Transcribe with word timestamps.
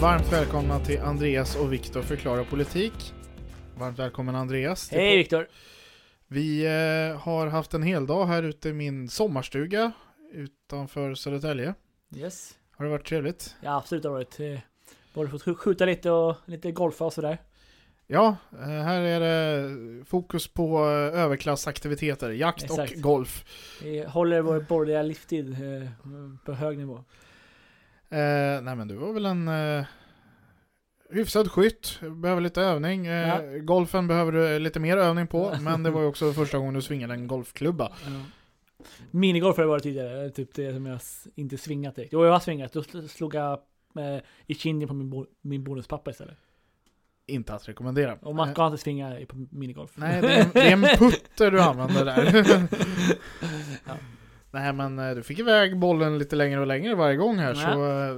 Varmt 0.00 0.32
välkomna 0.32 0.78
till 0.80 1.00
Andreas 1.00 1.56
och 1.56 1.72
Viktor 1.72 2.02
förklarar 2.02 2.44
politik. 2.44 3.14
Varmt 3.78 3.98
välkommen 3.98 4.34
Andreas. 4.34 4.90
Hej 4.90 5.16
Viktor! 5.16 5.48
Vi 6.28 6.64
eh, 6.64 7.18
har 7.20 7.46
haft 7.46 7.74
en 7.74 7.82
hel 7.82 8.06
dag 8.06 8.26
här 8.26 8.42
ute 8.42 8.68
i 8.68 8.72
min 8.72 9.08
sommarstuga 9.08 9.92
utanför 10.32 11.14
Södertälje. 11.14 11.74
Yes. 12.16 12.54
Har 12.76 12.84
det 12.84 12.90
varit 12.90 13.06
trevligt? 13.06 13.56
Ja 13.62 13.76
absolut 13.76 14.04
har 14.04 14.10
det 14.10 14.14
varit. 14.14 14.40
eh, 14.40 14.60
Både 15.14 15.28
fått 15.30 15.44
sk- 15.44 15.54
skjuta 15.54 15.84
lite 15.84 16.10
och 16.10 16.36
lite 16.44 16.72
golfa 16.72 17.04
och 17.04 17.12
sådär. 17.12 17.38
Ja, 18.06 18.36
eh, 18.52 18.58
här 18.68 19.00
är 19.00 19.20
det 19.20 20.04
fokus 20.04 20.48
på 20.48 20.78
eh, 20.78 21.20
överklassaktiviteter, 21.22 22.30
jakt 22.30 22.62
Exakt. 22.64 22.94
och 22.96 23.00
golf. 23.00 23.44
Vi 23.82 24.04
håller 24.04 24.40
vår 24.40 24.60
borgerliga 24.60 25.02
livstid 25.02 25.56
på 26.44 26.52
hög 26.52 26.78
nivå. 26.78 27.04
Eh, 28.10 28.62
nej 28.62 28.76
men 28.76 28.88
du 28.88 28.94
var 28.94 29.12
väl 29.12 29.26
en 29.26 29.48
eh, 29.48 29.84
hyfsad 31.10 31.50
skytt, 31.50 32.00
behöver 32.22 32.40
lite 32.40 32.60
övning. 32.62 33.06
Eh, 33.06 33.28
Ja. 33.28 33.58
Golfen 33.58 34.08
behöver 34.08 34.32
du 34.32 34.58
lite 34.58 34.80
mer 34.80 34.96
övning 34.96 35.26
på, 35.26 35.54
men 35.60 35.82
det 35.82 35.90
var 35.90 36.00
ju 36.00 36.06
också 36.06 36.32
första 36.32 36.58
gången 36.58 36.74
du 36.74 36.82
svingade 36.82 37.14
en 37.14 37.26
golfklubba. 37.26 37.92
Ja. 38.04 38.10
Minigolf 39.10 39.56
har 39.56 39.64
det 39.64 39.68
varit 39.70 39.82
tidigare, 39.82 40.30
typ 40.30 40.54
det 40.54 40.74
som 40.74 40.86
jag 40.86 41.00
inte 41.34 41.58
svingat 41.58 41.96
direkt. 41.96 42.12
Jo 42.12 42.24
jag 42.24 42.32
har 42.32 42.40
svingat, 42.40 42.72
då 42.72 42.80
sl- 42.80 43.08
slog 43.08 43.34
jag 43.34 43.52
eh, 43.98 44.22
i 44.46 44.54
kinden 44.54 44.88
på 44.88 44.94
min, 44.94 45.10
bo- 45.10 45.26
min 45.42 45.64
bonuspappa 45.64 46.10
istället. 46.10 46.36
Inte 47.28 47.54
att 47.54 47.68
rekommendera. 47.68 48.14
Och 48.22 48.34
man 48.34 48.48
Eh, 48.48 48.54
ska 48.54 48.66
inte 48.66 48.78
svinga 48.78 49.18
på 49.28 49.46
minigolf. 49.50 49.90
Nej, 49.94 50.20
det 50.22 50.32
är, 50.34 50.42
en, 50.44 50.50
det 50.52 50.60
är 50.60 50.72
en 50.72 50.82
putter 50.98 51.50
du 51.50 51.60
använder 51.60 52.04
där. 52.04 52.44
Ja. 53.86 53.94
Nej, 54.50 54.72
men 54.72 54.98
eh, 54.98 55.14
du 55.14 55.22
fick 55.22 55.38
iväg 55.38 55.78
bollen 55.78 56.18
lite 56.18 56.36
längre 56.36 56.60
och 56.60 56.66
längre 56.66 56.94
varje 56.94 57.16
gång 57.16 57.36
här, 57.38 57.54
Ja. 57.54 57.72
så 57.72 58.12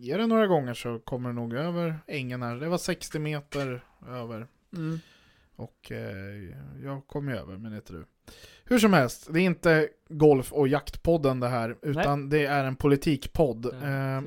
ge 0.00 0.16
det 0.16 0.26
några 0.26 0.46
gånger 0.46 0.74
så 0.74 0.98
kommer 0.98 1.28
det 1.28 1.34
nog 1.34 1.54
över 1.54 1.98
ängen 2.06 2.42
här. 2.42 2.56
Det 2.56 2.68
var 2.68 2.78
60 2.78 3.18
meter 3.18 3.84
över 4.08 4.46
Mm. 4.76 5.00
och 5.56 5.92
eh, 5.92 6.54
jag 6.84 7.06
kom 7.06 7.28
ju 7.28 7.36
över, 7.36 7.56
men 7.56 7.74
inte 7.74 7.92
du. 7.92 8.04
Hur 8.64 8.78
som 8.78 8.92
helst, 8.92 9.28
det 9.30 9.40
är 9.40 9.44
inte 9.44 9.88
golf 10.08 10.52
och 10.52 10.68
jaktpodden 10.68 11.40
det 11.40 11.48
här, 11.48 11.76
utan 11.82 12.28
det 12.28 12.46
är 12.46 12.64
en 12.64 12.76
politikpodd. 12.76 13.66
Ja, 13.82 13.88
Eh, 13.88 14.22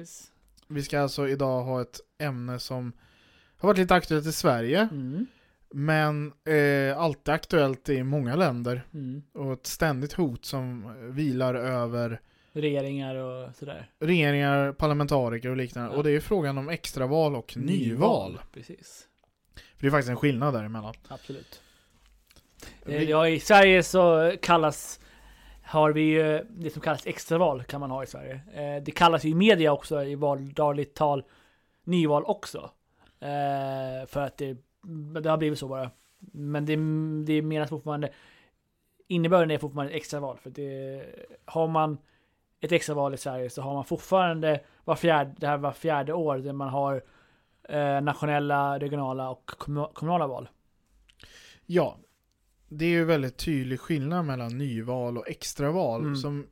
vi 0.68 0.84
ska 0.84 1.00
alltså 1.02 1.28
idag 1.28 1.64
ha 1.64 1.82
ett 1.82 2.00
ämne 2.20 2.60
som 2.60 2.92
har 3.58 3.68
varit 3.68 3.78
lite 3.78 3.96
aktuellt 3.96 4.26
i 4.28 4.32
Sverige, 4.32 4.88
Mm. 4.92 5.26
Men 5.72 6.34
eh, 6.46 6.98
alltid 6.98 7.34
aktuellt 7.34 7.90
i 7.90 8.04
många 8.04 8.36
länder. 8.36 8.82
Mm. 8.94 9.24
och 9.34 9.54
ett 9.54 9.66
ständigt 9.68 10.14
hot 10.14 10.46
som 10.46 10.94
vilar 11.14 11.56
över 11.56 12.22
Regeringar 12.54 13.16
och 13.16 13.56
sådär. 13.56 13.90
regeringar, 14.00 14.72
parlamentariker 14.72 15.50
och 15.50 15.58
liknande. 15.58 15.92
Ja. 15.92 15.98
Och 15.98 16.04
det 16.04 16.10
är 16.10 16.14
ju 16.14 16.22
frågan 16.22 16.58
om 16.58 16.70
extraval 16.70 17.36
och 17.36 17.58
nyval. 17.58 18.40
Precis. 18.54 19.08
För 19.56 19.62
det 19.82 19.88
är 19.88 19.92
faktiskt 19.92 20.10
en 20.10 20.16
skillnad 20.18 20.54
däremellan. 20.54 20.94
Absolut. 21.08 21.62
Vi- 22.86 22.96
Eh, 22.96 23.04
Ja, 23.04 23.28
i 23.28 23.40
Sverige 23.40 23.84
så 23.84 24.34
kallas 24.42 25.00
har 25.64 25.92
vi 25.92 26.02
ju 26.02 26.44
det 26.50 26.70
som 26.70 26.82
kallas 26.82 27.08
extraval 27.08 27.64
kan 27.64 27.80
man 27.80 27.92
ha 27.92 28.04
i 28.04 28.08
Sverige. 28.08 28.34
Eh, 28.54 28.84
Det 28.84 28.92
kallas 28.92 29.24
ju 29.26 29.30
i 29.30 29.36
media 29.36 29.72
också 29.74 30.04
i 30.04 30.16
vardagligt 30.16 30.94
tal 30.96 31.24
nyval 31.84 32.24
också. 32.26 32.72
Eh, 33.20 34.08
För 34.08 34.20
att 34.22 34.38
det, 34.38 34.58
det 35.22 35.30
har 35.30 35.38
blivit 35.38 35.60
så 35.60 35.68
bara. 35.68 35.92
Men 36.32 36.66
det, 36.66 36.76
det 37.34 37.42
menas 37.42 37.70
fortfarande 37.70 38.10
innebörden 39.08 39.52
är 39.52 39.58
fortfarande 39.58 39.92
ett 39.94 39.98
extraval. 39.98 40.38
För 40.38 40.50
det, 40.50 41.06
har 41.46 41.68
man 41.68 41.98
ett 42.60 42.72
extraval 42.72 43.14
i 43.14 43.18
Sverige 43.18 43.50
så 43.50 43.62
har 43.62 43.74
man 43.74 43.86
fortfarande 43.86 44.60
var 44.86 44.96
fjärde, 44.96 45.36
det 45.38 45.48
här 45.48 45.58
var 45.58 45.72
fjärde 45.72 46.14
år 46.14 46.38
där 46.38 46.54
man 46.54 46.70
har 46.70 47.04
eh, 47.70 48.02
nationella, 48.02 48.80
regionala 48.80 49.30
och 49.30 49.52
kommu- 49.58 49.94
kommunala 49.94 50.28
val. 50.28 50.50
Ja, 51.66 51.98
det 52.70 52.86
är 52.86 52.90
ju 52.90 53.06
väldigt 53.06 53.38
tydlig 53.38 53.80
skillnad 53.80 54.26
mellan 54.26 54.58
nyval 54.58 55.18
och 55.18 55.28
extraval 55.30 56.02
Mm. 56.02 56.16
som 56.16 56.48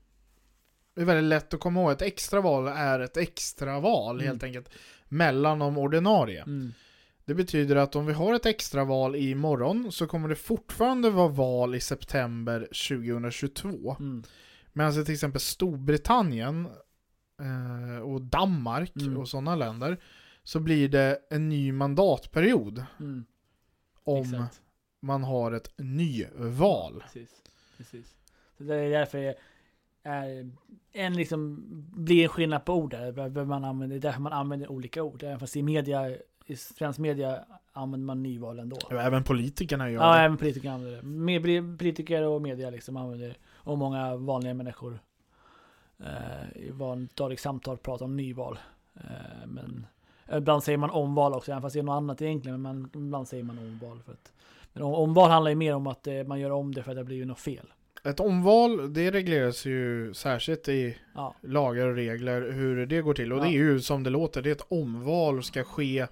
är 0.96 1.06
väldigt 1.06 1.30
lätt 1.30 1.54
att 1.54 1.60
komma 1.60 1.82
ihåg. 1.82 1.92
Ett 1.92 2.02
extraval 2.02 2.68
är 2.68 3.00
ett 3.00 3.18
extraval 3.18 4.16
Mm. 4.16 4.28
helt 4.28 4.44
enkelt 4.44 4.70
mellan 5.08 5.60
de 5.60 5.78
ordinarie. 5.78 6.42
Mm. 6.42 6.74
Det 7.26 7.34
betyder 7.34 7.76
att 7.76 7.96
om 7.96 8.06
vi 8.06 8.14
har 8.14 8.34
ett 8.34 8.46
extraval 8.46 9.16
i 9.16 9.36
morgon 9.36 9.92
så 9.92 10.08
kommer 10.08 10.30
det 10.30 10.36
fortfarande 10.36 11.10
vara 11.10 11.28
val 11.28 11.76
i 11.76 11.80
september 11.80 12.60
2022. 12.60 13.96
Mm. 14.00 14.24
Medan 14.74 14.94
till 15.06 15.14
exempel 15.14 15.42
Storbritannien 15.42 16.68
eh, 17.42 18.02
och 18.04 18.22
Danmark 18.22 18.92
Mm. 18.96 19.18
och 19.18 19.28
sådana 19.30 19.56
länder 19.56 19.98
så 20.44 20.60
blir 20.60 20.90
det 20.90 21.20
en 21.30 21.50
ny 21.50 21.72
mandatperiod 21.72 22.84
Mm. 23.00 23.26
om 24.04 24.22
Exakt. 24.24 24.62
man 25.00 25.24
har 25.24 25.52
ett 25.52 25.74
nyval. 25.78 27.02
Precis. 27.02 27.30
Precis. 27.78 28.16
Så 28.58 28.64
det 28.64 28.76
är 28.76 28.90
därför 28.90 29.18
det 29.18 29.36
är 30.04 30.52
en 30.92 31.14
liksom 31.14 31.64
blir 31.96 32.24
en 32.24 32.30
skillnad 32.30 32.66
på 32.66 32.74
ord 32.74 32.92
där 32.92 33.46
Man 33.46 33.64
använder, 33.64 34.00
därför 34.00 34.22
man 34.22 34.34
använder 34.34 34.72
olika 34.72 35.04
ord. 35.04 35.24
Även 35.24 35.40
fast 35.40 35.56
i 35.56 35.64
media, 35.64 36.18
i 36.46 36.56
svensk 36.56 37.00
media 37.00 37.40
använder 37.74 38.06
man 38.06 38.24
nyval 38.24 38.60
ändå. 38.60 38.78
Även 38.92 39.24
politikerna 39.24 39.90
gör 39.92 40.02
Ja, 40.02 40.14
det. 40.16 40.20
även 40.22 40.38
politiker 40.38 40.70
använder 40.70 40.98
det. 40.98 41.04
Med, 41.08 41.78
politiker 41.78 42.22
och 42.24 42.42
media 42.42 42.70
liksom 42.70 42.98
använder 42.98 43.28
det. 43.28 43.36
Och 43.54 43.78
många 43.78 44.16
vanliga 44.16 44.54
människor 44.54 45.00
eh, 46.00 46.62
i 46.62 46.72
vardagligt 46.72 47.40
samtal 47.40 47.78
pratar 47.78 48.06
om 48.06 48.18
nyval. 48.18 48.58
Eh, 48.96 49.48
men 49.48 49.86
ibland 50.34 50.64
säger 50.64 50.78
man 50.78 50.90
omval 50.90 51.34
också, 51.34 51.52
även 51.52 51.62
fast 51.62 51.74
det 51.74 51.80
är 51.80 51.84
något 51.84 51.94
annat 51.98 52.22
egentligen. 52.22 52.62
Men 52.62 52.80
man, 52.82 52.90
ibland 52.94 53.28
säger 53.28 53.44
man 53.44 53.58
omval. 53.60 54.00
För 54.06 54.12
att, 54.12 54.32
men 54.74 54.84
om- 54.84 54.94
omval 54.94 55.32
handlar 55.32 55.50
ju 55.50 55.56
mer 55.56 55.76
om 55.76 55.88
att 55.88 56.08
eh, 56.08 56.24
man 56.24 56.40
gör 56.40 56.52
om 56.52 56.74
det 56.74 56.84
för 56.84 56.92
att 56.92 56.98
det 56.98 57.04
blivit 57.04 57.28
något 57.28 57.40
fel. 57.40 57.68
Ett 58.04 58.20
omval, 58.20 58.94
det 58.94 59.12
regleras 59.12 59.66
ju 59.66 60.14
särskilt 60.14 60.68
i 60.68 60.98
Ja, 61.16 61.36
lagar 61.42 61.88
och 61.88 61.96
regler 61.96 62.52
hur 62.52 62.86
det 62.86 63.02
går 63.02 63.14
till. 63.14 63.34
Och 63.34 63.40
Ja. 63.40 63.44
det 63.44 63.50
är 63.50 63.52
ju 63.52 63.80
som 63.80 64.04
det 64.04 64.10
låter, 64.10 64.42
det 64.42 64.50
är 64.50 64.56
ett 64.56 64.66
omval 64.68 65.44
ska 65.44 65.64
ske 65.64 66.08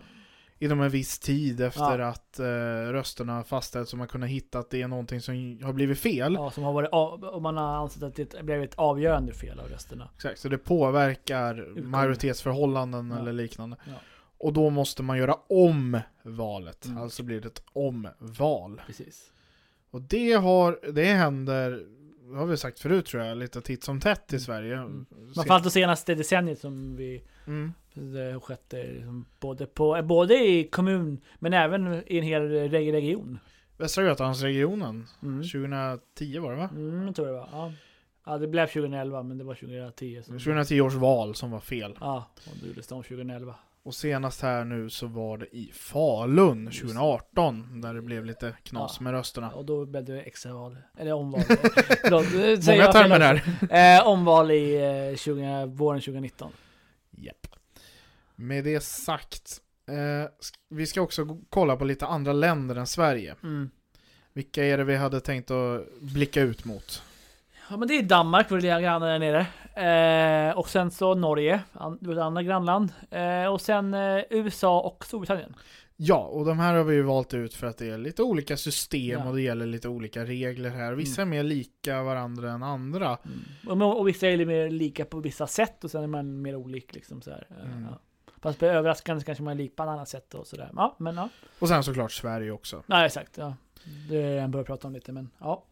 inom 0.64 0.82
en 0.82 0.90
viss 0.90 1.20
tid 1.20 1.62
efter 1.62 2.00
Ja. 2.00 2.08
att 2.08 2.40
eh, 2.40 2.46
rösterna 2.92 3.44
fastställts 3.44 3.92
så 3.92 3.98
man 3.98 4.08
kunna 4.08 4.26
hitta 4.26 4.60
att 4.60 4.70
det 4.70 4.82
är 4.82 4.88
någonting 4.88 5.22
som 5.22 5.60
har 5.64 5.74
blivit 5.74 6.00
fel. 6.00 6.34
ja, 6.34 6.52
som 6.52 6.64
har 6.64 6.74
varit 6.74 6.90
om 7.34 7.44
man 7.44 7.58
har 7.58 7.76
ansett 7.76 8.04
att 8.04 8.16
det 8.16 8.44
blev 8.44 8.64
ett 8.64 8.76
avgörande 8.76 9.34
fel 9.34 9.60
av 9.60 9.68
rösterna. 9.70 10.10
Exakt, 10.16 10.40
så 10.40 10.50
det 10.50 10.58
påverkar 10.58 11.60
Utgången. 11.62 11.90
majoritetsförhållanden 11.90 13.12
Ja. 13.12 13.20
eller 13.20 13.34
liknande. 13.34 13.78
Ja. 13.86 13.94
Och 14.38 14.54
då 14.54 14.70
måste 14.70 15.04
man 15.04 15.18
göra 15.18 15.36
om 15.50 16.00
valet. 16.24 16.86
Mm. 16.86 16.98
Alltså 16.98 17.24
blir 17.24 17.42
det 17.42 17.48
ett 17.48 17.64
omval. 17.74 18.82
Precis. 18.88 19.30
Och 19.92 20.02
det 20.02 20.34
har, 20.34 20.80
det 20.94 21.04
händer, 21.06 21.86
det 22.34 22.40
har 22.40 22.46
vi 22.46 22.58
sagt 22.58 22.80
förut 22.80 23.06
tror 23.06 23.24
jag, 23.24 23.38
lite 23.38 23.62
titt 23.62 23.84
som 23.84 24.00
tätt 24.00 24.34
i 24.34 24.40
Sverige. 24.40 24.76
Mm. 24.78 25.06
Framförallt 25.36 25.64
det 25.64 25.70
senaste 25.70 26.16
decenniet 26.16 26.60
som 26.60 26.96
vi 26.96 27.24
Mm. 27.48 27.74
Det 27.94 28.40
skett 28.44 28.74
liksom 28.74 29.26
både, 29.40 29.66
på, 29.66 30.02
både 30.04 30.34
i 30.48 30.68
kommun 30.72 31.22
men 31.40 31.54
även 31.54 32.04
i 32.08 32.18
en 32.18 32.24
hel 32.24 32.42
reg- 32.52 32.92
region. 32.92 33.40
Västra 33.78 34.04
Götalandsregionen, 34.04 35.08
Mm. 35.24 35.44
2010 35.44 36.40
var 36.40 36.52
det 36.52 36.58
va? 36.58 36.70
Mm, 36.72 37.06
jag 37.06 37.16
tror 37.16 37.26
det 37.26 37.32
var. 37.34 37.50
Ja. 37.52 37.72
ja, 38.26 38.38
det 38.38 38.48
blev 38.48 38.68
2011 38.68 39.24
men 39.24 39.38
det 39.38 39.44
var 39.44 39.54
2010. 39.56 40.22
Som 40.24 40.40
2010 40.40 40.82
års 40.82 40.94
val 40.94 41.36
som 41.36 41.52
var 41.52 41.60
fel. 41.60 41.98
Ja, 42.00 42.30
och 42.46 42.52
då 42.62 42.68
gjordes 42.68 42.88
det 42.88 42.96
om 42.96 43.04
2011. 43.04 43.56
Och 43.86 43.96
senast 43.96 44.42
här 44.42 44.66
nu 44.66 44.90
så 44.90 45.08
var 45.08 45.38
det 45.38 45.56
i 45.56 45.72
Falun 45.74 46.66
Just 46.66 46.82
det. 46.82 46.88
2018 46.88 47.82
där 47.82 47.94
det 47.94 48.02
blev 48.02 48.26
lite 48.26 48.56
knas 48.64 48.96
Ja. 49.00 49.04
med 49.04 49.14
rösterna. 49.14 49.50
Och 49.52 49.66
då 49.66 49.86
blev 49.86 50.06
det 50.06 50.22
extraval. 50.22 50.78
Eller 50.98 51.14
omval. 51.14 51.42
Förlåt, 52.02 52.26
säger 52.64 52.78
Många 52.82 52.92
termer 52.94 53.20
där. 53.20 54.00
Eh, 54.00 54.08
omval 54.08 54.52
i 54.52 54.76
eh, 55.12 55.18
20, 55.18 55.66
våren 55.66 56.02
2019. 56.02 56.52
Japp. 57.12 57.48
Med 58.36 58.64
det 58.64 58.84
sagt, 58.84 59.58
eh, 59.88 60.30
vi 60.70 60.86
ska 60.86 61.02
också 61.02 61.38
kolla 61.50 61.76
på 61.76 61.86
lite 61.86 62.06
andra 62.06 62.34
länder 62.34 62.76
än 62.76 62.88
Sverige. 62.88 63.36
Mm. 63.44 63.70
Vilka 64.34 64.66
är 64.66 64.78
det 64.78 64.84
vi 64.84 64.96
hade 64.96 65.20
tänkt 65.20 65.52
att 65.52 65.94
blicka 66.02 66.42
ut 66.42 66.66
mot? 66.66 67.04
Ja 67.70 67.78
men 67.78 67.88
det 67.88 67.94
är 67.98 68.04
Danmark, 68.04 68.52
våra 68.52 68.60
lilla 68.60 68.82
grannar 68.82 69.08
där 69.08 69.20
nere. 69.20 69.46
Eh, 69.76 70.58
och 70.58 70.70
sen 70.70 70.92
så 70.92 71.16
Norge, 71.16 71.62
an, 71.74 71.98
vårt 72.02 72.18
andra 72.18 72.44
grannland. 72.44 72.94
Eh, 73.12 73.46
och 73.46 73.62
sen 73.62 73.94
eh, 73.94 74.22
USA 74.30 74.80
och 74.82 75.06
Storbritannien. 75.06 75.56
Ja, 75.96 76.18
och 76.18 76.46
de 76.46 76.60
här 76.60 76.74
har 76.74 76.84
vi 76.84 76.96
ju 76.96 77.02
valt 77.02 77.34
ut 77.34 77.54
för 77.54 77.68
att 77.68 77.78
det 77.78 77.90
är 77.90 77.98
lite 77.98 78.24
olika 78.24 78.58
system 78.58 79.20
Ja. 79.20 79.30
och 79.30 79.36
det 79.36 79.42
gäller 79.42 79.66
lite 79.66 79.88
olika 79.90 80.26
regler 80.26 80.70
här. 80.70 80.94
Vissa 80.94 81.22
är 81.22 81.26
mer 81.26 81.44
lika 81.44 82.04
varandra 82.04 82.52
än 82.52 82.64
andra. 82.64 83.18
Och, 83.68 84.00
och 84.00 84.08
vissa 84.08 84.28
är 84.28 84.38
lite 84.38 84.48
mer 84.48 84.70
lika 84.70 85.06
på 85.06 85.20
vissa 85.20 85.48
sätt 85.48 85.84
och 85.84 85.92
sen 85.92 86.04
är 86.04 86.08
man 86.08 86.42
mer 86.42 86.56
olik 86.56 86.94
liksom 86.96 87.22
så 87.22 87.30
här. 87.32 87.48
Eh, 87.50 87.72
Mm. 87.72 87.88
ja. 87.92 88.00
Fast 88.42 88.60
på 88.60 88.66
överraskande 88.66 89.24
kanske 89.24 89.44
man 89.44 89.52
är 89.54 89.58
lik 89.58 89.76
på 89.76 89.84
ett 89.84 89.90
annat 89.90 90.10
sätt 90.10 90.34
och 90.34 90.48
sådär. 90.48 90.70
Ja, 90.76 90.96
men 91.00 91.16
ja. 91.16 91.30
Och 91.60 91.68
sen 91.68 91.84
såklart 91.84 92.12
Sverige 92.12 92.52
också. 92.52 92.84
Nej, 92.86 93.06
exakt. 93.06 93.38
Ja. 93.38 93.56
Det 94.10 94.22
är 94.22 94.42
jag 94.42 94.50
börjar 94.50 94.66
prata 94.66 94.88
om 94.88 94.94
lite, 94.94 95.12
men 95.12 95.30
ja. 95.40 95.64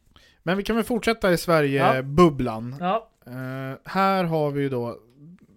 Men 0.44 0.58
vi 0.58 0.64
kan 0.64 0.76
väl 0.76 0.86
fortsätta 0.86 1.32
i 1.32 1.38
Sverige-bubblan. 1.38 2.76
Ja. 2.80 3.10
Eh, 3.26 3.78
här 3.86 4.24
har 4.24 4.52
vi 4.52 4.62
ju 4.62 4.70
då, 4.70 5.00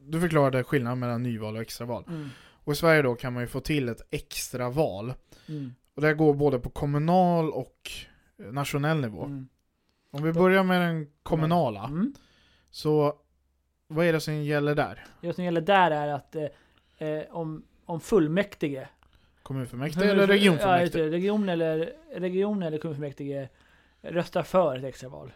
du 0.07 0.21
förklarade 0.21 0.65
skillnaden 0.65 0.99
mellan 0.99 1.23
nyval 1.23 1.57
och 1.57 1.63
extraval. 1.63 2.05
Mm. 2.09 2.29
Och 2.65 2.73
i 2.73 2.77
Sverige 2.77 3.03
då 3.03 3.15
kan 3.15 3.33
man 3.33 3.43
ju 3.43 3.47
få 3.47 3.61
till 3.61 3.89
ett 3.89 4.03
extraval. 4.11 5.15
Mm. 5.49 5.75
Och 5.95 6.03
det 6.03 6.15
går 6.15 6.35
både 6.35 6.59
på 6.59 6.71
kommunal 6.71 7.51
och 7.51 7.91
nationell 8.37 9.01
nivå. 9.01 9.25
Mm. 9.25 9.49
Om 10.11 10.23
vi 10.23 10.33
börjar 10.33 10.63
med 10.63 10.81
den 10.81 11.07
kommunala, 11.23 11.85
Mm. 11.85 12.15
så 12.71 13.15
vad 13.87 14.07
är 14.07 14.13
det 14.13 14.21
som 14.21 14.35
gäller 14.35 14.75
där? 14.75 15.07
Det 15.21 15.33
som 15.33 15.45
gäller 15.45 15.61
där 15.61 15.91
är 15.91 16.09
att 16.09 16.37
eh, 16.37 17.09
eh, 17.09 17.23
om, 17.31 17.65
om 17.85 18.01
fullmäktige 18.01 18.89
Kommunfullmäktige 19.43 20.11
eller 20.11 20.27
regionfullmäktige? 20.27 21.05
Ja, 21.05 21.11
region 21.11 21.49
eller, 21.49 21.93
region 22.15 22.63
eller 22.63 22.79
kommunfullmäktige 22.79 23.49
röstar 24.03 24.43
för 24.43 24.79
ett 24.79 24.85
extraval. 24.85 25.33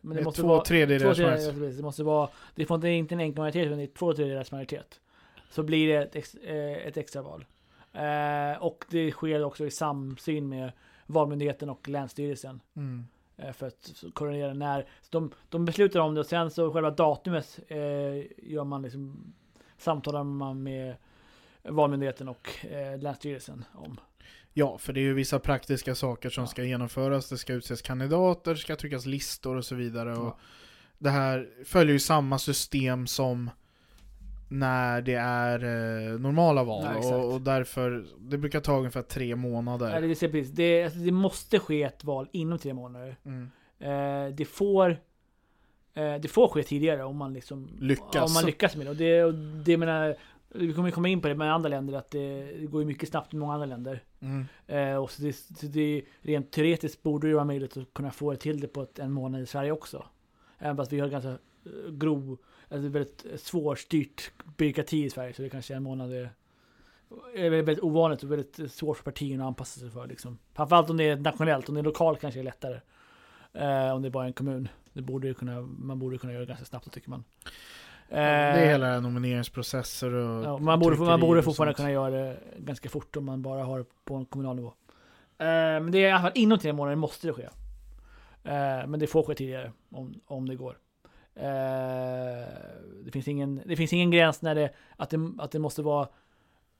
Men 0.00 0.16
det 0.16 0.22
är 0.22 0.24
två 0.24 0.46
vara 0.46 0.58
två 0.58 0.64
tredjedelars 0.64 1.18
majoritet. 1.18 1.76
det 1.76 1.82
måste 1.82 2.02
vara, 2.02 2.28
det 2.54 2.66
får 2.66 2.74
inte, 2.74 2.88
inte 2.88 3.14
en 3.14 3.20
enkel 3.20 3.38
majoritet, 3.38 3.66
utan 3.66 3.78
det 3.78 3.84
är 3.84 3.86
två 3.86 4.12
tredjedelars 4.12 4.52
majoritet. 4.52 5.00
Så 5.50 5.62
blir 5.62 5.88
det 5.88 6.02
ett, 6.02 6.16
ex, 6.16 6.34
eh, 6.34 6.86
ett 6.86 6.96
extraval. 6.96 7.44
Eh, 7.92 8.62
och 8.62 8.84
det 8.90 9.10
sker 9.10 9.44
också 9.44 9.66
i 9.66 9.70
samsyn 9.70 10.48
med 10.48 10.72
Valmyndigheten 11.06 11.70
och 11.70 11.88
Länsstyrelsen. 11.88 12.60
Mm. 12.76 13.06
Eh, 13.36 13.52
för 13.52 13.66
att 13.66 14.04
koordinera 14.12 14.54
när. 14.54 14.82
Så 14.82 15.08
de, 15.10 15.30
de 15.48 15.64
beslutar 15.64 16.00
om 16.00 16.14
det 16.14 16.20
och 16.20 16.26
sen 16.26 16.50
så 16.50 16.72
själva 16.72 16.90
datumet 16.90 17.60
eh, 17.68 17.78
gör 18.36 18.64
man 18.64 18.82
liksom 18.82 19.34
samtalar 19.78 20.24
man 20.24 20.62
med 20.62 20.96
Valmyndigheten 21.62 22.28
och 22.28 22.66
eh, 22.66 22.98
Länsstyrelsen 22.98 23.64
om. 23.72 24.00
Ja, 24.54 24.78
för 24.78 24.92
det 24.92 25.00
är 25.00 25.02
ju 25.02 25.14
vissa 25.14 25.38
praktiska 25.38 25.94
saker 25.94 26.30
som 26.30 26.42
Ja. 26.42 26.48
ska 26.48 26.64
genomföras. 26.64 27.28
Det 27.28 27.38
ska 27.38 27.52
utses 27.52 27.82
kandidater, 27.82 28.54
ska 28.54 28.76
tryckas 28.76 29.06
listor 29.06 29.56
och 29.56 29.64
så 29.64 29.74
vidare. 29.74 30.16
Och 30.16 30.38
Det 30.98 31.10
här 31.10 31.48
följer 31.64 31.92
ju 31.92 31.98
samma 31.98 32.38
system 32.38 33.06
som 33.06 33.50
när 34.48 35.02
det 35.02 35.14
är 35.14 35.64
eh, 35.64 36.18
normala 36.20 36.64
val. 36.64 36.84
Ja, 37.02 37.14
och, 37.16 37.34
och 37.34 37.40
därför, 37.40 38.04
det 38.18 38.38
brukar 38.38 38.60
ta 38.60 38.78
ungefär 38.78 39.02
tre 39.02 39.36
månader. 39.36 39.94
Ja, 39.94 40.00
det, 40.00 40.06
det, 40.06 40.28
precis. 40.28 40.52
det, 40.52 40.84
alltså, 40.84 40.98
det 40.98 41.12
måste 41.12 41.58
ske 41.58 41.82
ett 41.82 42.04
val 42.04 42.28
inom 42.32 42.58
tre 42.58 42.74
månader. 42.74 43.16
Mm. 43.24 43.50
Eh, 43.80 44.34
det 44.34 44.44
får 44.44 44.90
eh, 45.94 46.14
det 46.14 46.28
får 46.28 46.48
ske 46.48 46.62
tidigare 46.62 47.04
om 47.04 47.16
man 47.16 47.32
liksom 47.34 47.70
Lyckas. 47.80 48.28
Om 48.28 48.32
man 48.34 48.44
lyckas 48.44 48.76
med 48.76 48.86
det. 48.86 48.90
Och 48.90 48.96
det, 48.96 49.24
och 49.24 49.34
det 49.64 49.76
menar, 49.76 50.16
vi 50.54 50.72
kommer 50.72 50.90
komma 50.90 51.08
in 51.08 51.20
på 51.20 51.28
det 51.28 51.34
med 51.34 51.54
andra 51.54 51.68
länder 51.68 51.94
att 51.94 52.10
det, 52.10 52.42
det 52.60 52.66
går 52.66 52.80
ju 52.80 52.86
mycket 52.86 53.08
snabbt 53.08 53.34
i 53.34 53.36
många 53.36 53.52
andra 53.52 53.66
länder. 53.66 54.02
Mm. 54.20 54.46
Eh, 54.66 54.96
och 54.96 55.10
så 55.10 55.22
det, 55.22 55.32
så 55.32 55.66
det, 55.66 56.02
rent 56.20 56.50
teoretiskt 56.50 57.02
borde 57.02 57.28
det 57.28 57.34
vara 57.34 57.44
möjligt 57.44 57.76
att 57.76 57.94
kunna 57.94 58.10
få 58.10 58.34
till 58.34 58.60
det 58.60 58.68
på 58.68 58.82
ett, 58.82 58.98
en 58.98 59.12
månad 59.12 59.42
i 59.42 59.46
Sverige 59.46 59.72
också. 59.72 60.06
Även 60.58 60.76
fast 60.76 60.92
vi 60.92 61.00
har 61.00 61.08
ganska 61.08 61.30
eh, 61.30 61.38
grov, 61.90 62.38
alltså 62.68 62.88
väldigt 62.88 63.26
svårstyrt 63.36 64.32
byråkrati 64.56 65.04
i 65.04 65.10
Sverige 65.10 65.32
så 65.32 65.42
det 65.42 65.50
kanske 65.50 65.74
är 65.74 65.76
en 65.76 65.82
månad 65.82 66.12
är, 66.12 66.30
är 67.34 67.50
väldigt, 67.50 67.80
ovanligt 67.80 68.22
och 68.22 68.32
väldigt 68.32 68.72
svårt 68.72 68.96
för 68.96 69.04
partierna 69.04 69.44
att 69.44 69.48
anpassa 69.48 69.80
sig 69.80 69.90
för. 69.90 70.06
Liksom. 70.06 70.38
Framförallt 70.54 70.90
om 70.90 70.96
det 70.96 71.04
är 71.04 71.16
nationellt, 71.16 71.68
om 71.68 71.74
det 71.74 71.80
är 71.80 71.84
lokalt 71.84 72.20
kanske 72.20 72.40
det 72.40 72.42
är 72.42 72.44
lättare. 72.44 72.80
Eh, 73.52 73.94
om 73.94 74.02
det 74.02 74.08
är 74.08 74.10
bara 74.10 74.26
en 74.26 74.32
kommun. 74.32 74.68
Det 74.92 75.02
borde 75.02 75.34
kunna, 75.34 75.60
man 75.60 75.98
borde 75.98 76.18
kunna 76.18 76.32
göra 76.32 76.40
det 76.40 76.48
ganska 76.48 76.64
snabbt 76.64 76.92
tycker 76.92 77.10
man. 77.10 77.24
Det 78.12 78.18
är 78.18 78.64
Eh, 78.64 78.68
hela 78.68 79.00
nomineringsprocesser 79.00 80.12
och 80.12 80.44
Ja, 80.44 80.58
man, 80.58 80.80
borde, 80.80 80.96
man 80.96 81.20
borde 81.20 81.42
fortfarande 81.42 81.74
kunna 81.74 81.90
göra 81.90 82.10
det 82.10 82.36
ganska 82.58 82.88
fort 82.88 83.16
om 83.16 83.24
man 83.24 83.42
bara 83.42 83.64
har 83.64 83.78
det 83.78 83.84
på 84.04 84.14
en 84.14 84.24
kommunal 84.24 84.56
nivå. 84.56 84.72
Eh, 85.38 85.46
men 85.82 85.90
det 85.90 85.98
är 85.98 86.08
i 86.08 86.10
alla 86.10 86.22
fall 86.22 86.32
inom 86.34 86.58
tre 86.58 86.72
månader 86.72 86.96
måste 86.96 87.26
det 87.26 87.32
ske. 87.32 87.48
Eh, 88.44 88.86
men 88.86 89.00
det 89.00 89.06
får 89.06 89.22
ske 89.22 89.34
tidigare 89.34 89.72
om, 89.90 90.14
om 90.26 90.48
det 90.48 90.56
går. 90.56 90.76
Eh, 91.34 92.46
det, 93.04 93.10
finns 93.12 93.28
ingen, 93.28 93.62
det 93.66 93.76
finns 93.76 93.92
ingen 93.92 94.10
gräns 94.10 94.42
när 94.42 94.54
det, 94.54 94.70
att, 94.96 95.10
det, 95.10 95.32
att 95.38 95.50
det 95.50 95.58
måste 95.58 95.82
vara 95.82 96.08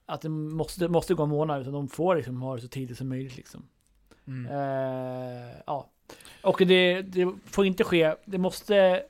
att 0.06 0.20
det 0.20 0.28
måste, 0.28 0.88
måste 0.88 1.14
gå 1.14 1.22
en 1.22 1.28
månad, 1.28 1.60
utan 1.60 1.72
de 1.72 1.88
får 1.88 2.16
liksom 2.16 2.42
ha 2.42 2.54
det 2.54 2.62
så 2.62 2.68
tidigt 2.68 2.98
som 2.98 3.08
möjligt. 3.08 3.36
Liksom. 3.36 3.68
Mm. 4.26 4.46
Eh, 4.46 5.56
ja. 5.66 5.90
Och 6.42 6.62
det, 6.66 7.02
det 7.02 7.32
får 7.46 7.66
inte 7.66 7.84
ske, 7.84 8.14
det 8.24 8.38
måste 8.38 9.02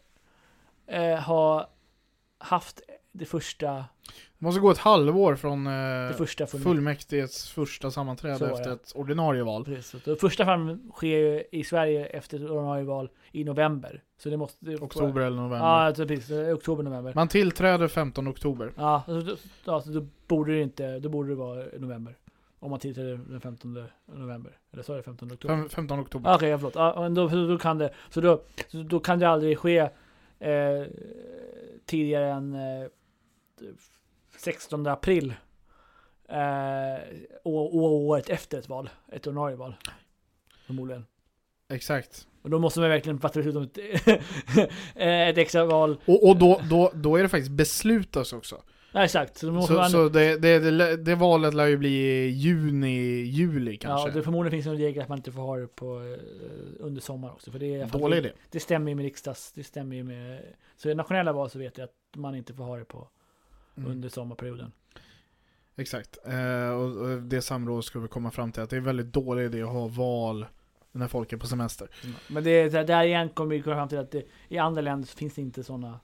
eh, 0.87 1.19
ha 1.19 1.72
haft 2.43 2.81
det 3.13 3.25
första, 3.25 3.73
Det 3.73 3.85
måste 4.45 4.61
gå 4.61 4.71
ett 4.71 4.79
halvår 4.79 5.37
från 5.37 5.67
eh, 5.67 5.73
det 6.09 6.15
första 6.19 6.47
fullmäktige. 6.47 6.63
fullmäktiges 6.75 7.51
första 7.51 7.91
sammanträde 7.91 8.39
Så, 8.39 8.45
efter 8.47 8.69
ja. 8.71 8.75
ett 8.77 8.93
ordinarie 8.95 9.43
val. 9.43 9.65
Precis. 9.65 10.03
Det 10.05 10.17
första 10.17 10.45
fallet 10.45 10.79
sker 10.93 11.09
ju 11.19 11.45
i 11.53 11.65
Sverige 11.65 12.07
efter 12.07 12.45
ett 12.45 12.51
ordinarie 12.51 12.85
val 12.85 13.11
i 13.33 13.45
november. 13.45 14.03
Så 14.19 14.29
det 14.31 14.37
måste... 14.37 14.65
det- 14.67 14.77
Oktober 14.81 15.21
eller 15.21 15.37
november. 15.37 15.57
Ja, 15.59 15.65
alltså 15.83 16.07
precis. 16.07 16.31
Oktober, 16.31 16.83
november. 16.83 17.13
Man 17.15 17.29
tillträder 17.29 17.89
15 17.89 18.29
oktober. 18.29 18.73
Ja, 18.77 19.03
så, 19.07 19.21
då- 19.65 19.83
då 20.01 20.07
borde 20.27 20.53
det 20.53 20.61
inte, 20.63 20.99
då 20.99 21.09
borde 21.09 21.29
det 21.29 21.35
vara 21.35 21.65
november. 21.79 22.17
Om 22.59 22.71
man 22.71 22.81
tillträder 22.81 23.21
den 23.29 23.41
15 23.41 23.85
november. 24.13 24.53
Eller 24.73 24.83
sa 24.83 24.95
jag 24.95 25.05
15 25.05 25.33
oktober? 25.33 25.57
Fem, 25.57 25.69
15 25.69 26.01
oktober. 26.01 26.31
Ah, 26.31 26.35
Okej, 26.35 26.49
ja, 26.49 26.59
förlåt. 26.59 26.97
Men 26.97 27.15
då, 27.15 27.29
då 27.29 27.59
kan 27.59 27.79
det, 27.79 27.93
så 28.11 28.21
då, 28.21 28.43
då 28.85 29.01
kan 29.01 29.19
det 29.19 29.29
aldrig 29.29 29.59
ske 29.59 29.79
eh, 30.39 30.83
tidigare 31.87 32.31
än 32.33 32.55
eh, 32.55 32.89
16 34.37 34.87
april. 34.87 35.35
Eh, 36.29 37.03
och, 37.43 37.77
och 37.77 37.93
året 37.93 38.29
efter 38.29 38.59
ett 38.59 38.69
val. 38.69 38.91
Ett 39.13 39.27
ordinarie 39.27 39.57
val. 39.57 39.75
Förmodligen. 40.67 41.07
Exakt. 41.69 42.27
Och 42.43 42.51
då 42.51 42.59
måste 42.59 42.81
man 42.81 42.89
verkligen 42.89 43.21
fatta 43.21 43.39
beslut 43.39 43.57
om 43.57 43.63
ett, 43.63 43.79
ett 44.95 45.39
extra 45.39 45.65
val. 45.65 46.01
Och, 46.05 46.29
och 46.29 46.37
då, 46.37 46.61
då, 46.71 46.93
då 46.95 47.17
är 47.17 47.23
det 47.23 47.29
faktiskt 47.29 47.53
beslutas 47.53 48.33
också. 48.33 48.63
Ja, 48.93 49.05
exakt. 49.05 49.37
Så 49.39 49.63
Så, 49.63 49.73
man, 49.73 49.91
så 49.91 50.09
det, 50.09 50.37
det, 50.39 50.59
det, 50.59 50.97
det 50.97 51.15
valet 51.15 51.55
lär 51.55 51.67
ju 51.67 51.77
bli 51.77 51.89
i 51.89 52.29
juni, 52.29 53.23
juli 53.23 53.77
kanske. 53.77 54.09
ja, 54.09 54.15
det 54.15 54.23
förmodligen 54.23 54.51
finns 54.51 54.67
en 54.67 54.77
regel 54.77 55.03
att 55.03 55.09
man 55.09 55.19
inte 55.19 55.33
får 55.33 55.43
ha 55.43 55.57
det 55.57 55.67
på, 55.67 55.97
eh, 56.01 56.19
under 56.79 57.01
sommaren 57.01 57.35
också. 57.35 57.51
För 57.51 57.59
det, 57.59 57.75
är, 57.75 57.87
Dålig 57.87 58.17
idé. 58.19 58.33
det 58.51 58.61
stämmer 58.61 58.91
ju 58.91 58.95
med 58.95 59.03
riksdags, 59.03 59.53
det 59.53 59.65
stämmer 59.65 59.97
ju 59.97 60.03
med, 60.05 60.41
så 60.77 60.91
i 60.91 60.95
nationella 60.95 61.33
val 61.33 61.51
så 61.51 61.59
vet 61.59 61.79
jag 61.79 61.85
att 61.85 62.17
man 62.17 62.35
inte 62.35 62.55
får 62.55 62.65
ha 62.65 62.77
det 62.77 62.85
på 62.85 63.09
Mm. 63.77 63.91
under 63.91 64.09
sommarperioden. 64.09 64.73
Exakt. 65.77 66.19
Eh, 66.27 66.69
och, 66.71 66.97
och 66.97 67.23
det 67.23 67.43
samrådet 67.43 67.85
ska 67.85 67.99
vi 68.01 68.09
komma 68.09 68.31
fram 68.31 68.53
till 68.53 68.63
att 68.63 68.71
det 68.71 68.77
är 68.77 68.79
en 68.79 68.85
väldigt 68.85 69.13
dålig 69.13 69.45
idé 69.45 69.63
att 69.63 69.69
ha 69.69 69.87
val 69.89 70.47
när 70.93 71.09
folk 71.09 71.33
är 71.33 71.37
på 71.37 71.47
semester. 71.47 71.89
Men 72.29 72.45
det, 72.45 72.69
där 72.69 73.03
igen 73.05 73.29
kommer 73.29 73.55
vi 73.57 73.63
komma 73.63 73.77
fram 73.77 73.89
till 73.89 73.99
att 73.99 74.11
det, 74.11 74.23
i 74.49 74.59
andra 74.59 74.81
länder 74.83 75.09
finns 75.09 75.35
det 75.35 75.41
inte 75.43 75.65
sådana 75.65 75.89
Nej. 75.89 75.99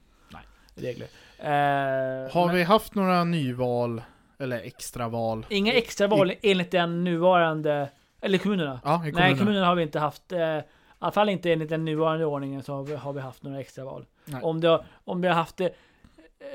Regler. 0.82 1.06
Eh, 1.38 2.32
Har 2.32 2.46
men 2.46 2.56
vi 2.56 2.62
haft 2.62 2.94
några 2.94 3.24
nyval 3.24 4.02
eller 4.38 4.60
extraval? 4.60 5.46
Inga 5.48 5.72
extra 5.72 6.06
val 6.06 6.32
enligt 6.42 6.70
den 6.70 7.04
nuvarande, 7.04 7.88
eller 8.20 8.38
kommunerna. 8.38 8.80
Ja, 8.84 8.94
i 8.96 8.98
Nej, 9.02 9.12
kommunerna. 9.12 9.38
kommunerna 9.38 9.66
har 9.66 9.74
vi 9.74 9.82
inte 9.82 9.98
haft. 9.98 10.32
Eh, 10.32 10.38
I 10.40 10.62
alla 10.98 11.12
fall 11.12 11.28
inte 11.28 11.52
enligt 11.52 11.68
den 11.68 11.84
nuvarande 11.84 12.24
ordningen 12.26 12.62
så 12.62 12.74
har 12.74 12.82
vi, 12.82 12.94
har 12.96 13.12
vi 13.12 13.20
haft 13.20 13.42
några 13.42 13.60
extra 13.60 13.84
val. 13.84 14.04
Nej. 14.24 14.42
Om, 14.42 14.60
det, 14.60 14.80
om 15.04 15.20
vi 15.20 15.28
har 15.28 15.34
haft 15.34 15.56
det 15.56 15.70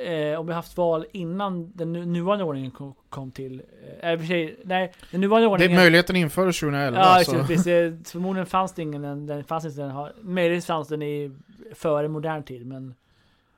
Eh, 0.06 0.40
om 0.40 0.46
vi 0.48 0.52
har 0.54 0.56
haft 0.56 0.78
val 0.78 1.06
innan 1.12 1.72
den 1.76 1.94
nu, 1.94 2.06
nuvarande 2.06 2.44
ordningen 2.44 2.72
kom, 2.72 2.94
kom 3.10 3.32
till. 3.32 3.62
Eh, 4.02 4.18
för 4.20 4.26
sig, 4.26 4.60
nej, 4.64 4.94
den 5.12 5.22
nuvarande 5.22 5.46
Det, 5.48 5.52
ordningen. 5.52 5.76
möjligheten 5.76 6.16
infördes 6.16 6.60
2011. 6.60 7.00
Ja, 7.00 7.24
så. 7.26 7.32
så. 7.32 7.44
Precis, 7.48 8.12
förmodligen 8.12 8.46
fanns 8.46 8.74
det 8.74 8.82
ingen, 8.82 9.02
den, 9.02 9.26
den 9.28 9.44
fanns 9.44 9.66
inte 9.66 9.82
den, 9.82 9.92
har- 9.92 10.14
möjligtvis 10.22 10.66
fanns 10.66 10.88
den 10.88 11.02
i 11.02 11.32
före 11.74 12.08
modern 12.08 12.44
tid, 12.44 12.66
men 12.68 12.96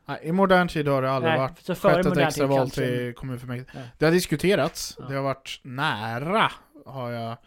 Nej, 0.05 0.19
I 0.23 0.31
modern 0.31 0.67
tid 0.67 0.87
har 0.87 1.01
det 1.01 1.11
aldrig 1.11 1.31
Nej, 1.31 1.39
varit 1.39 1.59
så 1.59 1.75
skett 1.75 2.05
ett 2.05 2.17
extra 2.17 2.47
tid 2.47 2.57
val 2.57 2.69
till 2.69 3.13
kommunfullmäktige. 3.15 3.71
Nej. 3.79 3.89
Det 3.97 4.05
har 4.05 4.11
diskuterats, 4.11 4.95
Ja. 4.99 5.05
det 5.05 5.15
har 5.15 5.23
varit 5.23 5.59
nära, 5.63 6.51
har 6.85 7.11
jag 7.11 7.37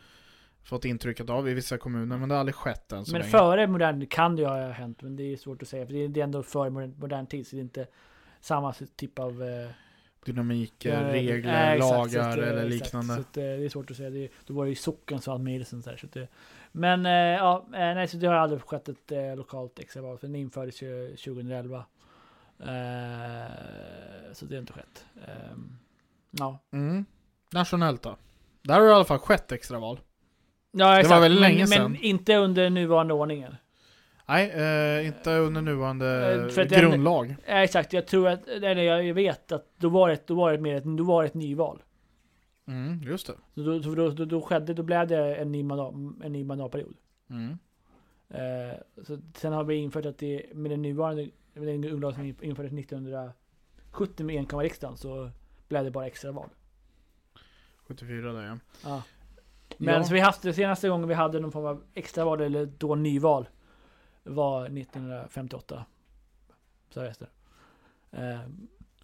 fått 0.65 0.85
intrycket 0.85 1.31
av 1.31 1.49
i 1.49 1.55
vissa 1.55 1.79
kommuner, 1.79 2.17
men 2.19 2.29
det 2.29 2.35
har 2.35 2.41
aldrig 2.41 2.55
skett 2.55 2.93
än 2.93 3.05
så 3.05 3.13
Men 3.13 3.21
länge. 3.21 3.31
före 3.31 3.67
modern 3.67 4.07
kan 4.07 4.37
det 4.37 4.43
ju 4.43 4.49
ha 4.49 4.71
hänt, 4.71 5.03
men 5.03 5.17
det 5.17 5.33
är 5.33 5.37
svårt 5.37 5.63
att 5.63 5.69
säga. 5.69 5.87
För 5.87 5.93
det 5.93 6.21
är, 6.21 6.25
ändå 6.25 6.43
före 6.43 6.71
modern, 6.71 6.95
modern 6.99 7.27
tid, 7.27 7.47
så 7.47 7.57
det 7.57 7.61
är 7.61 7.63
inte 7.63 7.87
samma 8.41 8.75
typ 8.97 9.19
av... 9.19 9.43
Eh, 9.43 9.71
dynamiker, 10.25 11.03
Ja, 11.03 11.13
regler, 11.13 11.75
exakt, 11.75 11.89
så 12.13 12.19
lagar 12.19 12.39
eh, 12.39 12.49
eller 12.49 12.67
exakt, 12.67 12.85
liknande. 12.85 13.15
Så 13.15 13.21
att, 13.21 13.37
eh, 13.37 13.43
det 13.43 13.65
är 13.65 13.69
svårt 13.69 13.91
att 13.91 13.97
säga. 13.97 14.11
Det, 14.11 14.29
då 14.47 14.55
var 14.55 14.65
det 14.65 14.69
ju 14.69 14.75
socken 14.75 15.21
som 15.21 15.31
hade 15.33 15.45
med 15.45 15.67
så 15.67 15.77
där, 15.77 15.97
så 15.97 16.07
att 16.07 16.13
det, 16.13 16.29
Men 16.73 17.07
eh, 17.07 17.13
ja, 17.13 17.65
eh, 17.73 17.79
nej, 17.79 18.09
så 18.09 18.17
det 18.17 18.27
har 18.27 18.35
aldrig 18.35 18.63
skett 18.63 18.89
ett 18.89 19.13
eh, 19.13 19.37
lokalt 19.37 19.79
extraval. 19.79 20.19
För 20.19 20.27
den 20.27 20.37
infördes 20.37 20.83
ju 20.83 21.09
2011. 21.17 21.85
Eh, 22.61 24.33
så 24.33 24.45
det 24.47 24.55
har 24.55 24.61
inte 24.61 24.73
skett. 24.73 25.05
Ehm, 25.27 25.79
ja. 26.31 26.59
Mm. 26.73 27.05
Nationellt 27.53 28.03
då? 28.03 28.17
Där 28.63 28.75
har 28.75 28.83
det 28.83 28.91
i 28.91 28.93
alla 28.93 29.05
fall 29.05 29.19
skett 29.19 29.53
extraval. 29.53 30.01
ja 30.73 31.01
exakt. 31.01 31.23
väldigt 31.23 31.41
men, 31.41 31.51
länge 31.51 31.67
sedan. 31.67 31.93
Men 31.93 32.01
inte 32.01 32.37
under 32.37 32.71
nuvarande 32.71 33.15
ordningen. 33.15 33.55
Nej, 34.29 34.51
eh, 34.51 35.07
inte 35.07 35.31
under 35.31 35.61
nuvarande 35.63 36.35
Eh, 36.35 36.45
att 36.63 36.69
den- 36.69 36.81
grundlag. 36.81 37.37
Eh, 37.47 37.59
exakt, 37.61 37.93
jag 37.93 38.07
tror 38.07 38.29
att, 38.29 38.49
eller 38.49 38.83
jag 38.83 39.15
vet 39.15 39.53
att 39.53 39.67
då 39.77 39.89
var 39.89 40.09
det, 40.09 40.27
då 40.27 40.35
var 40.35 40.53
det 40.53 40.59
mer 40.59 40.75
ett, 40.77 40.85
då 40.85 41.05
var 41.05 41.23
det 41.23 41.29
ett 41.29 41.35
nyval. 41.35 41.83
Mm, 42.67 43.03
just 43.03 43.27
det. 43.27 43.33
Så 43.55 43.61
då, 43.61 43.79
då, 43.79 44.11
då, 44.11 44.25
då, 44.25 44.43
skedde, 44.43 44.75
då 44.75 44.83
blev 44.83 45.07
det 45.09 45.35
en 45.37 45.53
ny, 45.53 45.63
mandat, 45.63 45.95
en 46.25 46.33
ny 46.33 46.45
mandatperiod. 46.45 46.97
Mm. 47.31 47.59
Eh, 48.29 48.79
så 49.07 49.19
sen 49.37 49.53
har 49.53 49.65
vi 49.65 49.75
infört 49.75 50.07
att 50.07 50.19
det 50.19 50.43
med 50.55 50.71
den 50.71 50.83
nuvarande, 50.83 51.29
den 51.67 51.81
grundlag 51.83 52.15
som 52.15 52.25
infördes 52.25 52.73
1970 52.73 54.25
med 54.27 54.37
enkammarriksdagen 54.37 54.97
så 54.97 55.31
blev 55.69 55.85
det 55.85 55.91
bara 55.91 56.07
extra 56.07 56.33
val. 56.33 56.49
74 57.87 58.33
där 58.33 58.43
ja. 58.47 58.59
Ja. 58.85 59.03
Men 59.79 59.95
Ja. 59.95 60.05
så 60.05 60.15
vi 60.15 60.21
haft 60.21 60.43
det 60.43 60.55
senaste 60.55 60.89
gången 60.89 61.09
vi 61.09 61.15
hade 61.15 61.41
någon 61.41 61.53
form 61.53 61.67
av 61.67 61.85
extraval 61.95 62.41
eller 62.41 62.67
då 62.67 62.95
nyval 62.95 63.49
var 64.23 64.65
1958. 64.65 65.85
Så 66.91 67.01
det. 67.19 67.29
Eh, 68.11 68.41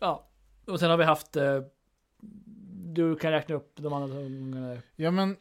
ja, 0.01 0.27
och 0.65 0.81
sen 0.81 0.91
har 0.91 0.97
vi 0.97 1.05
haft 1.05 1.37
eh, 1.37 1.61
du 2.95 3.17
kan 3.17 3.31
räkna 3.33 3.55
upp 3.55 3.73
de 3.77 3.93
andra 3.93 4.17
gångerna. 4.17 4.77
Ja 4.97 5.11
men, 5.11 5.37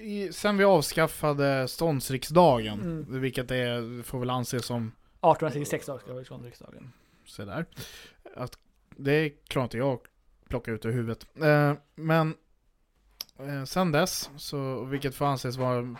i, 0.00 0.32
sen 0.32 0.56
vi 0.56 0.64
avskaffade 0.64 1.68
ståndsriksdagen, 1.68 2.80
Mm. 2.80 3.20
vilket 3.20 3.50
är, 3.50 4.02
får 4.02 4.18
väl 4.18 4.30
anses 4.30 4.64
som 4.66 4.92
1866 5.32 5.84
ska 5.84 5.92
det 5.92 6.30
vara 6.30 6.42
riksdagen. 6.42 6.92
så 7.24 7.44
där. 7.44 7.66
Att, 8.36 8.58
det 8.96 9.30
klarar 9.30 9.64
inte 9.64 9.78
jag 9.78 9.94
att 9.94 10.48
plocka 10.48 10.70
ut 10.70 10.84
ur 10.84 10.92
huvudet. 10.92 11.26
Eh, 11.42 11.74
men 11.94 12.34
eh, 13.38 13.64
sen 13.64 13.92
dess, 13.92 14.30
så, 14.36 14.84
vilket 14.84 15.14
får 15.14 15.26
anses 15.26 15.56
vara 15.56 15.96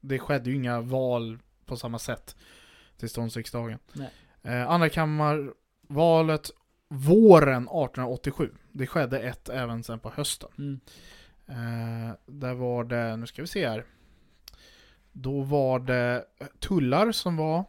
Det 0.00 0.18
skedde 0.18 0.50
ju 0.50 0.56
inga 0.56 0.80
val 0.80 1.38
på 1.66 1.76
samma 1.76 1.98
sätt 1.98 2.36
till 2.96 3.08
ståndsriksdagen. 3.08 3.78
Eh, 4.42 4.70
Andrakammarvalet 4.70 6.50
våren 6.88 7.62
1887. 7.62 8.50
Det 8.72 8.86
skedde 8.86 9.20
ett 9.20 9.48
även 9.48 9.84
sen 9.84 10.00
på 10.00 10.10
hösten. 10.10 10.48
Mm. 10.58 10.80
Eh, 11.46 12.14
där 12.26 12.54
var 12.54 12.84
det, 12.84 13.16
nu 13.16 13.26
ska 13.26 13.42
vi 13.42 13.48
se 13.48 13.68
här. 13.68 13.84
Då 15.12 15.42
var 15.42 15.78
det 15.78 16.24
tullar 16.58 17.12
som 17.12 17.36
var 17.36 17.64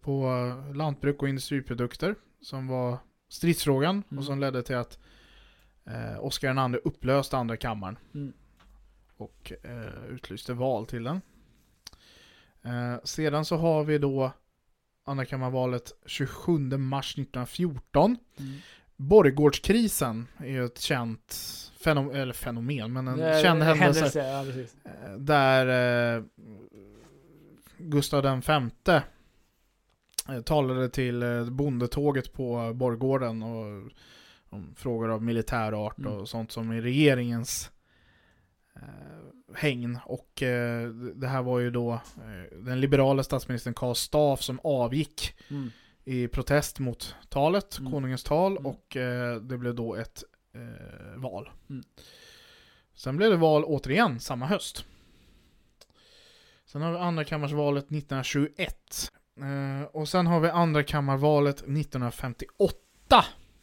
på 0.00 0.30
lantbruk 0.74 1.22
och 1.22 1.28
industriprodukter 1.28 2.14
som 2.42 2.66
var 2.68 2.98
stridsfrågan 3.28 4.02
Mm. 4.10 4.18
och 4.18 4.24
som 4.24 4.40
ledde 4.40 4.62
till 4.62 4.76
att 4.76 4.98
eh, 5.86 6.24
Oscar 6.24 6.70
II 6.74 6.80
upplöste 6.84 7.36
andra 7.36 7.56
kammaren 7.56 7.98
Mm. 8.14 8.32
och 9.16 9.52
eh, 9.62 10.04
utlyste 10.14 10.54
val 10.54 10.86
till 10.86 11.02
den. 11.04 11.20
Eh, 12.62 13.00
sedan 13.04 13.44
så 13.44 13.56
har 13.56 13.84
vi 13.84 13.98
då 13.98 14.32
andrakammarvalet 15.04 15.92
27 16.06 16.58
mars 16.76 17.12
1914. 17.14 18.16
Mm. 18.38 18.52
Borggårdskrisen 18.96 20.26
är 20.38 20.46
ju 20.48 20.64
ett 20.64 20.78
känt 20.78 21.36
fenomen, 21.84 22.16
eller 22.16 22.32
fenomen, 22.32 22.92
men 22.92 23.08
en 23.08 23.18
Det 23.18 23.42
känd 23.42 23.62
händelse. 23.62 24.28
Ja, 24.28 24.44
precis. 24.44 24.76
Eh, 24.84 25.12
Där 25.18 26.16
eh, 26.16 26.22
Gustav 27.78 28.22
eh, 28.88 29.02
talade 30.44 30.88
till 30.88 31.22
eh, 31.22 31.44
bondetåget 31.50 32.32
på 32.32 32.72
Borggården 32.74 33.42
och 33.42 33.90
om 34.52 34.74
frågor 34.76 35.08
av 35.10 35.22
militär 35.22 35.86
art 35.86 35.98
Mm. 35.98 36.12
och 36.12 36.28
sånt 36.28 36.52
som 36.52 36.70
är 36.70 36.80
regeringens 36.82 37.70
eh, 38.76 39.54
hägn. 39.54 39.98
Och 40.06 40.42
eh, 40.42 40.88
det 40.90 41.26
här 41.28 41.42
var 41.42 41.58
ju 41.58 41.70
då 41.70 41.92
eh, 41.92 42.58
den 42.58 42.80
liberala 42.80 43.22
statsministern 43.22 43.74
Karl 43.74 43.94
Staff 43.94 44.42
som 44.42 44.60
avgick 44.64 45.34
Mm. 45.50 45.70
i 46.04 46.28
protest 46.28 46.78
mot 46.78 47.14
talet, 47.28 47.78
Mm. 47.78 47.92
konungens 47.92 48.24
tal, 48.24 48.52
Mm. 48.52 48.66
och 48.66 48.96
eh, 48.96 49.36
det 49.36 49.58
blev 49.58 49.74
då 49.74 49.94
ett 49.94 50.24
eh, 50.54 51.20
val. 51.20 51.50
Mm. 51.70 51.84
Sen 52.94 53.16
blev 53.16 53.30
det 53.30 53.36
val 53.36 53.64
återigen 53.64 54.20
samma 54.20 54.46
höst. 54.46 54.84
Sen 56.66 56.82
har 56.82 56.92
vi 56.92 56.98
andrakammarsvalet 56.98 57.84
1921. 57.84 59.12
Eh, 59.42 59.86
och 59.92 60.08
sen 60.08 60.26
har 60.26 60.40
vi 60.40 60.48
andrakammarvalet 60.48 61.56
1958. 61.56 62.74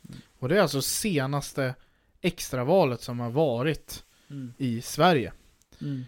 Mm. 0.09 0.19
Och 0.39 0.49
det 0.49 0.57
är 0.57 0.61
alltså 0.61 0.81
senaste 0.81 1.75
extravalet 2.21 3.01
som 3.01 3.19
har 3.19 3.29
varit 3.29 4.03
Mm. 4.29 4.53
i 4.57 4.81
Sverige. 4.81 5.33
Mm. 5.81 6.03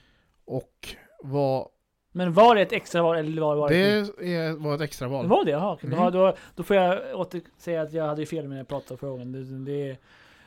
Och 0.46 0.96
vad 1.24 1.68
Men 2.12 2.34
var 2.34 2.56
det 2.56 2.62
ett 2.62 2.72
extra 2.72 3.02
val 3.02 3.18
eller 3.18 3.42
var 3.42 3.56
var 3.56 3.70
det, 3.70 3.76
det 4.20 4.36
är, 4.36 4.54
var 4.54 4.76
ett 4.76 4.82
extraval. 4.82 5.24
Det 5.24 5.30
var 5.30 5.46
det? 5.46 5.52
Jaha. 5.52 5.78
Mm. 5.84 6.00
Då, 6.00 6.10
då, 6.10 6.36
då 6.56 6.64
får 6.64 6.76
jag 6.76 7.20
åter 7.20 7.42
säga 7.58 7.82
att 7.82 7.94
jag 7.94 8.08
hade 8.08 8.26
fel 8.26 8.48
när 8.48 8.58
jag 8.58 8.68
pratade 8.68 8.92
om 8.94 8.98
frågan. 8.98 9.32
Det, 9.32 9.72
det, 9.72 9.98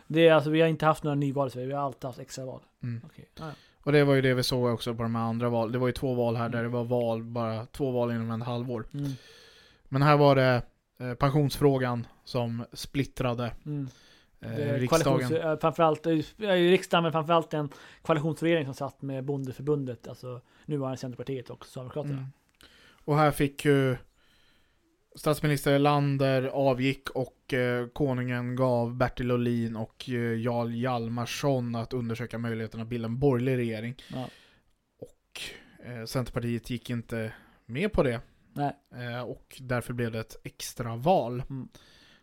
det 0.07 0.29
är 0.29 0.33
alltså, 0.35 0.51
vi 0.51 0.61
har 0.61 0.69
inte 0.69 0.87
haft 0.87 1.03
några 1.03 1.15
nyval 1.15 1.49
i 1.49 1.51
Sverige, 1.51 1.67
vi 1.67 1.73
har 1.73 1.83
alltid 1.83 2.05
haft 2.05 2.19
extra 2.19 2.45
val. 2.45 2.61
Mm. 2.83 3.01
Okej. 3.05 3.29
Ja, 3.39 3.45
ja. 3.47 3.53
Och 3.83 3.93
det 3.93 4.05
var 4.05 4.15
ju 4.15 4.21
det 4.23 4.35
vi 4.35 4.43
såg 4.43 4.73
också 4.75 4.95
på 4.95 5.03
de 5.03 5.15
här 5.15 5.23
andra 5.23 5.49
val. 5.49 5.73
Det 5.73 5.79
var 5.79 5.87
ju 5.87 5.93
två 5.93 6.15
val 6.15 6.37
här 6.37 6.49
där 6.49 6.59
Mm. 6.59 6.71
det 6.73 6.79
var 6.79 6.85
val, 6.85 7.23
bara 7.23 7.67
två 7.67 7.91
val 7.91 8.11
inom 8.11 8.31
en 8.31 8.43
halvår. 8.43 8.87
Mm. 8.95 9.11
Men 9.89 10.03
här 10.03 10.17
var 10.17 10.37
det 10.37 10.63
eh, 11.01 11.15
pensionsfrågan 11.15 12.07
som 12.25 12.65
splittrade 12.73 13.53
Mm. 13.67 13.89
eh, 14.41 14.75
riksdagen. 14.75 15.37
eh, 15.37 15.57
Framförallt 15.61 16.07
eh, 16.07 16.13
i 16.13 16.71
riksdagen, 16.71 17.03
men 17.03 17.13
framförallt 17.13 17.55
en 17.55 17.69
koalitionsregering 18.03 18.65
som 18.65 18.75
satt 18.75 19.03
med 19.03 19.25
bondeförbundet, 19.25 20.09
alltså 20.09 20.41
nuvarande 20.67 20.97
Centerpartiet 20.99 21.51
och 21.51 21.67
Socialdemokraterna. 21.67 22.15
Mm. 22.19 22.29
Och 23.05 23.17
här 23.17 23.31
fick 23.31 23.65
ju 23.65 23.97
statsminister 25.17 25.73
Erlander 25.73 26.43
avgick 26.43 27.11
och 27.11 27.55
eh, 27.55 27.87
konungen 27.89 28.57
gav 28.57 28.97
Bertil 28.97 29.33
Ohlin 29.33 29.77
och 29.77 30.09
eh, 30.09 30.15
Jarl 30.41 30.71
Hjalmarsson 30.75 31.75
att 31.75 31.93
undersöka 31.93 32.39
möjligheten 32.39 32.81
att 32.81 32.89
bilda 32.89 33.07
en 33.07 33.19
borgerlig 33.19 33.57
regering. 33.57 33.95
Ja. 34.09 34.29
Och 35.01 35.41
eh, 35.87 36.05
Centerpartiet 36.05 36.71
gick 36.71 36.91
inte 36.91 37.33
med 37.67 37.93
på 37.93 38.03
det. 38.03 38.21
Eh, 38.95 39.23
och 39.23 39.57
därför 39.61 39.93
blev 39.93 40.13
det 40.13 40.21
ett 40.21 40.37
extra 40.45 40.97
val. 40.97 41.43
Mm. 41.51 41.69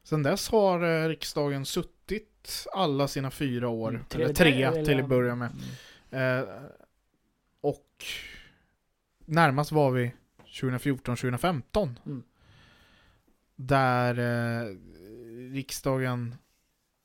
Sen 0.03 0.23
dess 0.23 0.49
har 0.49 0.83
eh, 1.03 1.07
riksdagen 1.07 1.65
suttit 1.65 2.65
alla 2.73 3.07
sina 3.07 3.31
fyra 3.31 3.67
år, 3.69 3.89
Mm, 3.89 4.01
eller 4.13 4.25
tre- 4.25 4.33
tre 4.33 4.63
eller- 4.63 4.85
till 4.85 4.99
att 4.99 5.09
börja 5.09 5.35
med. 5.35 5.51
Mm. 6.11 6.39
Eh, 6.39 6.49
och 7.61 7.85
närmast 9.25 9.71
var 9.71 9.91
vi 9.91 10.11
2014-2015. 10.45 12.21
Där 13.61 14.19
eh, 14.19 14.75
riksdagen 15.53 16.35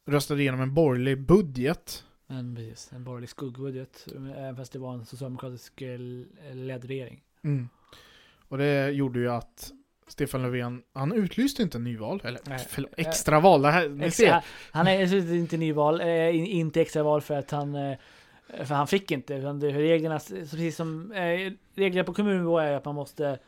röstade 0.07 0.41
igenom 0.41 0.61
en 0.61 0.75
borgerlig 0.75 1.21
budget. 1.21 2.05
Men 2.27 2.55
precis, 2.57 2.93
en 2.93 3.05
borgerlig 3.05 3.29
skuggbudget, 3.29 4.07
även 4.37 4.57
fast 4.57 4.73
det 4.73 4.79
var 4.79 4.95
en 4.95 5.07
socialdemokratisk 5.07 5.83
eh, 5.83 5.99
ledd 6.55 6.85
regering. 6.85 7.23
Mm. 7.43 7.69
Och 8.49 8.59
det 8.59 8.91
gjorde 8.91 9.19
ju 9.19 9.31
att 9.31 9.73
Stefan 10.07 10.43
Löfven, 10.43 10.83
han 10.93 11.13
utlyste 11.13 11.63
inte 11.63 11.79
nyval, 11.79 12.21
eller 12.25 12.41
Nej. 12.47 12.67
förlåt, 12.69 12.91
extraval. 12.97 13.63
Det 13.63 13.71
här, 13.71 13.89
ni 13.89 14.11
ser. 14.11 14.25
Extra, 14.25 14.43
han 14.73 14.87
dessutom 14.87 15.35
inte 15.35 15.57
nyval, 15.57 16.01
eh, 16.01 16.37
in- 16.37 16.47
inte 16.47 16.81
extra 16.81 17.03
val 17.03 17.21
för 17.21 17.35
att 17.35 17.51
han 17.51 17.75
eh, 17.75 17.99
för 18.65 18.75
han 18.75 18.87
fick 18.87 19.11
inte, 19.11 19.39
reglerna, 19.39 20.19
precis 20.19 20.77
som 20.77 21.13
eh, 21.13 21.53
reglerna 21.75 22.05
på 22.05 22.15
kommunnivå 22.15 22.59
är 22.59 22.73
att 22.73 22.85
man 22.85 22.95
måste 22.95 23.39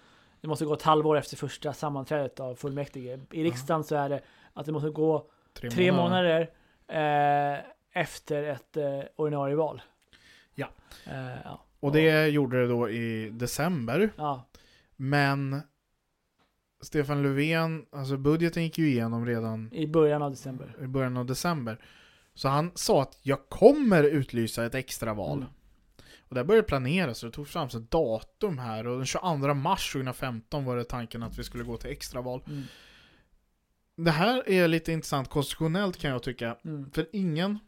det 0.47 0.50
måste 0.50 0.65
gå 0.65 0.75
ett 0.75 0.83
halvår 0.83 1.17
efter 1.17 1.37
första 1.37 1.73
sammanträdet 1.73 2.41
av 2.41 2.55
fullmäktige. 2.55 3.21
I 3.33 3.45
riksdagen 3.45 3.85
så 3.85 3.97
är 3.97 4.09
det 4.09 4.21
att 4.53 4.67
det 4.67 4.73
måste 4.73 4.91
gå 4.91 5.31
tre 5.71 5.93
månader 5.93 6.41
eh, 6.88 7.59
efter 7.93 8.43
ett 8.43 8.76
eh, 8.76 9.00
ordinarie 9.17 9.57
val. 9.57 9.83
Ja. 10.55 10.69
Eh, 11.07 11.37
ja. 11.45 11.65
Och 11.81 11.93
det 11.93 12.29
gjorde 12.29 12.61
det 12.61 12.67
då 12.67 12.91
i 12.91 13.31
december. 13.31 14.11
ja. 14.17 14.45
Men 14.97 15.62
Stefan 16.81 17.23
Löfven, 17.23 17.87
alltså 17.93 18.17
budgeten 18.17 18.62
gick 18.62 18.79
ju 18.79 18.88
igenom 18.88 19.26
redan 19.26 19.73
I 19.73 19.87
början 19.87 20.23
av 20.23 20.31
december. 20.31 20.76
i 20.83 20.87
början 20.87 21.17
av 21.17 21.26
december. 21.26 21.79
Så 22.35 22.49
han 22.49 22.71
sa 22.75 23.03
att 23.03 23.19
jag 23.23 23.49
kommer 23.49 24.05
utlysa 24.05 24.67
ett 24.67 24.75
extra 24.75 25.15
val. 25.15 25.38
Mm. 25.38 25.49
Och 26.28 26.35
det 26.35 26.45
började 26.45 26.68
planeras 26.68 27.23
och 27.23 27.30
det 27.30 27.35
tog 27.35 27.49
fram 27.49 27.66
ett 27.66 27.90
datum 27.90 28.59
här 28.59 28.87
och 28.87 28.97
den 28.97 29.06
22 29.06 29.54
mars 29.54 29.92
2015 29.92 30.64
var 30.64 30.76
det 30.76 30.85
tanken 30.85 31.23
att 31.23 31.38
vi 31.38 31.45
skulle 31.45 31.64
gå 31.64 31.76
till 31.76 31.90
extraval. 31.90 32.42
Mm. 32.47 32.62
det 33.97 34.11
här 34.11 34.49
är 34.49 34.68
lite 34.68 34.92
intressant 34.92 35.30
konstitutionellt 35.30 35.97
kan 35.97 36.11
jag 36.11 36.23
tycka. 36.23 36.56
Mm. 36.64 36.90
För 36.90 37.06
ingen... 37.12 37.59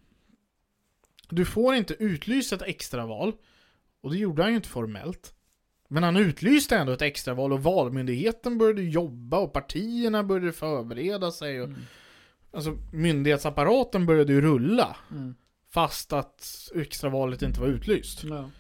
Du 1.31 1.45
får 1.45 1.75
inte 1.75 1.95
utlysa 1.95 2.57
ett 2.57 2.63
extraval. 2.63 3.33
Och 4.01 4.11
det 4.11 4.19
gjorde 4.19 4.43
han 4.43 4.51
ju 4.51 4.57
inte 4.57 4.69
formellt. 4.69 5.35
Men 5.89 6.03
han 6.03 6.17
utlyste 6.17 6.77
ändå 6.77 6.93
ett 6.93 7.03
extraval 7.03 7.53
och 7.53 7.63
valmyndigheten 7.63 8.59
började 8.59 8.83
jobba 8.83 9.39
och 9.39 9.53
partierna 9.53 10.25
började 10.25 10.53
förbereda 10.53 11.31
sig. 11.31 11.61
Och, 11.61 11.69
Mm. 11.69 11.81
Alltså 12.51 12.79
myndighetsapparaten 12.93 14.07
började 14.07 14.33
ju 14.33 14.41
rulla. 14.41 14.97
Mm. 15.11 15.35
Fast 15.79 16.13
att 16.13 16.71
extravalet 16.75 17.43
inte 17.43 17.61
var 17.61 17.69
utlyst. 17.69 18.25
Ja. 18.25 18.51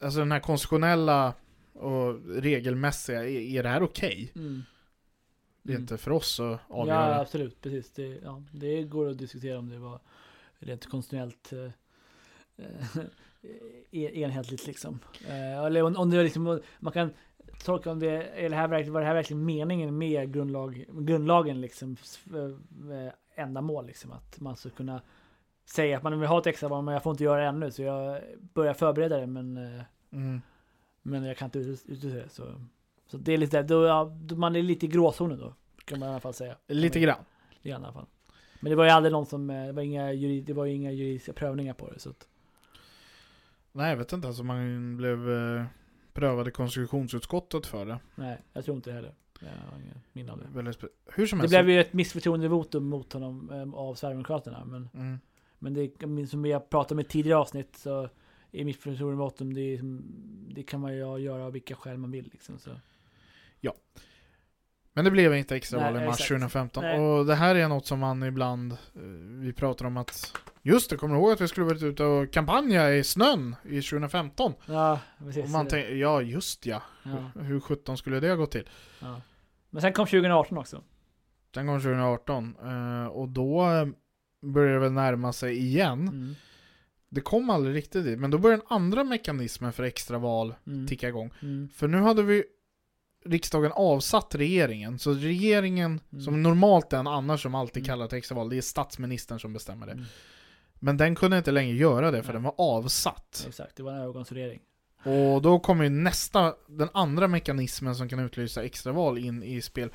Alltså 0.00 0.18
den 0.18 0.32
här 0.32 0.40
konstitutionella 0.40 1.34
och 1.72 2.20
regelmässiga, 2.28 3.24
är, 3.24 3.40
är 3.40 3.62
det 3.62 3.68
här 3.68 3.82
okej? 3.82 4.32
Mm. 4.36 4.62
Det 5.62 5.72
är 5.72 5.76
Mm. 5.76 5.82
inte 5.82 5.98
för 5.98 6.10
oss 6.10 6.40
att 6.40 6.60
Ja, 6.68 6.74
avgöra. 6.74 7.20
absolut. 7.20 7.60
Precis. 7.60 7.90
Det, 7.92 8.20
ja, 8.24 8.42
det 8.52 8.82
går 8.82 9.08
att 9.10 9.18
diskutera 9.18 9.58
om 9.58 9.68
det 9.68 9.78
var 9.78 10.00
rent 10.58 10.86
konstitutionellt 10.86 11.52
eh, 11.52 11.70
enhetligt 14.22 14.66
liksom. 14.66 14.98
Eh, 15.28 15.64
eller 15.64 15.82
om, 15.82 15.96
om 15.96 16.10
det 16.10 16.16
var 16.16 16.24
liksom, 16.24 16.60
man 16.80 16.92
kan 16.92 17.10
tolka 17.64 17.90
om 17.90 17.98
det, 17.98 18.22
är 18.22 18.50
det 18.50 18.56
här 18.56 18.68
verkligen, 18.68 18.92
var 18.92 19.00
det 19.00 19.06
här 19.06 19.14
verkligen 19.14 19.44
meningen 19.44 19.98
med 19.98 20.32
grundlag, 20.32 20.84
grundlagen 20.92 21.60
liksom, 21.60 21.96
eh, 22.34 22.96
eh, 23.06 23.12
ändamål 23.34 23.86
liksom, 23.86 24.12
att 24.12 24.40
man 24.40 24.56
ska 24.56 24.70
kunna 24.70 25.00
säga 25.68 25.96
att 25.96 26.02
man 26.02 26.20
vill 26.20 26.28
ha 26.28 26.38
ett 26.38 26.46
extra 26.46 26.68
val, 26.68 26.84
men 26.84 26.94
jag 26.94 27.02
får 27.02 27.10
inte 27.10 27.24
göra 27.24 27.40
det 27.40 27.46
ännu, 27.46 27.70
så 27.70 27.82
jag 27.82 28.20
börjar 28.54 28.74
förbereda 28.74 29.16
det, 29.18 29.26
men, 29.26 29.56
eh, 29.56 29.82
Mm. 30.10 30.40
men 31.02 31.24
jag 31.24 31.36
kan 31.36 31.46
inte 31.46 31.58
ut- 31.58 31.84
utlysa 31.86 32.16
det. 32.16 32.28
Så, 32.28 32.60
så 33.06 33.16
det 33.16 33.32
är 33.32 33.38
lite, 33.38 33.62
då, 33.62 33.84
ja, 33.86 34.12
man 34.36 34.56
är 34.56 34.62
lite 34.62 34.86
i 34.86 34.88
gråzonen 34.88 35.38
då, 35.38 35.54
kan 35.84 35.98
man 35.98 36.08
i 36.08 36.12
alla 36.12 36.20
fall 36.20 36.34
säga. 36.34 36.56
Lite 36.66 37.00
grann. 37.00 37.18
I 37.62 37.72
alla 37.72 37.92
fall. 37.92 38.06
Men 38.60 38.70
det 38.70 38.76
var 38.76 38.84
ju 38.84 38.90
aldrig 38.90 39.12
någon 39.12 39.26
som, 39.26 39.50
eh, 39.50 39.66
det 39.66 39.72
var 39.72 39.82
inga, 39.82 40.12
juri, 40.12 40.40
det 40.40 40.52
var 40.52 40.66
inga 40.66 40.90
juridiska 40.92 41.32
prövningar 41.32 41.74
på 41.74 41.90
det. 41.90 41.98
Så 41.98 42.10
att, 42.10 42.28
Nej, 43.72 43.90
jag 43.90 43.96
vet 43.96 44.12
inte. 44.12 44.28
Alltså 44.28 44.42
man 44.44 44.96
blev 44.96 45.30
eh, 45.30 45.64
prövad 46.12 46.48
i 46.48 46.50
konstitutionsutskottet 46.50 47.66
för 47.66 47.86
det. 47.86 47.98
nej, 48.14 48.38
jag 48.52 48.64
tror 48.64 48.76
inte 48.76 48.90
det 48.90 48.94
heller. 48.96 49.14
Jag 49.40 49.48
har 49.48 49.80
minne 50.12 50.32
av 50.32 50.38
det. 50.38 50.88
Hur 51.06 51.26
som 51.26 51.38
Det 51.38 51.48
blev 51.48 51.70
ju 51.70 51.80
ett 51.80 51.92
missförtroendevotum 51.92 52.84
mot 52.88 53.12
honom 53.12 53.50
eh, 53.52 53.74
av 53.80 53.94
Sverigedemokraterna. 53.94 54.64
Men, 54.64 54.88
Mm. 54.94 55.20
Men 55.58 55.74
det, 55.74 56.26
som 56.26 56.42
vi 56.42 56.52
har 56.52 56.60
pratat 56.60 57.00
i 57.00 57.04
tidigare 57.04 57.38
avsnitt 57.38 57.76
så 57.76 58.08
är 58.52 58.64
missförtroendevotum, 58.64 59.54
det, 59.54 59.60
är 59.60 59.78
som- 59.78 60.04
det 60.54 60.62
kan 60.62 60.80
man 60.80 60.92
ju 60.92 60.98
göra 61.18 61.44
av 61.44 61.52
vilka 61.52 61.74
skäl 61.74 61.98
man 61.98 62.10
vill. 62.10 62.28
Liksom, 62.32 62.58
så. 62.58 62.70
Men 64.92 65.04
det 65.04 65.10
blev 65.10 65.34
inte 65.34 65.56
extraval 65.56 65.96
i 65.96 66.06
mars 66.06 66.14
exakt. 66.14 66.28
2015. 66.28 66.84
Nej. 66.84 67.00
Och 67.00 67.26
det 67.26 67.34
här 67.34 67.54
är 67.54 67.68
något 67.68 67.86
som 67.86 67.98
man 67.98 68.22
ibland, 68.22 68.72
eh, 68.72 68.78
vi 69.40 69.52
pratar 69.52 69.84
om 69.84 69.96
att 69.96 70.32
Just 70.62 70.90
det, 70.90 70.96
kommer 70.96 71.14
du 71.14 71.20
ihåg 71.20 71.32
att 71.32 71.40
vi 71.40 71.48
skulle 71.48 71.66
varit 71.66 71.82
ute 71.82 72.04
och 72.04 72.32
kampanja 72.32 72.94
i 72.94 73.04
snön 73.04 73.56
i 73.64 73.82
2015? 73.82 74.52
Ja, 74.66 75.00
precis. 75.18 75.44
Och 75.44 75.50
man 75.50 75.66
tänker, 75.66 75.94
ja 75.94 76.22
just 76.22 76.66
ja. 76.66 76.82
ja, 77.02 77.40
Hur 77.42 77.60
17 77.60 77.96
skulle 77.96 78.20
det 78.20 78.36
gå 78.36 78.46
till? 78.46 78.68
ja. 79.00 79.20
Men 79.70 79.82
sen 79.82 79.92
kom 79.92 80.06
2018 80.06 80.58
också. 80.58 80.82
Den 81.50 81.66
kom 81.66 81.80
2018 81.80 82.56
eh, 82.62 83.06
och 83.06 83.28
då 83.28 83.62
det 84.72 84.78
väl 84.78 84.92
närma 84.92 85.32
sig 85.32 85.58
igen. 85.58 86.08
Mm. 86.08 86.34
Det 87.08 87.20
kom 87.20 87.50
aldrig 87.50 87.76
riktigt 87.76 88.04
dit, 88.04 88.18
men 88.18 88.30
då 88.30 88.38
började 88.38 88.62
den 88.62 88.76
andra 88.76 89.04
mekanismen 89.04 89.72
för 89.72 89.82
extraval 89.82 90.54
Mm. 90.66 90.86
ticka 90.86 91.08
igång. 91.08 91.30
Mm. 91.42 91.68
För 91.74 91.88
nu 91.88 91.98
hade 91.98 92.22
vi 92.22 92.44
riksdagen 93.24 93.72
avsatt 93.74 94.34
regeringen, 94.34 94.98
så 94.98 95.12
regeringen, 95.12 96.00
Mm. 96.12 96.24
som 96.24 96.42
normalt 96.42 96.92
är 96.92 96.98
en 96.98 97.06
annars 97.06 97.42
som 97.42 97.54
alltid 97.54 97.82
Mm. 97.82 97.86
kallar 97.86 98.06
till 98.08 98.18
extraval, 98.18 98.48
det 98.50 98.56
är 98.56 98.60
statsministern 98.60 99.40
som 99.40 99.52
bestämmer 99.52 99.86
det. 99.86 99.92
Mm. 99.92 100.04
Men 100.74 100.96
den 100.96 101.14
kunde 101.14 101.38
inte 101.38 101.50
längre 101.50 101.76
göra 101.76 102.10
det 102.10 102.22
för 102.22 102.28
Nej. 102.28 102.34
den 102.34 102.42
var 102.42 102.54
avsatt. 102.58 103.44
Exakt, 103.48 103.76
det 103.76 103.82
var 103.82 103.92
en 103.92 103.98
övergångsregering. 103.98 104.60
Och 105.04 105.42
då 105.42 105.58
kommer 105.58 105.84
ju 105.84 105.90
nästa, 105.90 106.54
den 106.66 106.88
andra 106.94 107.28
mekanismen 107.28 107.94
som 107.94 108.08
kan 108.08 108.18
utlysa 108.18 108.62
extraval 108.64 109.18
in 109.18 109.42
i 109.42 109.62
spel. 109.62 109.90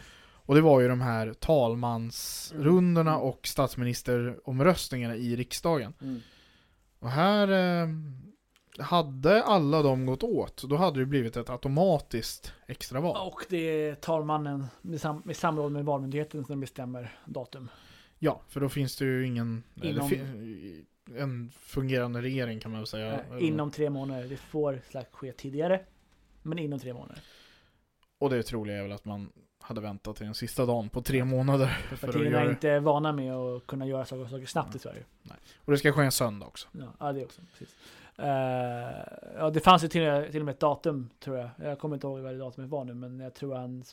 Och 0.46 0.56
det 0.56 0.62
var 0.62 0.82
ju 0.82 0.88
de 0.88 1.02
här 1.02 1.34
talmansrundorna 1.34 3.12
Mm. 3.14 3.24
och 3.24 3.48
statsministeromröstningarna 3.48 5.16
i 5.16 5.36
riksdagen. 5.36 5.94
Mm. 6.02 6.20
Och 7.00 7.10
här 7.10 7.48
eh, 7.84 7.88
hade 8.80 9.44
alla 9.44 9.82
de 9.82 10.06
gått 10.06 10.24
åt, 10.24 10.64
då 10.70 10.76
hade 10.76 11.00
det 11.00 11.06
blivit 11.06 11.38
ett 11.38 11.50
automatiskt 11.50 12.54
extraval. 12.68 13.28
Och 13.28 13.46
det 13.50 13.58
är 13.58 13.96
talmannen 13.96 14.66
med, 14.82 15.02
sam- 15.02 15.22
med 15.26 15.36
samråd 15.36 15.72
med 15.72 15.86
Valmyndigheten 15.86 16.46
som 16.46 16.60
bestämmer 16.60 17.18
datum. 17.26 17.70
Ja, 18.20 18.42
för 18.50 18.60
då 18.60 18.70
finns 18.70 18.98
det 18.98 19.06
ju 19.06 19.26
ingen... 19.28 19.64
Inom- 19.82 20.10
en 21.18 21.52
fungerande 21.60 22.22
regering 22.22 22.60
kan 22.60 22.72
man 22.72 22.80
väl 22.80 22.88
säga. 22.88 23.20
Inom 23.40 23.72
tre 23.72 23.90
månader. 23.90 24.24
Det 24.30 24.38
får 24.38 24.82
slags 24.90 25.10
ske 25.12 25.32
tidigare. 25.32 25.82
Men 26.42 26.60
inom 26.60 26.80
tre 26.80 26.94
månader. 26.94 27.20
Och 28.24 28.30
det 28.30 28.44
troliga 28.44 28.78
är 28.78 28.82
väl 28.82 28.92
att 28.92 29.06
man 29.06 29.30
hade 29.60 29.82
väntat 29.82 30.16
till 30.16 30.26
den 30.26 30.36
sista 30.36 30.66
dagen 30.66 30.90
på 30.90 31.02
tre 31.02 31.26
månader. 31.26 31.68
För 31.90 31.96
För 31.96 32.08
att 32.08 32.14
partierna 32.14 32.42
är 32.42 32.50
inte 32.50 32.80
vana 32.80 33.12
med 33.12 33.34
att 33.34 33.68
kunna 33.68 33.88
göra 33.88 34.06
saker, 34.06 34.26
saker 34.26 34.46
snabbt 34.46 34.76
i 34.76 34.80
Sverige. 34.80 35.04
Och 35.58 35.72
det 35.72 35.78
ska 35.78 35.92
ske 35.92 36.02
en 36.02 36.12
söndag 36.12 36.46
också. 36.46 36.68
Ja, 36.72 36.86
ja 37.00 37.14
det 37.14 37.26
också. 37.26 37.42
Precis. 37.52 37.76
Eh, 38.18 38.26
ja, 39.38 39.50
det 39.54 39.60
fanns 39.60 39.84
ju 39.84 39.88
till, 39.88 40.28
till 40.32 40.42
och 40.42 40.46
med 40.46 40.54
ett 40.54 40.60
datum 40.60 41.10
tror 41.20 41.38
jag. 41.38 41.50
Jag 41.58 41.80
kommer 41.80 41.96
inte 41.96 42.08
ihåg 42.08 42.20
vad 42.20 42.34
det 42.34 42.38
datumet 42.38 42.70
var 42.70 42.84
nu, 42.84 42.94
men 42.94 43.20
jag 43.20 43.34
tror 43.34 43.56
han... 43.56 43.84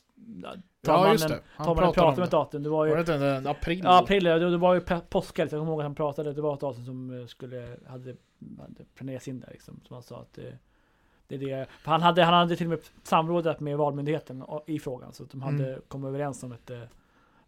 Ja, 0.43 0.53
Ja, 0.81 1.11
just 1.11 1.27
det. 1.27 1.39
Han 1.45 1.65
talmannen 1.65 1.93
pratade 1.93 2.05
pratade 2.05 2.21
om 2.21 2.23
ett 2.23 2.31
datum. 2.31 2.63
Det 2.63 2.69
var 2.69 2.85
ju... 2.85 2.91
Var 2.91 3.03
det 3.03 3.13
inte 3.13 3.49
april? 3.49 3.81
Ja, 3.83 3.99
april, 3.99 4.23
det, 4.23 4.49
det 4.49 4.57
var 4.57 4.73
ju 4.73 4.81
påskhelg. 5.09 5.49
Jag 5.51 5.59
kommer 5.59 5.71
ihåg 5.71 5.81
att 5.81 5.85
han 5.85 5.95
pratade. 5.95 6.33
Det 6.33 6.41
var 6.41 6.53
ett 6.53 6.59
datum 6.59 6.85
som 6.85 7.19
eh, 7.19 7.25
skulle, 7.25 7.77
hade, 7.87 8.15
hade 8.59 8.83
planerats 8.95 9.27
in 9.27 9.39
där 9.39 9.49
liksom. 9.51 9.81
Som 9.87 9.93
han 9.93 10.03
sa 10.03 10.19
att 10.19 10.33
det, 10.33 10.57
det 11.37 11.51
är 11.51 11.57
det. 11.57 11.65
För 11.83 11.91
han 11.91 12.01
hade, 12.01 12.23
han 12.23 12.33
hade 12.33 12.55
till 12.55 12.65
och 12.65 12.69
med 12.69 12.79
samrådat 13.03 13.59
med 13.59 13.77
Valmyndigheten 13.77 14.43
i 14.67 14.79
frågan. 14.79 15.13
Så 15.13 15.23
att 15.23 15.29
de 15.31 15.41
hade 15.41 15.67
Mm. 15.69 15.81
kommit 15.87 16.07
överens 16.07 16.43
om 16.43 16.51
ett 16.51 16.69
eh, 16.69 16.79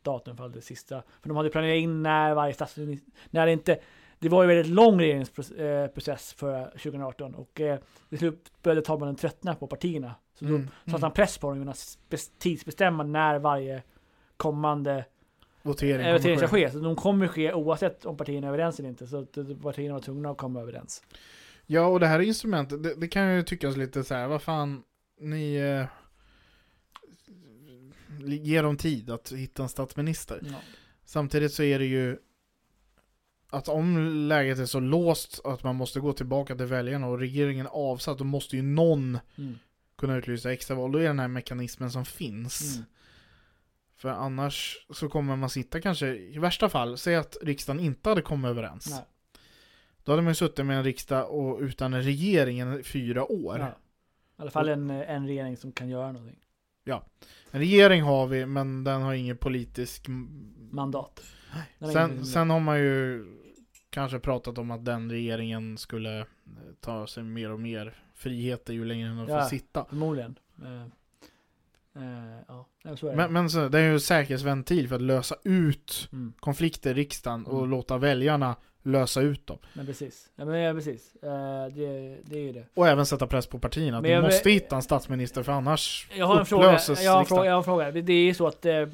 datum 0.01 0.37
för 0.37 0.49
det 0.49 0.61
sista. 0.61 1.03
För 1.21 1.29
de 1.29 1.37
hade 1.37 1.49
planerat 1.49 1.75
in 1.77 2.03
när 2.03 2.33
varje 2.33 2.53
statsminister, 2.53 3.11
när 3.29 3.45
det 3.45 3.51
inte, 3.51 3.79
det 4.19 4.29
var 4.29 4.43
ju 4.43 4.47
väldigt 4.47 4.73
lång 4.73 4.99
regeringsprocess 4.99 6.33
för 6.33 6.65
2018 6.65 7.35
och 7.35 7.61
eh, 7.61 7.79
till 8.09 8.17
slut 8.17 8.51
började 8.63 8.81
talmannen 8.81 9.15
tröttna 9.15 9.55
på 9.55 9.67
partierna. 9.67 10.15
Så 10.33 10.45
då 10.45 10.55
Mm, 10.55 10.67
satte 10.91 11.05
han 11.05 11.11
press 11.11 11.37
på 11.37 11.49
dem 11.49 11.69
att 11.69 11.97
tidsbestämma 12.39 13.03
när 13.03 13.39
varje 13.39 13.83
kommande 14.37 15.05
Votering 15.61 16.05
Eh, 16.05 16.13
Votering 16.13 16.37
ska 16.37 16.47
ske. 16.47 16.65
ske, 16.67 16.71
så 16.71 16.79
de 16.79 16.95
kommer 16.95 17.27
ske 17.27 17.53
oavsett 17.53 18.05
om 18.05 18.17
partierna 18.17 18.47
är 18.47 18.51
överens 18.51 18.79
eller 18.79 18.89
inte. 18.89 19.07
Så 19.07 19.17
eh, 19.19 19.25
partierna 19.63 19.93
var 19.93 20.01
tvungna 20.01 20.29
att 20.29 20.37
komma 20.37 20.61
överens. 20.61 21.03
Ja, 21.65 21.85
och 21.85 21.99
det 21.99 22.07
här 22.07 22.19
instrumentet, 22.19 22.83
det, 22.83 22.95
det 22.95 23.07
kan 23.07 23.35
ju 23.35 23.43
tyckas 23.43 23.77
lite 23.77 24.03
så 24.03 24.13
här, 24.13 24.27
vad 24.27 24.41
fan, 24.41 24.83
ni... 25.19 25.55
Eh, 25.55 25.85
ge 28.25 28.61
dem 28.61 28.77
tid 28.77 29.09
att 29.09 29.31
hitta 29.31 29.63
en 29.63 29.69
statsminister. 29.69 30.39
Ja. 30.51 30.55
Samtidigt 31.05 31.53
så 31.53 31.63
är 31.63 31.79
det 31.79 31.85
ju 31.85 32.17
att 33.49 33.67
om 33.67 33.97
läget 34.27 34.59
är 34.59 34.65
så 34.65 34.79
låst 34.79 35.41
att 35.43 35.63
man 35.63 35.75
måste 35.75 35.99
gå 35.99 36.13
tillbaka 36.13 36.55
till 36.55 36.65
väljarna 36.65 37.07
och 37.07 37.19
regeringen 37.19 37.67
avsatt, 37.71 38.17
då 38.17 38.23
måste 38.23 38.55
ju 38.55 38.61
någon 38.61 39.19
Mm. 39.37 39.59
kunna 39.97 40.15
utlysa 40.15 40.53
extraval. 40.53 40.91
Då 40.91 40.99
är 40.99 41.03
den 41.03 41.19
här 41.19 41.27
mekanismen 41.27 41.91
som 41.91 42.05
finns. 42.05 42.75
Mm. 42.75 42.85
För 43.95 44.09
annars 44.09 44.85
så 44.89 45.09
kommer 45.09 45.35
man 45.35 45.49
sitta 45.49 45.81
kanske, 45.81 46.07
i 46.07 46.37
värsta 46.39 46.69
fall, 46.69 46.97
säg 46.97 47.15
att 47.15 47.37
riksdagen 47.41 47.79
inte 47.79 48.09
hade 48.09 48.21
kommit 48.21 48.49
överens. 48.49 48.89
Nej. 48.89 49.05
Då 50.03 50.11
hade 50.11 50.21
man 50.21 50.31
ju 50.31 50.35
suttit 50.35 50.65
med 50.65 50.77
en 50.77 50.83
riksdag 50.83 51.31
och 51.31 51.59
utan 51.59 51.93
en 51.93 52.03
regering 52.03 52.79
i 52.79 52.83
fyra 52.83 53.31
år. 53.31 53.59
Ja. 53.59 53.67
I 53.67 54.41
alla 54.41 54.51
fall 54.51 54.69
en, 54.69 54.89
eh, 54.89 55.09
en 55.09 55.27
regering 55.27 55.57
som 55.57 55.71
kan 55.71 55.89
göra 55.89 56.11
någonting. 56.11 56.39
En 57.51 57.59
regering 57.59 58.01
har 58.03 58.27
vi, 58.27 58.45
men 58.45 58.83
den 58.83 59.01
har 59.01 59.13
ingen 59.13 59.37
politisk... 59.37 60.05
Mandat. 60.71 61.23
Sen, 61.93 62.25
sen 62.25 62.49
har 62.49 62.59
man 62.59 62.79
ju 62.79 63.25
kanske 63.89 64.19
pratat 64.19 64.57
om 64.57 64.71
att 64.71 64.85
den 64.85 65.11
regeringen 65.11 65.77
skulle 65.77 66.19
eh, 66.19 66.25
ta 66.79 67.07
sig 67.07 67.23
mer 67.23 67.51
och 67.51 67.59
mer 67.59 67.95
friheter 68.13 68.73
ju 68.73 68.85
längre 68.85 69.07
den 69.09 69.27
får 69.27 69.35
Ja. 69.35 69.45
sitta. 69.45 69.85
Förmodligen. 69.85 70.35
Eh, 71.95 72.01
ja, 72.83 72.95
så 72.97 73.07
är 73.07 73.11
det. 73.11 73.17
Men, 73.17 73.33
men 73.33 73.49
så, 73.49 73.67
det 73.69 73.79
är 73.79 73.83
ju 73.83 73.93
en 73.93 73.99
säkerhetsventil 73.99 74.87
för 74.89 74.95
att 74.95 75.01
lösa 75.01 75.35
ut 75.43 76.09
Mm. 76.13 76.33
konflikter 76.39 76.89
i 76.91 76.93
riksdagen 76.93 77.45
och 77.45 77.57
Mm. 77.57 77.69
låta 77.69 77.97
väljarna 77.97 78.55
lösa 78.85 79.21
ut 79.21 79.47
dem. 79.47 79.57
men 79.73 79.85
precis. 79.85 80.29
Ja, 80.35 80.45
men, 80.45 80.59
ja, 80.59 80.73
precis. 80.73 81.15
Eh, 81.15 81.29
det, 81.75 82.17
det 82.25 82.35
är 82.35 82.41
ju 82.41 82.51
det. 82.51 82.65
Och 82.73 82.87
även 82.87 83.05
sätta 83.05 83.27
press 83.27 83.47
på 83.47 83.59
partierna. 83.59 83.97
Men 84.01 84.03
Du 84.03 84.09
jag- 84.09 84.23
måste 84.23 84.49
hitta 84.49 84.75
en 84.75 84.81
statsminister 84.81 85.43
för 85.43 85.51
annars 85.51 86.07
Jag 86.17 86.25
har 86.25 86.39
en 86.39 86.45
fråga. 86.45 86.65
upplöses 86.67 87.03
Jag 87.03 87.11
har 87.11 87.17
en 87.17 87.21
riksdagen. 87.21 87.37
fråga. 87.37 87.45
Jag 87.49 87.53
har 87.53 87.57
en 87.57 87.63
fråga. 87.63 87.91
Det- 88.01 88.13
är 88.13 88.25
ju 88.25 88.33
så 88.33 88.47
att 88.47 88.65
eh, 88.65 88.87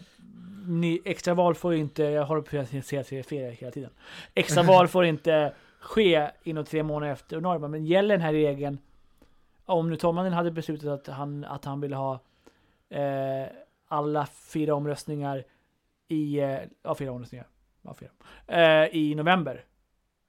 ni, 0.66 1.02
extraval 1.06 1.56
får 1.56 1.74
inte, 1.76 2.04
jag 2.04 2.26
håller 2.26 2.42
på 2.42 2.58
att 2.78 2.86
säga 2.86 3.04
fel 3.24 3.52
hela 3.52 3.72
tiden. 3.72 3.90
Extraval 4.34 4.88
får 4.96 5.06
inte 5.06 5.54
ske 5.80 6.30
inom 6.44 6.66
tre 6.66 6.84
månader 6.84 7.14
efter 7.14 7.36
ordinarie. 7.36 7.68
Men 7.68 7.86
gäller 7.86 8.16
den 8.16 8.22
här 8.22 8.34
regeln 8.34 8.78
om 9.66 9.90
nu 9.90 9.96
talmannen 9.96 10.34
hade 10.34 10.52
beslutat 10.52 10.88
att 11.10 11.16
han, 11.16 11.46
att 11.46 11.66
han 11.66 11.82
ville 11.82 11.96
ha 11.96 12.20
eh, 12.90 13.48
alla 13.88 14.26
fyra 14.26 14.76
omröstningar 14.76 15.44
i, 16.08 16.40
eh, 16.40 16.60
ja 16.84 16.96
fyra 16.96 17.12
omröstningar, 17.12 17.48
ja, 17.82 17.94
fyra, 17.94 18.10
eh, 18.48 18.96
i 18.96 19.16
november. 19.16 19.66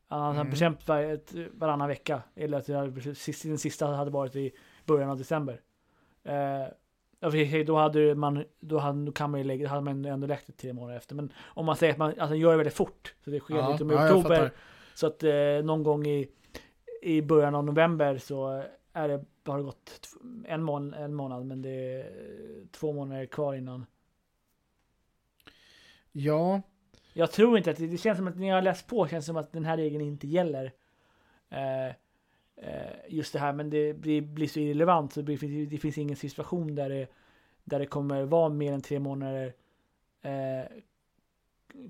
Han 0.09 0.21
hade 0.23 0.41
Mm. 0.41 0.51
bekämpat 0.51 0.89
var, 0.89 1.21
varannan 1.59 1.89
vecka, 1.89 2.23
eller 2.35 2.59
att 2.59 2.67
den 3.43 3.59
sista 3.59 3.87
hade 3.87 4.11
varit 4.11 4.37
i 4.37 4.53
början 4.85 5.11
av 5.11 5.19
december. 5.19 5.61
Eh, 6.25 6.67
då 7.67 7.77
hade 7.77 8.15
man, 8.15 8.45
då 8.61 8.79
hade, 8.79 9.05
då 9.05 9.13
kan 9.13 9.31
man 9.31 9.41
ju 9.41 9.45
lägga, 9.47 9.69
hade 9.69 9.81
man 9.81 10.05
ändå 10.05 10.27
läckt 10.27 10.47
det 10.47 10.53
tre 10.53 10.73
månader 10.73 10.97
efter. 10.99 11.15
Men 11.15 11.33
om 11.45 11.67
man 11.67 11.77
säger 11.77 11.93
att 11.93 11.99
man 11.99 12.15
alltså, 12.19 12.35
gör 12.35 12.51
det 12.51 12.57
väldigt 12.57 12.75
fort, 12.75 13.15
så 13.25 13.31
det 13.31 13.41
sker 13.41 13.55
Ja, 13.57 13.69
liksom 13.69 13.91
i 13.91 13.95
ja, 13.95 14.15
oktober, 14.15 14.51
så 14.95 15.07
att 15.07 15.23
eh, 15.23 15.33
någon 15.65 15.83
gång 15.83 16.07
i, 16.07 16.29
i 17.03 17.23
början 17.23 17.55
av 17.55 17.65
november 17.65 18.19
så 18.19 18.65
är 18.93 19.09
det, 19.09 19.25
har 19.45 19.59
det 19.59 19.65
gått 19.65 20.09
en, 20.45 20.63
mån, 20.63 20.95
en 20.95 21.15
månad, 21.15 21.47
men 21.47 21.63
det 21.63 21.71
är 21.71 22.67
två 22.71 22.93
månader 22.93 23.27
kvar 23.27 23.55
innan. 23.55 23.87
Ja, 26.13 26.63
Jag 27.13 27.33
tror 27.33 27.59
inte 27.59 27.71
att 27.71 27.77
det, 27.77 27.87
det 27.87 27.99
känns 27.99 28.19
som 28.19 28.29
att 28.29 28.37
när 28.37 28.49
jag 28.49 28.55
har 28.55 28.63
läst 28.63 28.87
på 28.87 29.07
känns 29.07 29.25
det 29.25 29.27
som 29.27 29.37
att 29.37 29.53
den 29.53 29.65
här 29.65 29.77
regeln 29.77 30.05
inte 30.05 30.27
gäller. 30.27 30.73
Eh, 31.51 31.87
eh, 32.57 32.97
just 33.09 33.33
det 33.33 33.39
här, 33.39 33.53
men 33.53 33.71
det 33.71 33.95
blir, 33.95 34.23
blir 34.23 34.49
så 34.49 34.61
irrelevant 34.61 35.13
så 35.13 35.23
det, 35.23 35.37
blir, 35.37 35.67
det 35.67 35.79
finns 35.79 35.99
ingen 35.99 36.17
situation 36.17 36.75
där 36.75 36.89
det, 36.89 37.07
där 37.65 37.79
det 37.79 37.87
kommer 37.87 38.23
vara 38.23 38.49
mer 38.49 38.73
än 38.73 38.81
tre 38.81 38.99
månader 38.99 39.55
eh, 40.23 40.65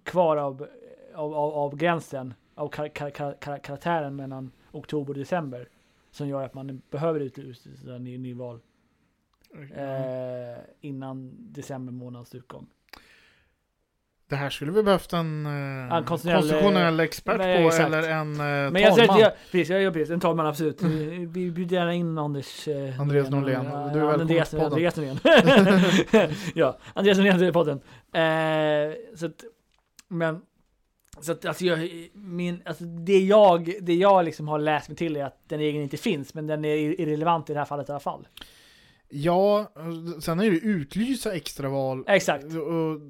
kvar 0.03 0.37
av, 0.37 0.67
av, 1.15 1.35
av, 1.35 1.53
av 1.53 1.77
gränsen, 1.77 2.35
av 2.55 2.69
kar, 2.69 2.89
kar, 2.89 3.11
kar, 3.11 3.59
karaktären 3.59 4.17
mellan 4.17 4.53
oktober 4.73 5.13
och 5.13 5.19
december. 5.19 5.69
Som 6.11 6.29
gör 6.29 6.43
att 6.43 6.55
man 6.55 6.83
behöver 6.91 7.21
utlysa 7.21 7.99
ny, 7.99 8.19
nyval 8.19 8.61
eh, 9.75 10.63
innan 10.81 11.31
december 11.53 11.93
månads 11.93 12.35
utgång. 12.35 12.67
det 14.29 14.37
här 14.37 14.51
skulle 14.51 14.73
vi 14.73 14.83
behövt 14.83 15.13
en 15.13 15.47
eh, 15.91 16.05
konstitutionell, 16.05 17.01
expert 17.01 17.39
nej, 17.39 17.63
på 17.63 17.69
exakt. 17.69 17.87
eller 17.87 18.09
en 18.09 18.33
eh, 18.33 18.73
Men 18.73 18.83
jag, 18.83 18.97
talman. 18.97 19.19
jag, 19.19 19.21
jag, 19.21 19.33
precis, 19.51 19.69
jag 19.71 19.83
gör 19.83 19.91
precis, 19.91 20.11
en 20.11 20.21
talman 20.21 20.47
absolut. 20.47 20.83
Vi 20.83 21.27
vi 21.33 21.51
bjuder 21.51 21.77
gärna 21.77 21.95
in 21.95 22.19
Anders 22.19 22.69
eh, 22.69 23.01
Andreas 23.01 23.31
Norlén. 23.31 23.65
Du 23.65 23.71
är 23.71 23.75
välkommen 23.75 24.21
Andreas, 24.21 24.51
till 24.51 24.59
podden. 24.59 24.73
Andreas 24.73 24.97
Norlén. 24.97 26.35
ja, 26.55 26.79
Andreas 26.95 27.19
Norlén 27.19 27.39
till 27.39 27.53
podden. 27.53 27.81
Eh, 28.13 29.17
så 29.17 29.27
att, 29.27 29.45
men, 30.09 30.41
så 31.21 31.33
att 31.33 31.45
alltså, 31.45 31.65
jag, 31.65 32.09
min, 32.13 32.63
alltså 32.65 32.85
det 32.85 33.19
jag, 33.19 33.73
det 33.81 33.95
jag 33.95 34.25
liksom 34.25 34.49
har 34.49 34.59
läst 34.59 34.89
mig 34.89 34.97
till 34.97 35.17
är 35.17 35.25
att 35.25 35.39
den 35.49 35.59
regeln 35.59 35.83
inte 35.83 35.97
finns, 35.97 36.35
men 36.35 36.47
den 36.47 36.65
är 36.65 36.77
irrelevant 36.77 37.51
i 37.51 37.53
det 37.53 37.59
här 37.59 37.67
fallet 37.67 37.89
i 37.89 37.93
alla 37.93 38.01
fall. 38.01 38.29
Ja, 39.09 39.73
sen 40.21 40.41
är 40.41 40.51
det 40.51 40.57
utlysa 40.57 41.35
extraval. 41.35 42.05
Exakt. 42.07 42.45
Och, 42.45 43.01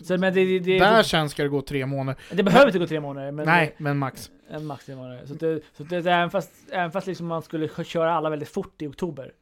Så, 0.00 0.18
men 0.18 0.34
det, 0.34 0.44
det, 0.44 0.58
det, 0.58 0.78
där 0.78 0.96
det, 0.96 1.04
sen 1.04 1.28
ska 1.30 1.42
det 1.42 1.48
gå 1.48 1.62
tre 1.62 1.86
månader. 1.86 2.22
det 2.32 2.42
behöver 2.42 2.66
inte 2.66 2.78
gå 2.78 2.86
tre 2.86 3.00
månader. 3.00 3.32
Men, 3.32 3.46
Nej, 3.46 3.74
men 3.78 3.98
max. 3.98 4.30
En 4.50 4.66
max 4.66 4.86
tre 4.86 4.96
månader. 4.96 5.26
Så, 5.26 5.34
det, 5.34 5.60
så 5.76 5.82
det, 5.82 6.00
det, 6.00 6.12
även 6.12 6.30
fast, 6.30 6.50
även 6.70 6.92
fast 6.92 7.06
liksom 7.06 7.26
man 7.26 7.42
skulle 7.42 7.68
köra 7.84 8.12
alla 8.14 8.30
väldigt 8.30 8.48
fort 8.48 8.82
i 8.82 8.86
oktober, 8.86 9.32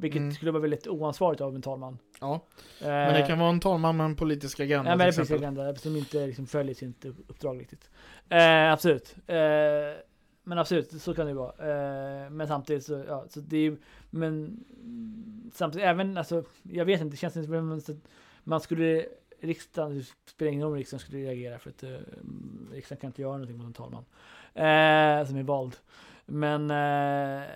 vilket 0.00 0.20
Mm. 0.20 0.32
skulle 0.32 0.50
vara 0.50 0.60
väldigt 0.62 0.86
oansvarigt 0.86 1.40
av 1.40 1.54
en 1.54 1.62
talman. 1.62 1.98
Ja. 2.20 2.34
Eh, 2.80 2.86
Men 2.86 3.14
det 3.14 3.26
kan 3.26 3.38
vara 3.38 3.50
en 3.50 3.60
talman 3.60 3.96
med 3.96 4.04
en 4.04 4.16
politisk 4.16 4.60
agenda 4.60 4.90
Ja, 4.90 4.96
det 4.96 5.04
finns 5.04 5.18
exempel. 5.18 5.44
agenda 5.44 5.74
som 5.76 5.96
inte 5.96 6.26
liksom 6.26 6.46
följer 6.46 6.74
sitt 6.74 7.04
uppdrag 7.04 7.60
riktigt. 7.60 7.90
Eh, 8.28 8.72
absolut. 8.72 9.16
Eh, 9.26 9.36
men 10.44 10.58
absolut, 10.58 11.02
så 11.02 11.14
kan 11.14 11.26
det 11.26 11.34
vara. 11.34 11.52
Eh, 12.24 12.30
men 12.30 12.48
samtidigt 12.48 12.84
så, 12.84 13.04
ja, 13.08 13.24
så 13.28 13.40
det 13.40 13.56
är 13.66 13.76
men 14.10 14.64
samtidigt 15.54 15.86
även, 15.86 16.16
alltså, 16.18 16.44
jag 16.62 16.84
vet 16.84 17.00
inte, 17.00 17.10
det 17.12 17.16
känns 17.16 17.36
inte 17.36 17.46
som 17.46 17.72
att 17.78 17.88
man 18.44 18.60
skulle, 18.60 19.06
riksdagen, 19.40 19.98
det 19.98 20.30
spelar 20.30 20.52
ingen 20.52 20.62
roll 20.64 20.72
om 20.72 20.78
riksdagen 20.78 21.00
skulle 21.00 21.18
reagera 21.18 21.58
för 21.58 21.70
att 21.70 21.82
eh, 21.82 21.90
riksdagen 22.72 23.00
kan 23.00 23.08
inte 23.08 23.22
göra 23.22 23.32
någonting 23.32 23.56
mot 23.58 23.66
en 23.66 23.72
talman. 23.72 24.04
Eh, 24.54 25.26
som 25.28 25.36
är 25.36 25.42
vald. 25.42 25.76
Men, 26.26 26.70
eh, 26.70 27.46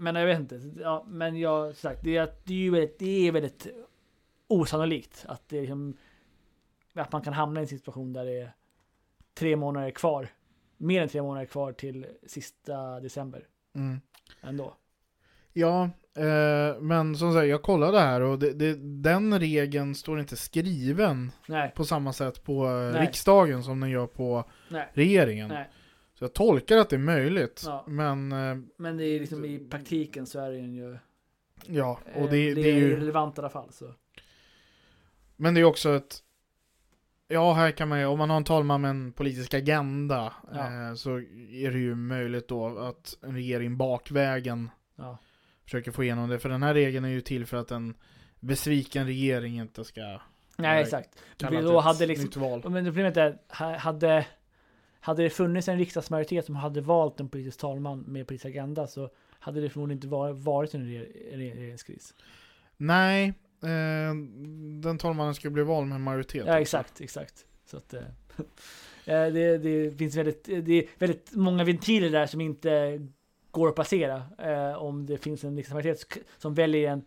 men 0.00 0.14
jag 0.14 0.26
vet 0.26 0.38
inte. 0.38 0.60
Ja, 0.80 1.04
men 1.08 1.36
jag, 1.38 1.76
sagt, 1.76 2.00
det 2.04 2.16
är, 2.16 2.28
det 2.44 2.54
är 2.54 2.58
ju 2.58 2.70
väldigt, 2.70 2.98
det 2.98 3.28
är 3.28 3.32
väldigt 3.32 3.66
osannolikt 4.46 5.24
att 5.28 5.48
det 5.48 5.56
är 5.56 5.60
liksom, 5.60 5.96
att 6.94 7.12
man 7.12 7.22
kan 7.22 7.32
hamna 7.32 7.60
i 7.60 7.62
en 7.62 7.68
situation 7.68 8.12
där 8.12 8.24
det 8.24 8.40
är 8.40 8.52
tre 9.34 9.56
månader 9.56 9.90
kvar, 9.90 10.28
mer 10.76 11.02
än 11.02 11.08
tre 11.08 11.22
månader 11.22 11.46
kvar 11.46 11.72
till 11.72 12.06
sista 12.26 13.00
december 13.00 13.46
Mm. 13.74 14.00
ändå. 14.40 14.74
Ja, 15.52 15.90
eh, 16.16 16.80
men 16.80 17.16
som 17.16 17.32
sagt, 17.32 17.46
jag 17.46 17.62
kollade 17.62 18.00
här 18.00 18.20
och 18.20 18.38
det, 18.38 18.52
det, 18.52 18.74
den 19.02 19.38
regeln 19.38 19.94
står 19.94 20.20
inte 20.20 20.36
skriven 20.36 21.30
Nej, 21.48 21.72
på 21.76 21.84
samma 21.84 22.12
sätt 22.12 22.44
på 22.44 22.66
eh, 22.66 22.92
Nej. 22.92 23.00
riksdagen 23.06 23.62
som 23.62 23.80
den 23.80 23.90
gör 23.90 24.06
på 24.06 24.44
nej, 24.68 24.88
regeringen. 24.92 25.48
nej. 25.48 25.68
Så 26.18 26.24
jag 26.24 26.32
tolkar 26.34 26.76
att 26.76 26.90
det 26.90 26.96
är 26.96 27.00
möjligt. 27.00 27.62
Ja. 27.66 27.84
Men 27.86 28.32
eh, 28.32 28.56
Men 28.76 28.96
det 28.96 29.04
är 29.04 29.20
liksom 29.20 29.44
i 29.44 29.58
praktiken 29.58 30.26
så 30.26 30.40
är 30.40 30.50
det 30.50 30.58
ju, 30.58 30.98
ja, 31.66 31.98
eh, 32.14 32.22
och 32.22 32.30
det, 32.30 32.54
det, 32.54 32.62
det 32.62 32.70
är 32.70 32.74
ju... 32.74 32.96
relevant 32.96 33.38
i 33.38 33.40
alla 33.40 33.50
fall. 33.50 33.72
Så. 33.72 33.94
Men 35.36 35.54
det 35.54 35.60
är 35.60 35.64
också 35.64 35.96
ett... 35.96 36.22
Ja, 37.28 37.52
här 37.52 37.70
kan 37.70 37.88
man 37.88 37.98
ju, 38.00 38.06
om 38.06 38.18
man 38.18 38.30
har 38.30 38.36
en 38.36 38.44
talman 38.44 38.80
med 38.80 38.90
en 38.90 39.12
politisk 39.12 39.54
agenda 39.54 40.32
Ja. 40.52 40.88
eh, 40.88 40.94
så 40.94 41.10
är 41.50 41.70
det 41.70 41.78
ju 41.78 41.94
möjligt 41.94 42.48
då 42.48 42.78
att 42.78 43.16
en 43.22 43.34
regering 43.34 43.76
bakvägen 43.76 44.70
Ja. 44.96 45.18
försöker 45.64 45.90
få 45.90 46.04
igenom 46.04 46.28
det. 46.28 46.38
För 46.38 46.48
den 46.48 46.62
här 46.62 46.74
regeln 46.74 47.04
är 47.04 47.08
ju 47.08 47.20
till 47.20 47.46
för 47.46 47.56
att 47.56 47.70
en 47.70 47.94
besviken 48.40 49.06
regering 49.06 49.58
inte 49.60 49.84
ska 49.84 50.20
Nej, 50.56 50.82
exakt. 50.82 51.22
Då 51.36 51.80
hade 51.80 52.06
liksom, 52.06 52.24
nytt 52.24 52.36
val. 52.36 52.70
men 52.70 52.84
problemet 52.84 53.16
är, 53.16 53.38
ha- 53.48 53.76
hade, 53.76 54.26
hade 55.00 55.22
det 55.22 55.30
funnits 55.30 55.68
en 55.68 55.78
riksdagsmajoritet 55.78 56.46
som 56.46 56.56
hade 56.56 56.80
valt 56.80 57.20
en 57.20 57.28
politisk 57.28 57.60
talman 57.60 58.00
med 58.00 58.26
politisk 58.26 58.46
agenda 58.46 58.86
så 58.86 59.10
hade 59.38 59.60
det 59.60 59.70
förmodligen 59.70 59.96
inte 59.96 60.08
varit, 60.08 60.36
varit 60.36 60.74
en 60.74 60.84
reger- 60.86 61.32
en 61.32 61.38
regeringskris. 61.38 62.14
Nej, 62.76 63.26
eh, 63.62 64.14
den 64.82 64.98
talmannen 64.98 65.34
ska 65.34 65.50
bli 65.50 65.62
vald 65.62 65.88
med 65.88 66.00
majoritet. 66.00 66.46
Ja, 66.46 66.60
exakt, 66.60 67.00
exakt. 67.00 67.46
Så 67.64 67.76
att, 67.76 67.94
eh, 67.94 68.00
eh, 69.04 69.32
det, 69.32 69.58
det 69.58 69.98
finns 69.98 70.16
väldigt, 70.16 70.44
det 70.44 70.72
är 70.72 70.84
väldigt 70.98 71.32
många 71.34 71.64
ventiler 71.64 72.10
där 72.10 72.26
som 72.26 72.40
inte 72.40 73.06
går 73.50 73.68
att 73.68 73.74
passera. 73.74 74.22
Eh, 74.38 74.82
om 74.82 75.06
det 75.06 75.18
finns 75.18 75.44
en 75.44 75.56
riksdagsmajoritet 75.56 76.18
som 76.38 76.54
väljer 76.54 76.90
en, 76.90 77.04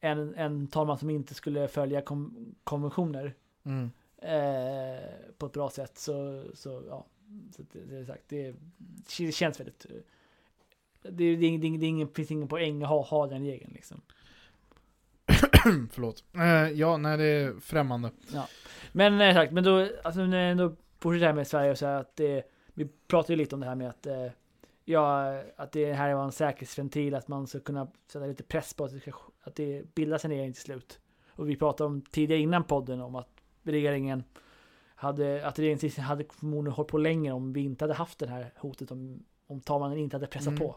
en, 0.00 0.34
en 0.34 0.66
talman 0.66 0.98
som 0.98 1.10
inte 1.10 1.34
skulle 1.34 1.68
följa 1.68 2.00
kom, 2.00 2.54
konventioner 2.64 3.34
Mm. 3.64 3.90
eh, 4.22 5.00
på 5.38 5.46
ett 5.46 5.52
bra 5.52 5.70
sätt. 5.70 5.98
Så, 5.98 6.44
så 6.54 6.82
ja, 6.88 7.06
så 7.56 7.62
det, 7.72 7.84
det, 7.84 7.96
är 7.96 8.04
sagt, 8.04 8.22
det, 8.28 8.54
det 9.18 9.32
känns 9.32 9.60
väldigt... 9.60 9.86
eh, 9.90 9.96
Det, 11.02 11.10
det, 11.10 11.36
det, 11.36 11.58
det, 11.58 11.78
det 11.78 11.86
är 11.86 11.88
ingen, 11.88 12.08
finns 12.08 12.30
ingen 12.30 12.48
poäng 12.48 12.82
att 12.82 12.88
ha, 12.88 13.02
ha 13.02 13.26
den 13.26 13.44
regeln 13.46 13.72
liksom. 13.74 14.00
Förlåt. 15.90 16.24
Eh, 16.34 16.70
ja, 16.70 16.96
nej 16.96 17.18
det 17.18 17.24
är 17.24 17.60
främmande. 17.60 18.10
Men 18.92 19.20
eh, 19.20 19.34
sagt, 19.34 19.52
men 19.52 19.64
då, 19.64 19.88
alltså 20.04 20.20
ändå 20.20 20.76
fortsätter 20.98 21.26
här 21.26 21.34
med 21.34 21.46
Sverige 21.46 21.70
och 21.70 21.78
så 21.78 21.86
här 21.86 22.00
att 22.00 22.16
det, 22.16 22.42
vi 22.74 22.88
pratade 23.08 23.32
ju 23.32 23.36
lite 23.36 23.54
om 23.54 23.60
det 23.60 23.66
här 23.66 23.74
med 23.74 23.88
att 23.88 24.06
eh, 24.06 24.26
ja, 24.84 25.34
att 25.56 25.72
det 25.72 25.92
här 25.92 26.14
var 26.14 26.24
en 26.24 26.32
säkerhetsventil, 26.32 27.14
att 27.14 27.28
man 27.28 27.46
ska 27.46 27.60
kunna 27.60 27.88
sätta 28.06 28.26
lite 28.26 28.42
press 28.42 28.74
på 28.74 28.84
att 28.84 28.92
det, 28.92 29.00
ska, 29.00 29.12
att 29.42 29.54
det 29.54 29.94
bildas 29.94 30.24
en 30.24 30.30
regering 30.30 30.52
till 30.52 30.62
slut. 30.62 31.00
Och 31.28 31.48
vi 31.50 31.56
pratade 31.56 31.86
om 31.88 32.02
tidigare 32.02 32.40
innan 32.42 32.64
podden 32.64 33.00
om 33.00 33.14
att 33.14 33.28
regeringen 33.62 34.24
hade, 35.00 35.46
att 35.46 35.58
regeringen 35.58 35.90
hade 36.02 36.24
förmodligen 36.38 36.74
hållit 36.74 36.90
på 36.90 36.98
längre 36.98 37.32
om 37.32 37.52
vi 37.52 37.60
inte 37.60 37.84
hade 37.84 37.94
haft 37.94 38.18
det 38.18 38.26
här 38.28 38.52
hotet 38.56 38.90
om, 38.90 39.22
om 39.46 39.60
talmannen 39.60 39.98
inte 39.98 40.16
hade 40.16 40.26
pressat 40.26 40.48
Mm. 40.48 40.58
på. 40.58 40.76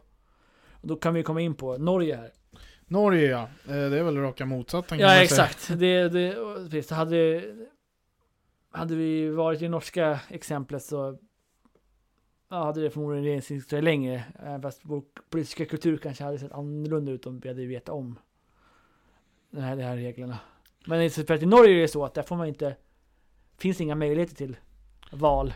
Och 0.72 0.88
då 0.88 0.96
kan 0.96 1.14
vi 1.14 1.24
komma 1.24 1.42
in 1.42 1.56
på 1.56 1.78
Norge 1.78 2.16
här. 2.16 2.32
Norge 2.88 3.30
ja, 3.30 3.42
eh, 3.42 3.90
det 3.90 4.00
är 4.00 4.04
väl 4.04 4.18
raka 4.18 4.46
motsatsen 4.46 4.98
kan 4.98 5.00
Ja, 5.00 5.08
man 5.08 5.14
säga. 5.16 5.24
exakt. 5.24 5.80
Det, 5.80 6.10
det, 6.10 6.36
precis, 6.64 6.88
så 6.88 6.96
hade, 6.96 7.44
hade 8.72 8.96
vi 8.96 9.30
varit 9.30 9.62
i 9.62 9.68
norska 9.70 10.20
exemplet 10.30 10.84
så 10.84 11.18
ja, 12.50 12.64
hade 12.64 12.82
det 12.82 12.90
förmodligen 12.90 13.24
regeringshistoria 13.24 13.82
längre. 13.82 14.24
Även 14.40 14.62
Fast 14.62 14.80
vår 14.84 15.04
politiska 15.30 15.66
kultur 15.66 15.98
kanske 15.98 16.24
hade 16.24 16.40
sett 16.40 16.52
annorlunda 16.52 17.12
ut 17.12 17.26
om 17.28 17.40
vi 17.40 17.48
hade 17.50 17.66
vetat 17.66 17.96
om 17.96 18.20
den 19.50 19.62
här, 19.64 19.76
de 19.76 19.84
här 19.84 19.96
reglerna. 19.96 20.40
Men 20.86 21.02
i 21.02 21.46
Norge 21.46 21.78
är 21.78 21.82
det 21.82 21.88
så 21.88 22.06
att 22.06 22.14
där 22.14 22.24
får 22.24 22.36
man 22.36 22.48
inte, 22.48 22.76
finns 23.58 23.82
inga 23.82 23.96
möjligheter 23.96 24.36
till 24.36 24.58
val 25.12 25.54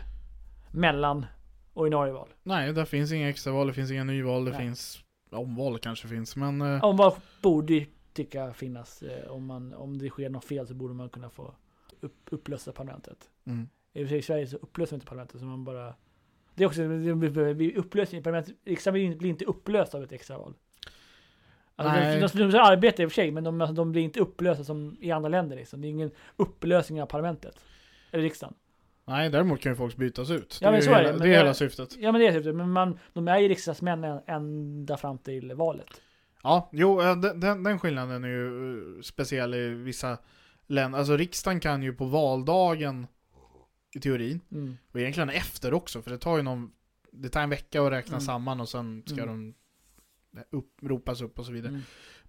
mellan 0.70 1.26
ordinarie 1.74 2.12
val. 2.12 2.28
Nej, 2.42 2.72
där 2.72 2.84
finns 2.84 3.12
inga 3.12 3.28
extraval, 3.28 3.66
det 3.66 3.72
finns 3.72 3.90
inga 3.90 4.04
nyval, 4.04 4.44
det 4.44 4.50
Nej. 4.50 4.60
finns 4.60 5.04
omval 5.30 5.78
kanske 5.78 6.08
finns, 6.08 6.36
men 6.36 6.60
eh, 6.62 6.84
Omval 6.84 7.12
borde 7.42 7.72
ju 7.74 7.86
tycka 8.12 8.52
finnas. 8.52 9.02
eh, 9.02 9.30
Om, 9.30 9.46
man, 9.46 9.74
om 9.74 9.98
det 9.98 10.08
sker 10.10 10.28
något 10.30 10.44
fel 10.44 10.66
så 10.66 10.74
borde 10.74 10.94
man 10.94 11.08
kunna 11.08 11.30
få 11.30 11.54
upp, 12.00 12.16
upplösa 12.30 12.72
parlamentet. 12.72 13.30
mm. 13.44 13.68
I 13.92 14.22
Sverige 14.22 14.46
så 14.46 14.56
upplöser 14.56 14.92
man 14.92 14.96
inte 14.96 15.06
parlamentet 15.06 15.40
så 15.40 15.46
man 15.46 15.64
bara 15.64 15.94
Det 16.54 16.64
är 16.64 16.66
också, 16.66 16.82
vi- 16.82 17.74
upplöser 17.76 18.16
inte 18.16 18.24
parlamentet, 18.24 18.54
riksdagen 18.64 19.18
blir 19.18 19.30
inte- 19.30 19.44
upplöst 19.44 19.94
av 19.94 20.02
ett 20.02 20.12
extraval. 20.12 20.54
Alltså 21.76 21.94
Nej. 22.00 22.20
de, 22.20 22.38
de, 22.38 22.50
de 22.50 22.58
arbetar 22.58 23.02
i 23.02 23.06
och 23.06 23.10
för 23.10 23.14
sig 23.14 23.30
men 23.30 23.44
de, 23.44 23.60
alltså, 23.60 23.74
de 23.74 23.92
blir 23.92 24.02
inte 24.02 24.20
upplösta 24.20 24.64
som 24.64 24.96
i 25.00 25.10
andra 25.10 25.28
länder 25.28 25.56
liksom. 25.56 25.80
Det 25.80 25.88
är 25.88 25.90
ingen 25.90 26.10
upplösning 26.36 27.02
av 27.02 27.06
parlamentet. 27.06 27.60
Eller 28.10 28.22
riksdagen. 28.22 28.54
Nej, 29.04 29.30
däremot 29.30 29.60
kan 29.60 29.72
ju 29.72 29.76
folk 29.76 29.96
bytas 29.96 30.30
ut. 30.30 30.58
Ja, 30.60 30.70
men 30.70 30.78
är 30.80 30.82
så 30.84 30.90
är 30.90 30.96
hela, 30.96 31.12
det, 31.12 31.18
det, 31.18 31.24
är 31.24 31.28
det- 31.28 31.36
hela 31.36 31.54
syftet. 31.54 31.96
Ja 31.98 32.12
men 32.12 32.20
det 32.20 32.26
är 32.26 32.40
det, 32.40 32.52
men 32.52 32.70
man, 32.70 32.98
de 33.12 33.28
är 33.28 33.38
ju 33.38 33.48
riksdagsmän 33.48 34.04
än- 34.04 34.20
ända 34.26 34.96
fram 34.96 35.18
till 35.18 35.54
valet. 35.54 36.00
Ja, 36.42 36.68
jo, 36.72 37.00
eh, 37.02 37.16
den, 37.20 37.40
den, 37.40 37.62
den 37.62 37.78
skillnaden 37.78 38.24
är 38.24 38.28
ju 38.28 38.46
eh, 38.96 39.00
speciell 39.02 39.54
i 39.54 39.68
vissa 39.68 40.18
länder. 40.66 40.98
Alltså 40.98 41.16
riksdagen 41.16 41.60
kan 41.60 41.82
ju 41.82 41.92
på 41.92 42.04
valdagen, 42.04 43.06
i 43.96 44.00
teorin, 44.00 44.40
Mm. 44.52 44.76
och 44.92 45.00
egentligen 45.00 45.30
efter 45.30 45.74
också, 45.74 46.02
för 46.02 46.10
det 46.10 46.18
tar 46.18 46.36
ju 46.36 46.42
någon, 46.42 46.70
det 47.12 47.28
tar 47.28 47.40
en 47.42 47.50
vecka 47.50 47.82
att 47.82 47.92
räkna 47.92 48.12
Mm. 48.16 48.20
samman 48.20 48.60
och 48.60 48.68
sen 48.68 49.02
ska 49.06 49.22
Mm. 49.22 49.28
de 49.28 49.54
upp, 50.56 50.74
ropas 50.82 51.20
upp 51.20 51.38
och 51.38 51.46
så 51.46 51.52
vidare. 51.52 51.80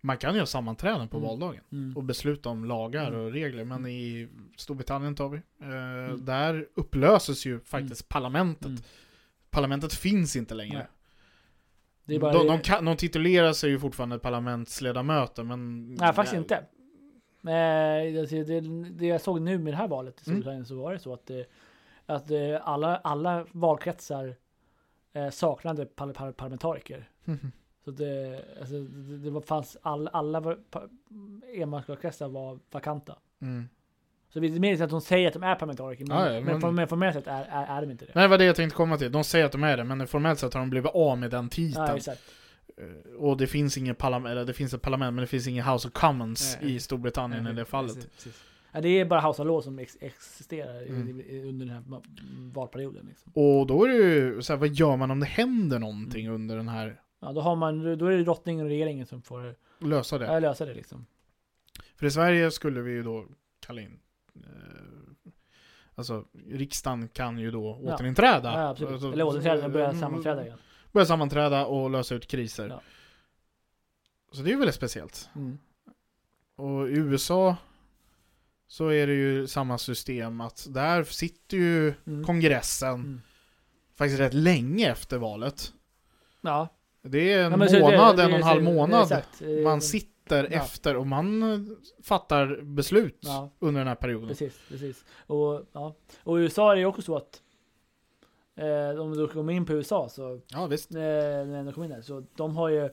Mm. 0.02 0.08
Man 0.08 0.18
kan 0.18 0.34
ju 0.34 0.40
ha 0.40 0.46
sammanträden 0.46 1.08
på 1.08 1.18
Mm. 1.18 1.30
valdagen 1.30 1.62
Mm. 1.72 1.98
och 1.98 2.04
besluta 2.04 2.50
om 2.50 2.66
lagar 2.66 3.08
Mm. 3.08 3.22
och 3.22 3.32
regler, 3.32 3.64
men 3.64 3.78
Mm. 3.78 3.92
i 3.92 4.28
Storbritannien 4.58 5.16
tar 5.16 5.30
vi, 5.30 5.38
eh, 5.62 5.68
Mm. 6.10 6.26
där 6.26 6.68
upplöses 6.76 7.46
ju 7.46 7.60
faktiskt 7.60 8.10
parlamentet. 8.10 8.66
Mm. 8.66 8.82
Parlamentet 9.50 9.94
finns 9.94 10.36
inte 10.36 10.54
längre. 10.54 10.78
Nej. 10.78 10.88
Det 12.06 12.16
är 12.16 12.20
bara 12.20 12.34
de, 12.34 12.48
de, 12.48 12.60
kan, 12.62 12.86
de 12.86 12.98
titulerar 12.98 13.54
sig 13.54 13.70
ju 13.70 13.80
fortfarande 13.80 14.20
parlamentsledamöter, 14.20 15.44
men... 15.44 15.94
Nej, 15.94 16.14
faktiskt 16.14 16.38
inte. 16.38 16.56
Eh, 17.48 18.20
alltså, 18.22 18.36
det, 18.44 18.62
det 18.90 19.06
jag 19.08 19.22
såg 19.22 19.42
nu 19.42 19.58
med 19.58 19.74
det 19.74 19.78
här 19.78 19.88
valet 19.88 20.16
i 20.16 20.30
Mm. 20.30 20.42
Storbritannien 20.42 20.66
så 20.66 20.76
var 20.76 20.94
det 20.94 21.00
så 21.00 21.14
att, 21.14 21.26
det, 21.26 21.46
att 22.06 22.32
eh, 22.32 22.40
alla, 22.68 22.98
alla 22.98 23.46
valkretsar 23.52 24.36
eh, 25.14 25.30
saknade 25.30 25.86
par, 25.86 26.14
par, 26.14 26.32
parlamentariker. 26.32 27.10
Så 27.86 27.92
det, 27.92 28.42
alltså, 28.60 28.74
det, 28.80 29.18
det 29.18 29.30
var, 29.30 29.42
fanns 29.42 29.78
all, 29.82 30.08
alla 30.08 30.56
enmansvalkretsar 31.56 32.28
var 32.28 32.60
vakanta. 32.72 33.16
Mm. 33.42 33.70
Så 34.34 34.40
det 34.40 34.48
är 34.48 34.60
mer 34.60 34.82
att 34.84 34.90
de 34.90 35.02
säger 35.02 35.28
att 35.28 35.34
de 35.34 35.44
är 35.44 35.56
parlamentariker, 35.56 36.06
men, 36.06 36.18
Ja, 36.18 36.34
ja, 36.34 36.42
men, 36.42 36.76
men- 36.76 36.88
formellt 36.88 37.16
sett 37.16 37.28
är, 37.28 37.46
är, 37.50 37.78
är 37.78 37.82
de 37.82 37.92
inte 37.92 38.06
det. 38.06 38.12
Nej, 38.16 38.22
det 38.24 38.28
var 38.28 38.38
det 38.38 38.46
jag 38.46 38.56
tänkte 38.56 38.76
komma 38.76 38.98
till. 38.98 39.12
De 39.12 39.24
säger 39.24 39.46
att 39.46 39.52
de 39.52 39.64
är 39.64 39.78
det, 39.78 39.84
men 39.84 40.08
formellt 40.08 40.40
sett 40.40 40.54
har 40.54 40.62
de 40.62 40.70
blivit 40.70 40.92
av 40.94 41.18
med 41.18 41.32
den 41.32 41.50
titeln. 41.50 42.00
Ja. 42.06 42.14
Eh, 42.78 43.16
och 43.18 43.38
det 43.38 43.48
finns 43.48 43.78
ingen 43.78 43.96
parlament, 43.96 44.32
eller 44.32 44.46
det 44.46 44.54
finns 44.54 44.74
ett 44.74 44.82
parlament, 44.82 45.16
men 45.16 45.22
det 45.22 45.28
finns 45.28 45.48
ingen 45.48 45.66
House 45.66 45.88
of 45.88 45.94
Commons 45.94 46.58
Nej. 46.62 46.76
i 46.76 46.80
Storbritannien 46.80 47.48
i 47.48 47.54
det 47.54 47.66
fallet. 47.66 47.94
Precis, 47.96 48.12
precis. 48.12 48.44
Ja, 48.72 48.82
det 48.82 48.90
är 48.90 49.06
bara 49.06 49.22
House 49.22 49.42
of 49.42 49.48
Law 49.48 49.62
som 49.62 49.80
ex 49.80 49.98
existerar 50.02 50.82
Mm. 50.88 51.20
i, 51.22 51.42
under 51.50 51.66
den 51.66 51.76
här 51.76 51.84
valperioden. 52.54 53.06
Liksom. 53.10 53.32
Och 53.36 53.68
då 53.68 53.84
är 53.86 53.90
det 53.90 53.96
ju 53.96 54.42
så 54.42 54.54
här, 54.54 54.58
vad 54.60 54.70
gör 54.70 54.96
man 54.98 55.12
om 55.12 55.20
det 55.20 55.26
händer 55.26 55.80
någonting 55.80 56.26
Mm. 56.26 56.36
under 56.36 56.56
den 56.58 56.68
här, 56.68 57.00
Ja, 57.20 57.32
då, 57.34 57.42
har 57.42 57.56
man, 57.56 57.98
då 57.98 58.06
är 58.06 58.18
det 58.18 58.24
drottningen 58.24 58.66
och 58.66 58.70
regeringen 58.70 59.06
som 59.06 59.22
får 59.22 59.56
lösa 59.80 60.18
det? 60.18 60.26
ja, 60.26 60.40
lösa 60.40 60.66
det. 60.66 60.74
Liksom. 60.74 61.06
För 61.96 62.06
i 62.06 62.12
Sverige 62.12 62.52
skulle 62.52 62.82
vi 62.82 62.92
ju 62.92 63.04
då 63.04 63.26
kalla 63.60 63.82
in 63.82 64.00
eh, 64.36 64.42
Alltså 65.96 66.26
riksdagen 66.48 67.08
kan 67.08 67.38
ju 67.38 67.52
då 67.52 67.80
Ja. 67.84 67.94
återinträda. 67.94 68.52
Ja, 68.54 68.70
absolut. 68.70 68.94
Alltså, 68.94 69.12
Eller 69.14 69.24
återträda, 69.24 69.70
börja 69.70 69.88
mm, 69.90 70.02
sammanträda 70.02 70.46
igen. 70.46 70.58
Börja 70.92 71.06
sammanträda 71.06 71.66
och 71.66 71.90
lösa 71.90 72.16
ut 72.16 72.28
kriser. 72.28 72.68
Ja. 72.70 72.82
Så 74.32 74.42
det 74.42 74.50
är 74.50 74.52
ju 74.52 74.58
väldigt 74.58 74.76
speciellt. 74.76 75.30
Mm. 75.36 75.58
Och 76.56 76.90
i 76.90 76.92
USA 76.94 77.56
så 78.68 78.88
är 78.88 79.08
det 79.08 79.14
ju 79.14 79.48
samma 79.48 79.78
system 79.78 80.42
att 80.42 80.68
där 80.70 81.04
sitter 81.04 81.58
ju 81.58 81.94
Mm. 82.08 82.26
kongressen 82.26 82.94
Mm. 82.94 83.22
faktiskt 83.96 84.20
rätt 84.20 84.34
länge 84.34 84.92
efter 84.92 85.18
valet. 85.18 85.74
Ja. 86.42 86.68
Det 87.02 87.34
är 87.34 87.44
en 87.46 87.52
Ja, 87.52 87.80
månad, 87.80 88.18
det- 88.18 88.24
en 88.24 88.32
och 88.32 88.38
en 88.38 88.44
halv 88.44 88.64
månad 88.64 89.02
exakt. 89.04 89.42
Eh, 89.42 89.48
man 89.64 89.82
sitter 89.82 90.44
ja. 90.44 90.48
efter 90.58 90.96
och 90.98 91.08
man 91.08 91.44
eh, 91.54 91.60
fattar 92.04 92.62
beslut 92.62 93.18
Ja, 93.22 93.50
under 93.60 93.80
den 93.82 93.88
här 93.88 93.96
perioden. 93.96 94.28
precis, 94.28 94.60
precis. 94.70 95.06
Och, 95.28 95.62
ja. 95.72 95.96
och 96.24 96.40
i 96.40 96.42
USA 96.42 96.72
är 96.72 96.76
det 96.76 96.80
ju 96.82 96.86
också 96.86 97.02
så 97.02 97.16
att 97.18 97.42
eh, 98.56 99.02
om 99.02 99.18
du 99.18 99.28
kommer 99.28 99.54
in 99.54 99.66
på 99.66 99.74
USA 99.74 100.10
så 100.10 100.40
Ja 100.48 100.66
visst. 100.66 100.96
eh, 100.96 101.00
när 101.02 101.64
jag 101.66 101.74
kom 101.74 101.84
in 101.84 101.90
där, 101.90 102.02
så 102.02 102.24
de 102.36 102.56
har 102.58 102.70
ju 102.70 102.90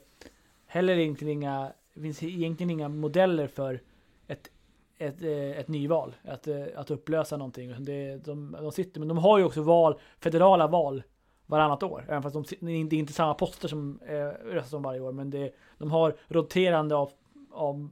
heller 0.66 0.98
egentligen 0.98 1.32
inga, 1.32 1.72
det 1.94 2.00
finns 2.00 2.22
egentligen 2.22 2.70
inga 2.70 2.88
modeller 2.88 3.46
för 3.46 3.82
ett, 4.26 4.50
ett, 4.98 5.22
eh, 5.22 5.58
ett 5.58 5.68
nyval, 5.68 6.14
att, 6.24 6.48
att 6.76 6.90
upplösa 6.90 7.36
någonting. 7.36 7.84
Det, 7.84 8.16
de, 8.24 8.56
de 8.60 8.72
sitter, 8.72 9.00
men 9.00 9.08
de 9.08 9.18
har 9.18 9.38
ju 9.38 9.44
också 9.44 9.62
val, 9.62 9.98
federala 10.20 10.66
val 10.66 11.02
varannat 11.46 11.82
år, 11.82 12.04
även 12.08 12.22
fast 12.22 12.34
de, 12.60 12.66
det 12.66 12.96
är 12.96 12.98
inte 12.98 13.12
samma 13.12 13.34
poster 13.34 13.68
som 13.68 14.00
eh, 14.06 14.14
röstas 14.52 14.72
om 14.72 14.82
varje 14.82 15.00
år, 15.00 15.12
men 15.12 15.30
det, 15.30 15.50
de 15.78 15.90
har 15.90 16.16
roterande 16.28 16.94
av, 16.96 17.10
av 17.52 17.90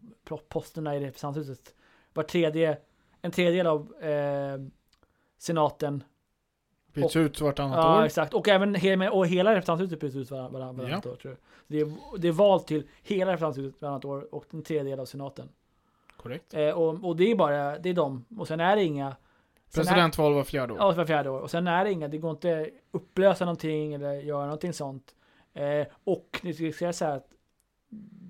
posterna 0.49 0.97
i 0.97 1.01
representanthuset. 1.01 1.75
Var 2.13 2.23
tredje, 2.23 2.79
en 3.23 3.31
tredjedel 3.31 3.67
av 3.67 3.95
eh, 4.03 4.59
senaten 5.39 6.05
Byts 6.93 7.17
ut 7.17 7.41
vartannat 7.41 7.77
Ja, 7.77 7.99
år. 8.01 8.05
exakt. 8.05 8.35
Och 8.35 8.49
även 8.49 8.75
he 8.75 9.09
och 9.11 9.27
hela 9.27 9.51
representanthuset 9.51 10.01
byts 10.01 10.17
ut 10.17 10.31
varann- 10.31 10.53
varann- 10.53 10.77
varannat 10.77 11.07
år. 11.07 11.17
Tror 11.17 11.33
jag. 11.35 11.39
Det, 11.67 11.81
är, 11.81 12.19
det 12.19 12.29
är 12.29 12.33
val 12.33 12.61
till 12.61 12.89
hela 13.03 13.33
representanthuset 13.33 13.83
varannat 13.83 14.05
år 14.05 14.35
och 14.35 14.45
en 14.55 14.63
tredjedel 14.63 15.01
av 15.01 15.05
senaten. 15.07 15.49
Korrekt. 16.17 16.55
Eh, 16.55 16.69
och, 16.71 17.05
och 17.09 17.17
det 17.17 17.31
är 17.31 17.35
bara, 17.37 17.79
det 17.79 17.89
är 17.91 17.95
de. 17.95 18.25
Och 18.39 18.49
sen 18.49 18.61
är 18.61 18.77
det 18.77 18.83
inga... 18.85 19.17
Presidentval 19.75 20.35
var 20.35 20.45
fjärde 20.45 20.73
år. 20.73 20.79
Ja, 20.79 20.93
var 20.93 21.07
fjärde 21.07 21.31
år. 21.31 21.41
Och 21.41 21.51
sen 21.51 21.67
är 21.67 21.85
det 21.85 21.93
inga, 21.93 22.09
det 22.09 22.19
går 22.19 22.31
inte 22.31 22.71
upplösa 22.91 23.45
någonting 23.45 23.95
eller 23.95 24.13
göra 24.13 24.45
någonting 24.45 24.73
sånt. 24.73 25.15
Eh, 25.55 25.87
och 26.05 26.41
det 26.43 26.55
ska 26.55 26.73
säga 26.73 26.93
så 26.93 27.05
här 27.05 27.17
att 27.17 27.29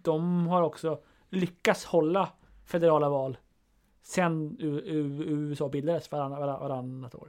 de 0.02 0.46
har 0.46 0.62
också 0.62 0.98
lyckats 1.30 1.84
hålla 1.84 2.28
federala 2.64 3.08
val 3.08 3.36
sen 4.04 4.56
USA 4.60 5.68
bildades 5.68 6.12
varann, 6.12 6.30
varann, 6.30 6.60
varannat 6.60 7.14
år. 7.14 7.28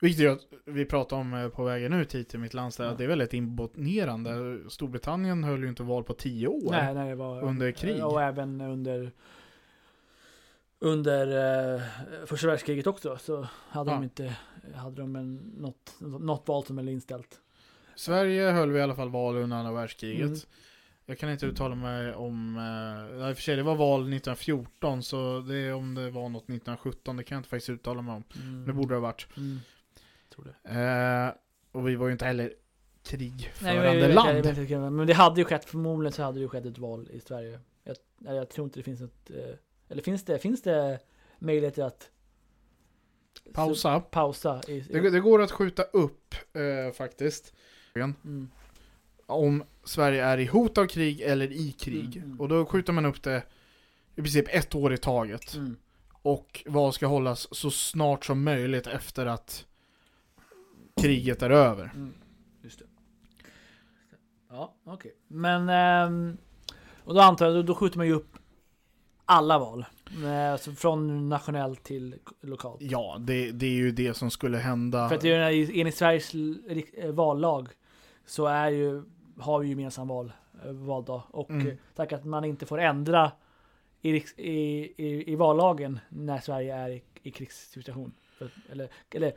Vilket 0.00 0.24
är 0.24 0.28
att 0.28 0.40
vi 0.64 0.84
pratar 0.84 1.16
om 1.16 1.34
eh, 1.34 1.48
på 1.48 1.64
vägen 1.64 1.92
ut 1.92 2.14
hit 2.14 2.28
till 2.28 2.38
mitt 2.38 2.54
landsdel, 2.54 2.86
Ja. 2.86 2.94
det 2.98 3.04
är 3.04 3.08
väldigt 3.08 3.34
imponerande. 3.34 4.58
Storbritannien 4.68 5.44
höll 5.44 5.62
ju 5.62 5.68
inte 5.68 5.82
val 5.82 6.04
på 6.04 6.14
tio 6.14 6.48
år. 6.48 6.70
Nej, 6.70 7.08
det 7.08 7.14
var 7.14 7.42
Under 7.42 7.70
krig. 7.72 8.04
Och 8.06 8.22
även 8.22 8.60
under 8.60 9.12
under 10.82 11.74
eh, 11.74 11.82
första 12.26 12.46
världskriget 12.46 12.86
också 12.86 13.16
så 13.16 13.48
hade 13.68 13.90
Ja. 13.90 13.94
de 13.94 14.02
inte 14.04 14.36
hade 14.74 14.96
de 15.02 15.16
en, 15.16 15.36
något, 15.36 15.94
något 16.00 16.48
val 16.48 16.64
som 16.64 16.78
är 16.78 16.88
inställt. 16.88 17.40
Sverige 17.96 18.50
höll 18.50 18.70
vi 18.70 18.78
i 18.78 18.82
alla 18.82 18.94
fall 18.94 19.08
val 19.10 19.36
under 19.36 19.56
andra 19.56 19.72
världskriget. 19.72 20.26
Mm. 20.26 20.38
Jag 21.06 21.18
kan 21.18 21.30
inte 21.30 21.46
uttala 21.46 21.74
mig 21.74 22.14
om, 22.14 22.56
eh, 22.56 23.28
i 23.28 23.32
och 23.32 23.36
för 23.36 23.42
sig 23.42 23.56
det 23.56 23.62
var 23.62 23.74
val 23.74 24.00
1914 24.00 25.02
så 25.02 25.40
det 25.40 25.56
är 25.56 25.74
om 25.74 25.94
det 25.94 26.10
var 26.10 26.28
något 26.28 26.42
1917, 26.42 27.16
det 27.16 27.24
kan 27.24 27.36
jag 27.36 27.40
inte 27.40 27.48
faktiskt 27.48 27.70
uttala 27.70 28.02
mig 28.02 28.14
om. 28.14 28.24
Mm. 28.42 28.64
Det 28.66 28.72
borde 28.72 28.88
det 28.88 28.94
ha 28.94 29.00
varit. 29.00 29.26
Mm. 29.36 29.58
Tror 30.34 30.44
det. 30.62 30.70
Eh, 30.80 31.34
och 31.80 31.88
vi 31.88 31.94
var 31.94 32.06
ju 32.06 32.12
inte 32.12 32.24
heller 32.24 32.44
Nej, 32.44 33.18
krigförande 33.18 33.84
jag 33.84 33.92
vet- 33.94 34.02
jag 34.02 34.14
land. 34.14 34.28
vet 34.46 34.58
inte, 34.58 34.78
men 34.90 35.06
det 35.06 35.12
hade 35.12 35.40
ju 35.40 35.44
skett, 35.44 35.64
förmodligen 35.64 36.12
så 36.12 36.22
hade 36.22 36.38
det 36.38 36.42
ju 36.42 36.48
skett 36.48 36.66
ett 36.66 36.78
val 36.78 37.08
i 37.12 37.20
Sverige. 37.20 37.60
Jag, 37.84 37.96
nej, 38.18 38.36
jag 38.36 38.48
tror 38.48 38.64
inte 38.64 38.78
det 38.78 38.82
finns 38.84 39.00
ett, 39.00 39.30
eh, 39.30 39.54
eller 39.92 40.02
finns 40.02 40.24
det, 40.24 40.38
finns 40.38 40.62
det 40.62 40.98
möjligheter 41.38 41.82
att 41.82 42.10
Pausa. 43.52 44.00
Pausa 44.00 44.60
i, 44.68 44.72
i, 44.72 44.80
Det, 44.80 45.10
det 45.10 45.20
går 45.20 45.42
att 45.42 45.50
skjuta 45.50 45.82
upp 45.82 46.34
eh, 46.52 46.92
faktiskt. 46.92 47.54
mm. 47.94 48.50
Om 49.26 49.64
Sverige 49.84 50.24
är 50.24 50.38
i 50.38 50.46
hot 50.46 50.78
av 50.78 50.86
krig 50.86 51.20
eller 51.20 51.52
i 51.52 51.72
krig. 51.72 52.16
Mm, 52.16 52.28
mm. 52.28 52.40
Och 52.40 52.48
då 52.48 52.66
skjuter 52.66 52.92
man 52.92 53.06
upp 53.06 53.22
det 53.22 53.42
i 54.16 54.22
princip 54.22 54.46
ett 54.48 54.74
år 54.74 54.92
i 54.92 54.98
taget. 54.98 55.54
Mm. 55.54 55.76
Och 56.12 56.62
val 56.66 56.92
ska 56.92 57.06
hållas 57.06 57.48
så 57.54 57.70
snart 57.70 58.24
som 58.24 58.44
möjligt 58.44 58.86
efter 58.86 59.26
att 59.26 59.66
kriget 61.00 61.42
är 61.42 61.50
över. 61.50 61.84
Mm, 61.94 62.14
just 62.62 62.78
det. 62.78 62.84
Ja, 64.48 64.74
okej. 64.84 65.14
Men, 65.28 65.68
ehm, 65.68 66.36
och 67.04 67.14
då 67.14 67.20
antar 67.20 67.46
jag, 67.50 67.66
då 67.66 67.74
skjuter 67.74 67.96
man 67.98 68.06
ju 68.06 68.12
upp 68.12 68.31
alla 69.24 69.58
val. 69.58 69.84
Eh, 70.24 70.52
Alltså 70.52 70.72
från 70.72 71.28
nationellt 71.28 71.82
till 71.82 72.14
lokalt. 72.40 72.82
Ja, 72.82 73.16
det, 73.20 73.52
det 73.52 73.66
är 73.66 73.70
ju 73.70 73.90
det 73.92 74.14
som 74.14 74.30
skulle 74.30 74.58
hända. 74.58 75.08
För 75.08 75.16
att 75.16 75.24
enligt 75.24 75.96
Sveriges 75.96 76.34
eh, 76.96 77.12
vallag 77.12 77.68
så 78.26 78.46
är 78.46 78.70
ju, 78.70 79.02
har 79.38 79.58
vi 79.58 79.66
ju 79.66 79.70
gemensam 79.70 80.08
val, 80.08 80.32
eh, 80.64 80.72
valdag. 80.72 81.22
Och 81.30 81.50
Mm. 81.50 81.76
tack 81.94 82.12
att 82.12 82.24
man 82.24 82.44
inte 82.44 82.66
får 82.66 82.80
ändra 82.80 83.32
i, 84.02 84.10
i, 84.36 85.32
i, 85.32 85.36
vallagen 85.36 86.00
när 86.08 86.40
Sverige 86.40 86.74
är 86.76 86.90
i, 86.90 87.02
i 87.22 87.30
krigssituation. 87.30 88.12
Eller 88.70 88.88
eller 89.10 89.32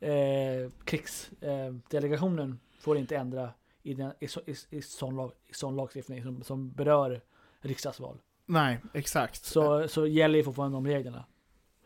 eh, 0.00 0.70
krigsdelegationen 0.84 1.82
delegationen 1.90 2.60
får 2.80 2.98
inte 2.98 3.16
ändra 3.16 3.50
i, 3.82 3.94
den, 3.94 4.12
i, 4.20 4.24
i, 4.46 4.54
i, 4.70 4.82
sån, 4.82 5.16
lag, 5.16 5.32
i 5.46 5.54
sån 5.54 5.76
lagstiftning 5.76 6.22
som, 6.22 6.42
som 6.42 6.70
berör 6.72 7.20
riksdagsval. 7.60 8.18
Nej, 8.50 8.78
exakt. 8.92 9.44
Så, 9.44 9.88
så 9.88 10.06
gäller 10.06 10.38
ju 10.38 10.44
fortfarande 10.44 10.76
de 10.76 10.86
reglerna. 10.86 11.24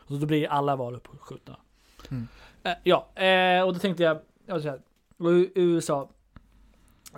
Så 0.08 0.14
då 0.14 0.26
blir 0.26 0.48
alla 0.48 0.76
val 0.76 0.94
uppskjutna. 0.94 1.56
Mm. 2.10 2.28
Eh, 2.62 2.72
ja, 2.82 3.22
eh, 3.22 3.62
och 3.62 3.72
då 3.72 3.78
tänkte 3.78 4.02
jag, 4.02 4.18
jag 4.46 4.62
säga, 4.62 4.78
USA, 5.54 6.10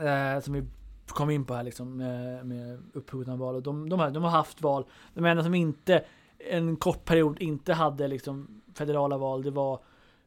eh, 0.00 0.40
som 0.40 0.54
vi 0.54 0.64
kom 1.06 1.30
in 1.30 1.44
på 1.44 1.54
här 1.54 1.62
liksom, 1.62 1.96
med, 1.96 2.46
med 2.46 2.82
uppskjutna 2.92 3.36
val, 3.36 3.54
och 3.54 3.62
de, 3.62 3.88
de, 3.88 4.00
har, 4.00 4.10
de 4.10 4.22
har 4.22 4.30
haft 4.30 4.62
val, 4.62 4.84
de 5.14 5.24
enda 5.24 5.44
som 5.44 5.54
inte 5.54 6.04
en 6.38 6.76
kort 6.76 7.04
period 7.04 7.38
inte 7.40 7.72
hade 7.72 8.08
liksom 8.08 8.62
federala 8.74 9.18
val, 9.18 9.42
det 9.42 9.50
var 9.50 9.80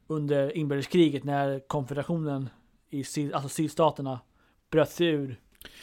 under 0.07 0.57
inbördeskriget 0.57 1.23
när 1.23 1.59
konfederationen 1.59 2.49
i 2.89 3.03
syd, 3.03 3.33
alltså 3.33 3.49
sydstaterna 3.49 4.19
bröt 4.71 4.89
sig 4.89 5.07
ur 5.07 5.39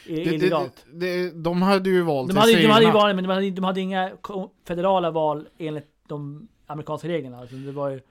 i- 0.06 0.14
Det, 0.16 0.24
det, 0.24 0.34
illegalt. 0.34 0.86
det, 0.92 1.30
de 1.30 1.62
hade 1.62 1.90
ju 1.90 2.02
valt 2.02 2.28
De 2.30 2.36
hade, 2.36 2.52
de 2.62 2.66
hade 2.66 2.84
ju 2.86 2.90
val, 2.92 3.14
men 3.14 3.24
de 3.24 3.30
hade, 3.30 3.50
de 3.50 3.64
hade 3.64 3.80
inga 3.80 4.10
federala 4.66 5.10
val 5.10 5.48
enligt 5.58 5.88
de 6.08 6.48
amerikanska 6.66 7.08
reglerna. 7.08 7.38
Alltså 7.38 7.56
det 7.56 7.72
var 7.72 7.88
ju... 7.88 7.96
eh, 7.96 8.02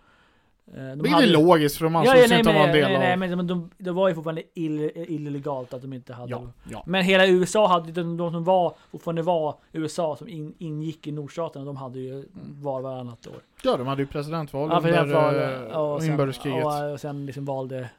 De 0.73 1.01
Vilket 1.01 1.21
är 1.21 1.27
logiskt 1.27 1.77
för 1.77 1.83
de 1.85 1.93
ja, 1.93 1.99
ansågs 1.99 2.15
ja, 2.17 2.21
ju 2.23 2.27
nej, 2.29 2.39
inte 2.39 2.53
vara 2.53 2.63
en 2.67 2.71
del 2.73 2.89
nej, 2.91 2.99
nej, 2.99 3.13
av... 3.13 3.19
men 3.19 3.29
de, 3.37 3.47
de, 3.47 3.69
det 3.77 3.91
var 3.91 4.09
ju 4.09 4.15
fortfarande 4.15 4.43
ill, 4.53 4.91
illegalt 4.95 5.73
att 5.73 5.81
de 5.81 5.93
inte 5.93 6.13
hade... 6.13 6.31
Ja, 6.31 6.51
ja. 6.71 6.83
Men 6.87 7.03
hela 7.03 7.27
USA 7.27 7.67
hade, 7.67 7.91
de, 7.91 8.17
de 8.17 8.31
som 8.31 8.43
var, 8.43 8.75
fortfarande 8.91 9.21
var 9.21 9.55
USA 9.71 10.15
som 10.15 10.27
in, 10.27 10.53
ingick 10.57 11.07
i 11.07 11.11
nordstaterna, 11.11 11.65
de 11.65 11.77
hade 11.77 11.99
ju 11.99 12.25
val 12.61 12.83
varannat 12.83 13.27
år. 13.27 13.35
ja, 13.63 13.77
de 13.77 13.87
hade 13.87 14.01
ju 14.01 14.07
presidentval 14.07 14.69
Ja, 14.71 14.77
under 14.77 15.05
det 15.05 15.69
eh, 15.71 15.77
och 15.77 16.03
inbördeskriget. 16.03 16.65
och, 16.65 16.91
och 16.91 16.99
sen 16.99 17.25
liksom 17.25 17.45
valde 17.45 17.89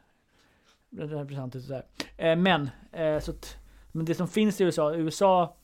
representanter 0.99 1.59
och 1.59 1.65
sådär. 1.65 1.85
Eh, 2.17 2.37
men, 2.37 2.71
så 3.23 3.31
att, 3.31 3.57
men 3.95 4.05
det 4.07 4.15
som 4.15 4.29
finns 4.29 4.61
i 4.61 4.65
USA, 4.65 4.95
USA 4.95 5.57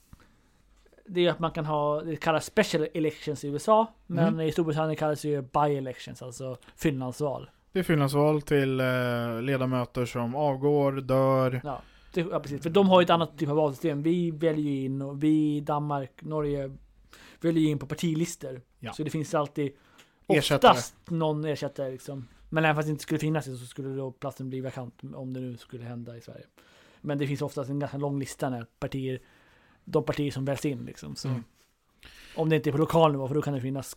det 1.07 1.27
är 1.27 1.31
att 1.31 1.39
man 1.39 1.51
kan 1.51 1.65
ha, 1.67 2.01
det 2.03 2.17
kallas 2.17 2.45
special 2.45 2.87
elections 2.95 3.45
i 3.45 3.49
USA, 3.49 3.87
men 4.07 4.29
Mm. 4.35 4.41
i 4.47 4.53
Storbritannien 4.53 4.97
kallas 4.97 5.23
det 5.23 5.29
ju 5.29 5.43
by-elections, 5.43 6.23
alltså 6.25 6.57
fyllnadsval. 6.77 7.51
Det 7.73 7.79
är 7.79 7.83
fyllnadsval 7.83 8.43
till 8.43 8.81
eh, 8.81 9.43
ledamöter 9.43 10.05
som 10.05 10.35
avgår, 10.35 10.93
dör. 10.93 11.61
Ja, 11.65 11.83
det, 12.13 12.21
ja, 12.21 12.41
precis. 12.41 12.63
För 12.63 12.71
de 12.71 12.89
har 12.89 13.01
ju 13.01 13.05
ett 13.05 13.11
annat 13.11 13.39
typ 13.39 13.49
av 13.49 13.57
valsystem. 13.57 14.03
Vi 14.03 14.31
väljer 14.31 14.73
ju 14.73 14.85
in, 14.85 15.03
och 15.03 15.23
vi 15.23 15.57
i 15.57 15.61
Danmark, 15.61 16.23
Norge 16.23 16.77
väljer 17.41 17.63
ju 17.63 17.69
in 17.71 17.79
på 17.79 17.87
partilistor. 17.87 18.61
Ja. 18.79 18.93
Så 18.93 19.03
det 19.03 19.11
finns 19.11 19.35
alltid 19.35 19.73
Ersättare. 20.29 20.71
oftast 20.71 20.95
någon 21.11 21.45
ersättare 21.45 21.91
liksom. 21.91 22.29
Men 22.49 22.65
även 22.65 22.77
fast 22.77 22.87
det 22.87 22.91
inte 22.91 23.03
skulle 23.03 23.21
finnas 23.21 23.45
det 23.45 23.57
så 23.57 23.67
skulle 23.67 23.89
då 23.97 24.11
platsen 24.11 24.51
bli 24.51 24.61
vakant 24.61 25.01
om 25.15 25.33
det 25.33 25.41
nu 25.41 25.57
skulle 25.57 25.85
hända 25.85 26.17
i 26.17 26.21
Sverige. 26.21 26.45
Men 27.01 27.19
det 27.19 27.27
finns 27.27 27.43
oftast 27.43 27.71
en 27.71 27.79
ganska 27.79 27.99
lång 27.99 28.19
lista 28.19 28.51
när 28.51 28.67
partier, 28.79 29.21
de 29.85 30.05
partier 30.05 30.31
som 30.31 30.45
väljs 30.45 30.65
in 30.65 30.85
liksom. 30.85 31.17
Så. 31.17 31.29
Mm. 31.29 31.45
Om 32.35 32.49
det 32.49 32.57
inte 32.57 32.71
är 32.71 32.73
på 32.73 32.79
lokal 32.79 33.13
nivå, 33.13 33.29
för 33.29 33.35
då 33.35 33.43
kan 33.43 33.55
det 33.55 33.61
finnas 33.61 33.97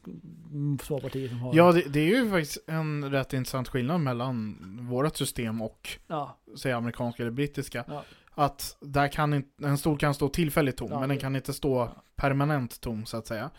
mm, 0.51 0.79
små 0.79 0.99
partier 0.99 1.29
som 1.29 1.39
har... 1.39 1.55
Ja, 1.55 1.71
det, 1.71 1.93
det 1.93 1.99
är 1.99 2.23
ju 2.23 2.29
faktiskt 2.29 2.57
en 2.67 3.11
rätt 3.11 3.33
intressant 3.33 3.67
skillnad 3.67 4.01
mellan 4.01 4.57
vårt 4.89 5.17
system 5.17 5.61
och, 5.61 5.89
ja, 6.07 6.37
säg 6.57 6.71
amerikanska 6.71 7.23
eller 7.23 7.31
brittiska. 7.31 7.83
Ja. 7.87 8.03
Att 8.35 8.77
där 8.79 9.07
kan 9.07 9.33
inte, 9.33 9.67
en 9.67 9.77
stol 9.77 9.97
kan 9.97 10.13
stå 10.13 10.29
tillfälligt 10.29 10.77
tom, 10.77 10.87
Ja, 10.91 10.99
men 10.99 11.09
den 11.09 11.17
kan 11.17 11.35
inte 11.35 11.53
stå 11.53 11.89
permanent 12.15 12.81
tom 12.81 13.05
så 13.05 13.17
att 13.17 13.27
säga. 13.27 13.49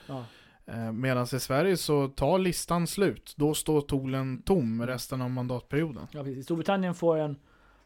Eh, 0.67 0.93
Medan 0.93 1.27
i 1.33 1.41
Sverige 1.41 1.77
så 1.77 2.09
tar 2.09 2.39
listan 2.39 2.87
slut, 2.87 3.35
då 3.37 3.55
står 3.55 3.81
tolen 3.81 4.43
tom 4.43 4.87
resten 4.87 5.23
av 5.23 5.31
mandatperioden. 5.31 6.07
Ja, 6.11 6.25
precis. 6.25 6.45
Storbritannien 6.45 6.95
får 6.95 7.19
en, 7.19 7.37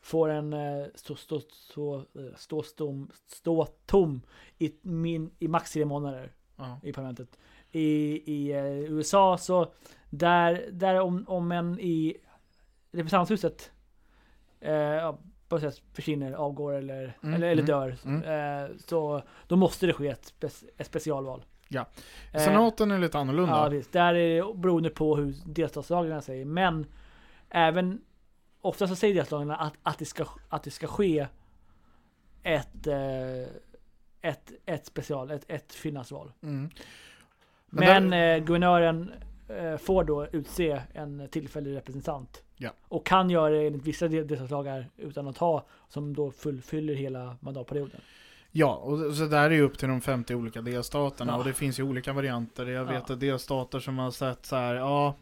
får 0.08 0.28
en 0.28 0.52
eh, 0.52 0.86
stå, 0.94 1.16
stå, 1.16 1.40
stå, 1.40 1.96
eh, 1.96 2.36
stå, 2.36 2.62
stå, 2.62 3.06
stå 3.26 3.66
tom 3.86 4.20
i, 4.58 4.72
min, 4.82 5.30
i 5.38 5.48
max 5.48 5.72
tre 5.72 5.84
månader 5.84 6.32
Ja. 6.56 6.80
i 6.82 6.92
parlamentet. 6.92 7.38
I, 7.70 7.86
i 8.32 8.52
eh, 8.52 8.92
USA 8.92 9.38
så, 9.38 9.72
där, 10.10 10.68
där 10.72 11.00
om, 11.00 11.24
om 11.28 11.52
en 11.52 11.80
i 11.80 12.16
representanthuset 12.92 13.70
eh, 14.60 15.14
på 15.48 15.54
något 15.54 15.62
sätt 15.62 15.82
försvinner, 15.92 16.32
avgår 16.32 16.72
eller, 16.72 17.16
Mm, 17.22 17.34
eller, 17.34 17.48
eller 17.48 17.62
mm, 17.62 17.66
dör, 17.66 17.96
mm. 18.04 18.64
eh, 18.64 18.76
så 18.86 19.22
då 19.46 19.56
måste 19.56 19.86
det 19.86 19.92
ske 19.92 20.08
ett, 20.08 20.24
spe, 20.24 20.46
ett 20.76 20.86
specialval. 20.86 21.44
Ja. 21.68 21.86
Eh, 22.34 22.40
Senaten 22.40 22.90
är 22.90 22.98
lite 22.98 23.18
annorlunda. 23.18 23.56
Ja, 23.56 23.68
visst. 23.68 23.92
Där 23.92 24.14
är 24.14 24.36
det 24.36 24.54
beroende 24.58 24.90
på 24.90 25.16
hur 25.16 25.34
delstatslagarna 25.46 26.20
säger. 26.20 26.44
Men 26.44 26.86
även 27.48 28.00
ofta 28.60 28.88
så 28.88 28.96
säger 28.96 29.14
delstatslagarna 29.14 29.56
att, 29.56 29.72
att, 29.82 29.98
det 29.98 30.04
ska, 30.04 30.26
att 30.48 30.62
det 30.62 30.70
ska 30.70 30.86
ske 30.86 31.26
ett, 32.42 32.86
eh, 32.86 33.42
ett, 34.22 34.52
ett 34.66 34.86
special, 34.86 35.30
ett, 35.30 35.44
ett 35.48 35.72
fyllnadsval. 35.72 36.32
Mm. 36.42 36.70
Men, 37.70 38.10
där- 38.10 38.36
eh, 38.36 38.44
guvernören 38.44 39.12
eh, 39.48 39.76
får 39.76 40.04
då 40.04 40.26
utse 40.26 40.82
en 40.94 41.28
tillfällig 41.30 41.76
representant. 41.76 42.42
Ja. 42.56 42.70
Och 42.88 43.06
kan 43.06 43.30
göra 43.30 43.50
det 43.50 43.66
enligt 43.66 43.82
vissa 43.86 44.08
del- 44.08 44.26
delstatslagar 44.26 44.86
utan 44.96 45.28
att 45.28 45.38
ha, 45.38 45.66
som 45.88 46.14
då 46.14 46.30
fullfyller 46.30 46.94
hela 46.94 47.36
mandatperioden. 47.40 48.00
Ja, 48.50 48.74
och 48.74 49.14
så 49.14 49.24
där 49.26 49.44
är 49.44 49.50
ju 49.50 49.62
upp 49.62 49.78
till 49.78 49.88
de 49.88 50.00
50 50.00 50.34
olika 50.34 50.60
delstaterna 50.62 51.32
Ja. 51.32 51.38
och 51.38 51.44
det 51.44 51.52
finns 51.52 51.78
ju 51.78 51.82
olika 51.82 52.12
varianter. 52.12 52.66
Jag 52.66 52.84
vet 52.84 53.04
Ja. 53.08 53.14
att 53.14 53.20
delstater 53.20 53.80
som 53.80 53.98
har 53.98 54.10
sett 54.10 54.46
så 54.46 54.56
här, 54.56 54.74
ja, 54.74 55.14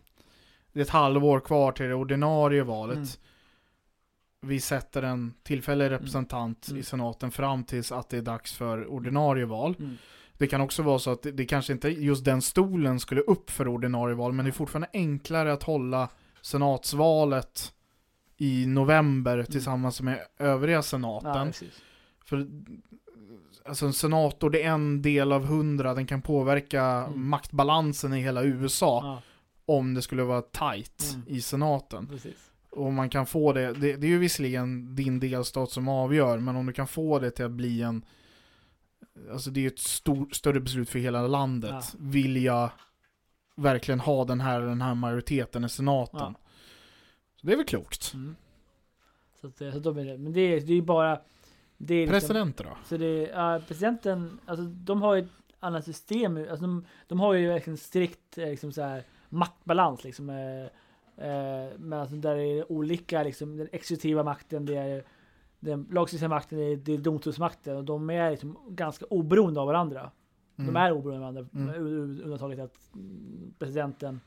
det 0.77 0.81
är 0.81 0.85
ett 0.85 0.91
halvår 0.91 1.41
kvar 1.41 1.73
till 1.73 1.87
det 1.87 1.95
ordinarie 1.95 2.62
valet. 2.62 2.97
Mm. 2.97 3.09
Vi 4.41 4.61
sätter 4.61 5.03
en 5.03 5.35
tillfällig 5.43 5.91
representant 5.91 6.69
Mm. 6.69 6.81
i 6.81 6.83
senaten 6.83 7.31
fram 7.31 7.65
tills 7.65 7.93
att 7.93 8.09
det 8.09 8.17
är 8.17 8.23
dags 8.23 8.53
för 8.53 8.87
ordinarie 8.87 9.45
val. 9.45 9.75
Mm. 9.79 9.97
Det 10.39 10.47
kan 10.47 10.61
också 10.61 10.83
vara 10.83 10.99
så 10.99 11.11
att 11.11 11.23
det, 11.23 11.33
det 11.33 11.45
kanske 11.45 11.73
inte 11.73 11.89
just 11.89 12.25
den 12.25 12.43
stolen 12.43 13.01
skulle 13.01 13.21
upp 13.21 13.51
för 13.51 13.69
ordinarie 13.69 14.15
val, 14.15 14.33
men 14.33 14.45
det 14.45 14.51
är 14.51 14.53
fortfarande 14.53 14.89
enklare 14.93 15.53
att 15.53 15.62
hålla 15.62 16.09
senatsvalet 16.43 17.73
i 18.37 18.67
november 18.67 19.43
tillsammans 19.43 20.01
med 20.01 20.21
övriga 20.39 20.77
Ja, 20.77 20.83
senaten. 20.83 21.47
precis. 21.47 21.83
För 22.25 22.47
alltså 23.65 23.87
en 23.87 23.93
senator, 23.93 24.51
det 24.51 24.62
är 24.62 24.71
en 24.71 25.03
del 25.03 25.33
av 25.33 25.45
hundra, 25.45 25.95
den 25.95 26.07
kan 26.07 26.23
påverka 26.23 26.83
Mm. 26.83 27.29
maktbalansen 27.29 28.15
i 28.15 28.21
hela 28.21 28.43
USA 28.45 29.01
Ja, 29.05 29.23
om 29.67 29.95
det 29.95 30.03
skulle 30.03 30.23
vara 30.23 30.43
tight 30.43 31.03
Mm. 31.15 31.27
i 31.29 31.41
senaten. 31.41 32.07
precis. 32.07 32.51
Och 32.71 32.93
man 32.93 33.11
kan 33.11 33.27
få 33.27 33.53
det, 33.53 33.73
det, 33.73 33.97
det 33.97 34.07
är 34.07 34.11
ju 34.11 34.19
visserligen 34.19 34.95
din 34.95 35.21
delstat 35.21 35.71
som 35.71 35.89
avgör, 35.89 36.39
men 36.39 36.57
om 36.57 36.67
du 36.67 36.73
kan 36.73 36.87
få 36.87 37.19
det 37.19 37.31
till 37.31 37.45
att 37.45 37.51
bli 37.51 37.83
en 37.83 38.05
Alltså 39.33 39.51
det 39.51 39.61
är 39.61 39.63
ju 39.63 39.69
ett 39.69 39.79
stor, 39.79 40.29
större 40.33 40.61
beslut 40.61 40.91
för 40.91 40.99
hela 40.99 41.27
landet. 41.27 41.71
Ja. 41.71 41.83
Vill 41.99 42.43
jag 42.45 42.71
verkligen 43.57 44.01
ha 44.01 44.25
den 44.25 44.41
här, 44.41 44.61
den 44.61 44.83
här 44.83 44.95
majoriteten 44.95 45.65
i 45.65 45.69
senaten? 45.69 46.19
Ja. 46.21 46.35
Så 47.41 47.47
det 47.47 47.53
är 47.53 47.57
väl 47.57 47.67
klokt. 47.67 48.15
Mm. 48.15 48.37
Så, 49.41 49.47
att, 49.47 49.61
eh, 49.61 49.73
så 49.73 49.79
de 49.79 49.99
är 49.99 50.05
det. 50.05 50.19
Men 50.19 50.33
det 50.33 50.41
är 50.41 50.61
det 50.61 50.73
är 50.73 50.77
ju 50.77 50.83
bara... 50.83 51.21
Det 51.79 51.95
är 51.95 52.01
liksom- 52.01 52.21
Presidenter 52.21 52.65
då? 52.65 52.77
Så 52.89 52.97
det, 52.97 53.07
ja, 53.23 53.61
presidenten, 53.69 54.39
alltså 54.47 54.65
de 54.65 55.03
har 55.03 55.15
ju 55.15 55.23
ett 55.23 55.31
annat 55.61 55.85
system. 55.85 56.37
Alltså 56.37 56.57
de, 56.67 56.85
de 57.07 57.21
har 57.21 57.35
ju 57.35 57.49
verkligen 57.49 57.77
strikt 57.77 58.39
eh, 58.39 58.47
liksom 58.49 58.73
så 58.73 58.83
här, 58.83 59.05
maktbalans 59.29 60.05
liksom. 60.05 60.31
Eh, 60.31 60.65
eh, 61.29 61.71
men 61.79 61.93
alltså 61.93 62.17
där 62.17 62.37
är 62.37 62.57
det 62.57 62.65
olika 62.65 63.23
liksom, 63.23 63.57
den 63.57 63.69
exekutiva 63.73 64.23
makten, 64.23 64.67
det 64.67 64.77
är 64.77 65.05
den 65.61 65.87
lagstiftande 65.93 66.35
makten, 66.35 66.59
det 66.59 66.93
är, 66.93 66.99
domstolsmakten 66.99 67.77
och 67.77 67.85
de 67.85 68.11
är 68.11 68.31
liksom 68.31 68.59
ganska 68.69 69.05
oberoende 69.11 69.61
av 69.61 69.67
varandra. 69.67 70.11
Mm. 70.59 70.75
De 70.75 70.81
är 70.81 70.93
oberoende 70.93 71.27
av 71.27 71.35
varandra. 71.35 71.49
Mm. 71.55 71.87
Undantaget 72.25 72.59
att 72.61 72.91
presidenten 73.59 74.21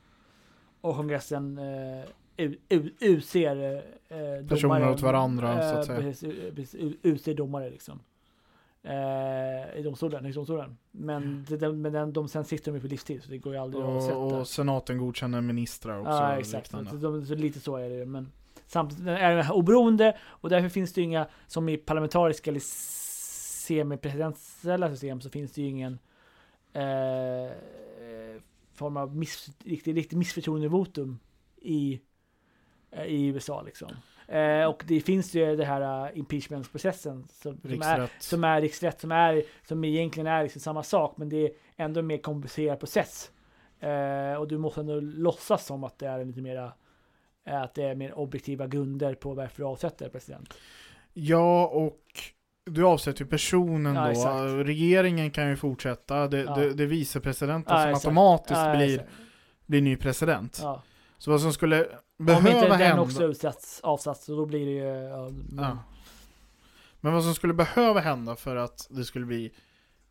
och 0.80 0.96
kongressen 0.96 1.58
eh, 1.58 2.50
utser 3.00 3.74
eh, 4.08 4.46
Personer 4.46 4.74
domare. 4.80 4.92
åt 4.92 5.00
varandra, 5.02 5.62
så 5.62 5.78
att 5.78 5.88
Eh, 5.88 6.12
säga. 6.12 6.52
Precis, 6.54 6.96
utser 7.02 7.34
domare 7.34 7.70
liksom. 7.70 8.00
Eh, 8.82 9.78
I 9.78 9.82
domstolen, 9.84 10.32
domstolen. 10.32 10.78
Men, 10.90 11.44
det, 11.48 11.56
den- 11.56 11.82
men 11.82 11.92
den, 11.92 12.12
de 12.12 12.28
sen 12.28 12.44
sitter 12.44 12.72
de 12.72 12.76
ju 12.76 12.80
på 12.80 12.86
livstid 12.86 13.22
så 13.22 13.30
det 13.30 13.38
går 13.38 13.52
ju 13.54 13.58
aldrig 13.60 13.84
att 13.84 14.02
sätta. 14.02 14.16
Och, 14.16 14.32
och 14.40 14.48
senaten 14.48 14.98
godkner 14.98 15.40
ministrar 15.40 15.98
också. 16.00 16.10
Ja 16.12 16.32
och 16.32 16.38
exakt, 16.38 16.70
så, 16.70 16.96
de, 16.96 17.26
så 17.26 17.34
lite 17.34 17.60
så 17.60 17.76
är 17.76 17.90
det. 17.90 18.06
Men 18.06 18.32
samtidigt 18.66 19.06
är 19.06 19.36
den 19.36 19.50
oberoende 19.50 20.16
och 20.22 20.48
därför 20.50 20.68
finns 20.68 20.92
det 20.92 21.00
ju 21.00 21.04
inga, 21.04 21.26
som 21.46 21.68
i 21.68 21.76
parlamentariska 21.76 22.50
eller 22.50 22.60
semipresidentiella 23.66 24.90
system 24.90 25.20
så 25.20 25.30
finns 25.30 25.52
det 25.52 25.62
ju 25.62 25.68
ingen 25.68 25.98
eh, 26.72 27.50
form 28.72 28.96
av 28.96 29.16
miss, 29.16 29.50
riktigt, 29.64 29.94
riktigt 29.96 30.18
missförtroendevotum 30.18 31.18
i, 31.56 32.00
eh, 32.90 33.04
i 33.04 33.26
USA 33.26 33.62
liksom. 33.62 33.90
Eh, 34.30 34.64
och 34.64 34.84
det 34.86 35.00
finns 35.00 35.34
ju 35.34 35.56
det 35.56 35.64
här 35.64 36.10
uh, 36.10 36.18
impeachment-processen 36.18 37.26
som, 37.32 37.60
som, 37.60 37.82
är, 37.82 38.08
som 38.18 38.44
är 38.44 38.60
riksrätt, 38.60 39.00
som, 39.00 39.12
är, 39.12 39.42
som 39.68 39.84
egentligen 39.84 40.26
är 40.26 40.42
liksom 40.42 40.60
samma 40.60 40.82
sak, 40.82 41.14
men 41.16 41.28
det 41.28 41.36
är 41.44 41.50
ändå 41.76 42.00
en 42.00 42.06
mer 42.06 42.18
komplicerad 42.18 42.78
process. 42.80 43.30
Eh, 43.80 44.34
och 44.34 44.48
du 44.48 44.58
måste 44.58 44.80
ändå 44.80 45.00
låtsas 45.00 45.66
som 45.66 45.84
att 45.84 45.98
det 45.98 46.06
är 46.06 46.24
lite 46.24 46.40
mera 46.40 46.72
att 47.44 47.74
det 47.74 47.82
är 47.82 47.94
mer 47.94 48.18
objektiva 48.18 48.66
grunder 48.66 49.14
på 49.14 49.34
varför 49.34 49.62
du 49.62 49.68
avsätter 49.68 50.08
president. 50.08 50.54
Ja, 51.12 51.66
och 51.66 52.00
du 52.70 52.86
avsätter 52.86 53.24
ju 53.24 53.30
personen 53.30 53.94
Ja, 53.94 54.04
då. 54.04 54.10
exakt. 54.10 54.68
Regeringen 54.68 55.30
kan 55.30 55.48
ju 55.48 55.56
fortsätta. 55.56 56.28
Det, 56.28 56.40
Ja. 56.40 56.54
det, 56.54 56.74
det 56.74 56.82
är 56.82 56.86
vicepresidenten 56.86 57.76
Ja, 57.76 57.82
som 57.82 57.90
exakt. 57.90 58.06
automatiskt 58.06 58.72
blir, 58.76 58.94
exakt. 58.94 59.10
blir 59.66 59.82
ny 59.82 59.96
president. 59.96 60.58
Ja. 60.62 60.82
Så 61.20 61.30
vad 61.30 61.40
som 61.40 61.52
skulle 61.52 61.84
Om 62.18 62.26
behöva 62.26 62.48
inte 62.50 62.68
den 62.68 62.78
hända... 62.78 63.02
också 63.02 63.24
utsatts, 63.24 63.80
avsatts, 63.80 64.24
så 64.24 64.36
då 64.36 64.46
blir 64.46 64.66
det 64.66 64.72
ju... 64.72 65.08
Ja, 65.08 65.28
men- 65.30 65.64
Ja. 65.64 65.78
Men 67.00 67.12
vad 67.12 67.24
som 67.24 67.34
skulle 67.34 67.54
behöva 67.54 68.00
hända 68.00 68.36
för 68.36 68.56
att 68.56 68.86
det 68.90 69.04
skulle 69.04 69.26
bli 69.26 69.52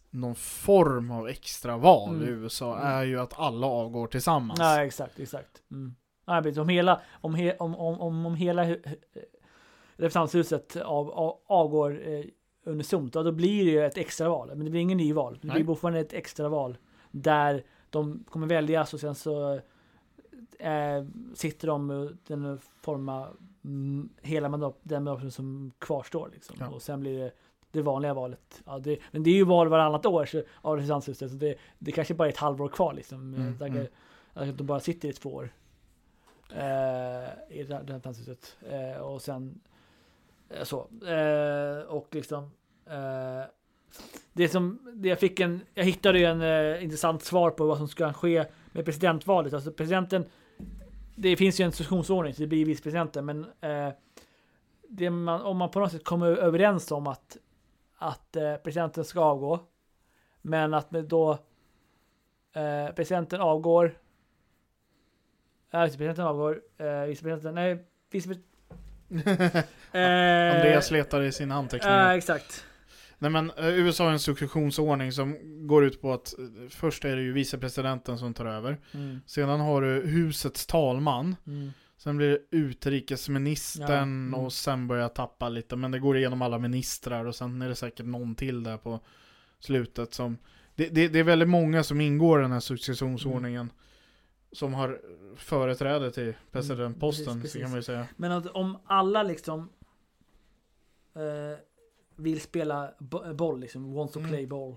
någon 0.10 0.36
form 0.36 1.12
av 1.12 1.28
extraval 1.28 2.10
Mm. 2.16 2.28
i 2.28 2.32
USA 2.32 2.76
Mm. 2.78 2.88
är 2.88 3.04
ju 3.04 3.20
att 3.20 3.40
alla 3.40 3.68
avgår 3.68 4.08
tillsammans. 4.08 4.60
Ja, 4.60 4.84
exakt, 4.84 5.20
exakt. 5.20 5.62
Mm. 5.72 5.96
Ja, 6.26 6.62
om 6.62 6.70
hela, 6.70 7.02
om, 7.22 7.36
he, 7.36 7.56
om, 7.58 7.76
om, 7.76 8.02
om, 8.02 8.26
om 8.26 8.36
hela 8.36 8.64
hu- 8.66 8.82
hu- 8.84 8.96
representanthuset 9.96 10.76
av, 10.76 11.12
av, 11.12 11.38
avgår 11.48 12.08
eh, 12.10 12.26
unisont, 12.66 13.14
då 13.14 13.32
blir 13.32 13.66
det 13.66 13.72
ju 13.72 13.86
ett 13.86 13.98
extraval. 13.98 14.48
Men 14.48 14.66
det 14.66 14.72
blir 14.72 14.82
ingen 14.82 14.98
nyval. 14.98 15.40
Det 15.42 15.48
Nej. 15.48 15.54
blir 15.56 15.66
fortfarande 15.66 16.00
ett 16.00 16.14
extraval 16.14 16.78
där 17.12 17.64
de 17.90 18.24
kommer 18.30 18.48
väljas 18.48 18.94
och 18.94 19.00
sen 19.00 19.16
så 19.16 19.60
eh, 20.60 21.06
sitter 21.34 21.68
de 21.68 21.90
och 21.90 22.12
den 22.28 22.60
formar 22.82 23.28
mm, 23.64 24.10
hela 24.22 24.50
mandat, 24.50 24.78
den 24.84 25.04
mandatperioden 25.04 25.32
som 25.32 25.72
kvarstår. 25.80 26.30
Liksom. 26.34 26.56
Ja. 26.60 26.70
Och 26.70 26.82
sen 26.82 27.00
blir 27.00 27.20
det 27.20 27.32
det 27.72 27.82
vanliga 27.82 28.14
valet. 28.14 28.62
Ja, 28.66 28.80
det, 28.80 29.00
men 29.12 29.24
det 29.24 29.30
är 29.30 29.36
ju 29.36 29.44
val 29.44 29.68
varannat 29.68 30.06
år 30.06 30.26
så, 30.26 30.44
av 30.62 30.76
representanthuset. 30.76 31.32
Så 31.32 31.38
det, 31.38 31.56
det 31.80 31.92
kanske 31.92 32.14
bara 32.14 32.28
är 32.28 32.32
ett 32.32 32.38
halvår 32.38 32.68
kvar 32.68 32.94
liksom. 32.94 33.34
Mm, 33.34 33.58
Där- 33.58 33.68
mm. 33.68 33.88
att 34.34 34.58
de 34.58 34.68
bara 34.68 34.80
sitter 34.80 35.10
i 35.10 35.14
två 35.14 35.34
år. 35.34 35.50
Eh, 36.50 37.58
I 37.58 37.64
representanthuset. 37.64 38.58
Eh, 38.70 39.02
och 39.02 39.22
sen 39.22 39.60
eh, 40.50 40.64
så. 40.64 40.88
Eh, 41.08 41.84
och 41.88 42.08
liksom. 42.16 42.52
Eh, 42.86 43.44
det 44.34 44.50
som, 44.50 44.80
det 44.94 45.10
jag 45.10 45.20
fick 45.20 45.40
en, 45.40 45.62
jag 45.74 45.84
hittade 45.86 46.20
ju 46.20 46.26
en 46.26 46.42
eh, 46.42 46.84
intressant 46.84 47.24
svar 47.24 47.52
på 47.52 47.66
vad 47.66 47.78
som 47.78 47.88
ska 47.88 48.14
ske 48.14 48.46
med 48.72 48.86
presidentvalet. 48.86 49.54
Alltså 49.54 49.72
presidenten, 49.72 50.26
det 51.22 51.38
finns 51.38 51.60
ju 51.60 51.66
en 51.66 51.72
successionsordning 51.72 52.34
så 52.34 52.42
det 52.42 52.48
blir 52.48 52.66
vicepresidenten. 52.66 53.26
Men 53.26 53.46
eh, 53.62 55.10
man, 55.12 55.42
om 55.42 55.58
man 55.58 55.72
på 55.72 55.80
något 55.80 55.92
sätt 55.92 56.04
kommer 56.04 56.28
överens 56.28 56.92
om 56.92 57.08
att, 57.08 57.38
att 57.98 58.36
eh, 58.36 58.56
presidenten 58.56 59.06
ska 59.06 59.20
avgå. 59.20 59.60
Men 60.42 60.74
att 60.74 60.90
då 60.90 61.32
eh, 62.54 62.94
presidenten 62.96 63.42
avgår. 63.42 63.98
Ja, 65.72 65.84
vicepresidenten 65.84 66.26
avgår. 66.26 66.62
Eh, 66.78 67.02
vicepresidenten, 67.02 67.56
nej, 67.56 67.86
vicepresidenten. 68.12 68.50
Eh, 69.92 70.56
Andreas 70.56 70.92
letar 70.92 71.22
i 71.22 71.32
sina 71.32 71.56
anteckningar. 71.56 72.14
Exakt. 72.14 72.66
Nej 73.22 73.32
men 73.32 73.52
eh, 73.52 73.68
USA 73.68 74.04
har 74.04 74.12
en 74.12 74.20
successionsordning 74.20 75.12
som 75.12 75.38
går 75.68 75.86
ut 75.86 76.02
på 76.02 76.14
att 76.14 76.40
eh, 76.40 76.46
först 76.70 77.06
är 77.06 77.16
det 77.16 77.22
ju 77.22 77.34
vicepresidenten 77.34 78.18
som 78.18 78.34
tar 78.34 78.46
över. 78.46 78.78
Mm, 78.92 79.20
Sedan 79.26 79.60
har 79.60 79.82
du 79.82 80.08
husets 80.08 80.66
talman. 80.66 81.36
mm, 81.48 81.70
Sen 81.98 82.18
blir 82.18 82.30
det 82.30 82.58
utrikesministern 82.58 83.90
Ja, 83.90 83.98
mm. 83.98 84.34
och 84.34 84.54
sen 84.54 84.88
börjar 84.88 85.02
jag 85.02 85.16
tappa 85.16 85.50
lite. 85.50 85.76
Men 85.76 85.92
det 85.92 86.00
går 86.00 86.18
igenom 86.18 86.42
alla 86.42 86.60
ministrar 86.60 87.26
och 87.26 87.36
sen 87.36 87.62
är 87.62 87.70
det 87.70 87.76
säkert 87.76 88.06
någon 88.06 88.36
till 88.36 88.64
där 88.64 88.78
på 88.78 89.00
slutet 89.60 90.14
som... 90.14 90.38
Det, 90.76 90.90
det, 90.90 91.08
det 91.08 91.20
är 91.20 91.24
väldigt 91.24 91.50
många 91.50 91.84
som 91.84 92.02
ingår 92.02 92.40
i 92.40 92.42
den 92.42 92.52
här 92.52 92.60
successionsordningen. 92.60 93.62
Mm. 93.62 93.74
Som 94.52 94.74
har 94.74 95.00
företräde 95.36 96.12
till 96.12 96.34
presidentposten, 96.52 97.28
Mm, 97.28 97.42
precis, 97.42 97.54
så 97.54 97.60
kan 97.60 97.70
man 97.70 97.80
ju 97.80 97.84
säga. 97.84 98.08
Men 98.18 98.32
att 98.32 98.48
om 98.48 98.78
alla 98.86 99.24
liksom 99.24 99.70
eh, 101.16 101.60
vill 102.20 102.42
spela 102.42 102.94
bo- 103.00 103.34
boll, 103.34 103.60
liksom, 103.60 103.94
wants 103.94 104.14
to 104.14 104.20
Mm. 104.20 104.32
play 104.32 104.48
boll. 104.48 104.76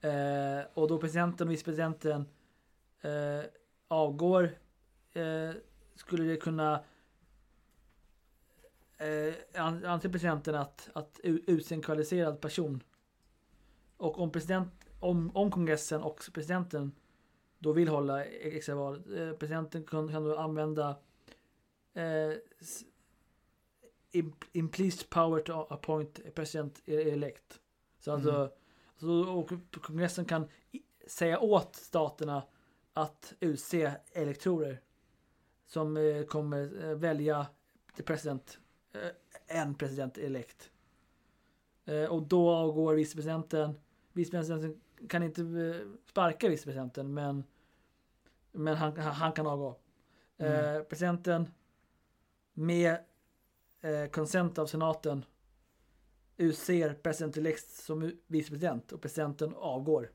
Eh, 0.00 0.64
och 0.74 0.88
då 0.88 0.98
presidenten 0.98 1.48
och 1.48 1.52
vicepresidenten 1.52 2.24
eh, 3.00 3.44
avgår, 3.88 4.44
eh, 5.12 5.50
skulle 5.94 6.24
det 6.24 6.36
kunna 6.36 6.84
eh, 8.98 9.34
an- 9.64 9.84
anser 9.84 10.08
presidenten 10.08 10.54
att, 10.54 10.88
att 10.92 11.20
utse 11.24 11.74
en 11.74 11.82
kvalificerad 11.82 12.40
person. 12.40 12.82
Och 13.96 14.18
om, 14.20 14.32
president, 14.32 14.72
om, 15.00 15.36
om 15.36 15.50
kongressen 15.50 16.02
och 16.02 16.22
presidenten 16.34 16.92
då 17.58 17.72
vill 17.72 17.88
hålla 17.88 18.24
extraval, 18.24 19.18
eh, 19.18 19.32
presidenten 19.32 19.84
kan, 19.84 20.08
kan 20.08 20.24
då 20.24 20.36
använda 20.36 20.88
eh, 21.94 22.32
implicit 24.52 25.10
power 25.10 25.40
to 25.40 25.52
appoint 25.70 26.18
a 26.18 26.30
president 26.34 26.82
e- 26.86 27.10
elect. 27.10 27.60
Så 27.98 28.12
alltså, 28.12 28.30
Mm. 28.32 28.50
så, 28.96 29.30
och 29.30 29.50
kongressen 29.82 30.24
kan 30.24 30.48
säga 31.06 31.40
åt 31.40 31.76
staterna 31.76 32.42
att 32.92 33.34
utse 33.40 33.92
elektorer 34.12 34.80
som 35.66 35.96
eh, 35.96 36.22
kommer 36.24 36.84
eh, 36.84 36.94
välja 36.96 37.46
the 37.96 38.02
president, 38.02 38.58
eh, 38.92 39.56
en 39.58 39.74
president 39.74 40.18
elect. 40.18 40.70
Eh, 41.84 42.04
och 42.04 42.22
då 42.22 42.50
avgår 42.50 42.94
vicepresidenten. 42.94 43.74
Vicepresidenten 44.12 44.80
kan 45.08 45.22
inte 45.22 45.42
eh, 45.42 45.86
sparka 46.10 46.48
vicepresidenten 46.48 47.14
men, 47.14 47.44
men 48.52 48.76
han, 48.76 48.96
han, 48.96 49.32
kan 49.32 49.46
avgå. 49.46 49.76
Mm. 50.38 50.76
Eh, 50.76 50.82
presidenten 50.82 51.50
med 52.52 52.96
konsent 54.10 54.58
av 54.58 54.66
senaten 54.66 55.24
utser 56.36 56.94
president 56.94 57.36
elect 57.36 57.70
som 57.70 58.12
vicepresident 58.26 58.92
och 58.92 59.02
presidenten 59.02 59.54
avgår. 59.56 60.10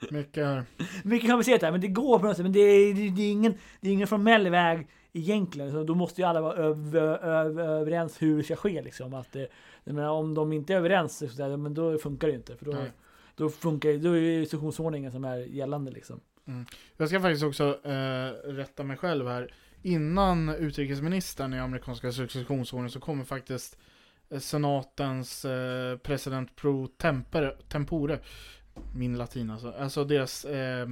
Mycket 0.10 0.46
här. 0.46 0.64
Mycket 1.04 1.30
komplicerat 1.30 1.62
här, 1.62 1.70
men 1.70 1.80
det 1.80 1.88
går 1.88 2.18
på 2.18 2.26
något 2.26 2.36
sätt. 2.36 2.44
Men 2.44 2.52
det 2.52 2.60
är, 2.60 2.94
det, 2.94 3.10
det 3.10 3.22
är, 3.22 3.32
ingen, 3.32 3.54
det 3.80 3.88
är 3.88 3.92
ingen 3.92 4.08
formell 4.08 4.50
väg 4.50 4.88
egentligen. 5.12 5.72
Så 5.72 5.84
då 5.84 5.94
måste 5.94 6.20
ju 6.20 6.26
alla 6.26 6.40
vara 6.40 6.56
öv, 6.56 6.96
öv, 6.96 7.60
överens 7.60 8.22
hur 8.22 8.36
det 8.36 8.42
ska 8.42 8.56
ske. 8.56 8.82
Liksom. 8.82 9.14
Att 9.14 9.32
det, 9.32 9.48
menar, 9.84 10.10
om 10.10 10.34
de 10.34 10.52
inte 10.52 10.72
är 10.72 10.76
överens, 10.76 11.36
så 11.36 11.56
men 11.56 11.74
då 11.74 11.98
funkar 11.98 12.28
det 12.28 12.32
ju 12.32 12.38
inte. 12.38 12.56
För 12.56 12.64
då, 12.64 12.72
Nej. 12.72 12.92
då, 13.34 13.48
funkar, 13.50 13.92
då 13.92 14.16
är 14.16 14.20
det 14.20 14.40
instruktionsordningen 14.40 15.12
som 15.12 15.24
är 15.24 15.36
gällande. 15.36 15.90
Liksom. 15.90 16.20
Jag 16.96 17.08
ska 17.08 17.20
faktiskt 17.20 17.44
också 17.44 17.78
eh, 17.84 18.32
rätta 18.44 18.82
mig 18.82 18.96
själv 18.96 19.28
här. 19.28 19.54
Innan 19.82 20.48
utrikesministern 20.48 21.54
i 21.54 21.58
amerikanska 21.58 22.12
successionsordningen 22.12 22.90
så 22.90 23.00
kommer 23.00 23.24
faktiskt 23.24 23.78
eh, 24.30 24.38
senatens 24.38 25.44
eh, 25.44 25.96
president 25.98 26.56
pro 26.56 26.86
tempore, 26.86 27.50
tempore. 27.68 28.18
Min 28.94 29.18
latin 29.18 29.50
alltså. 29.50 29.74
Alltså 29.78 30.04
deras, 30.04 30.44
eh, 30.44 30.88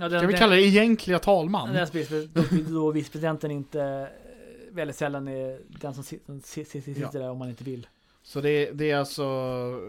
Ja, 0.00 0.08
ska 0.08 0.26
vi 0.26 0.34
kalla 0.34 0.54
det 0.54 0.62
egentliga 0.62 1.18
talman? 1.18 1.72
Den 1.74 1.86
vicepresidenten, 1.92 2.74
då, 2.74 2.90
vicepresidenten 2.92 3.50
inte 3.50 3.82
eh, 3.82 4.74
väldigt 4.74 4.96
sällan 4.96 5.28
är 5.28 5.60
den 5.80 5.94
som 5.94 6.02
sit- 6.04 6.26
som 6.26 6.40
sit- 6.40 6.64
sit- 6.68 6.84
sitter 6.84 7.00
Ja. 7.00 7.10
där 7.12 7.30
om 7.30 7.38
man 7.38 7.48
inte 7.48 7.64
vill. 7.64 7.86
Så 8.22 8.40
det, 8.40 8.70
det 8.72 8.90
är 8.90 8.96
alltså, 8.96 9.24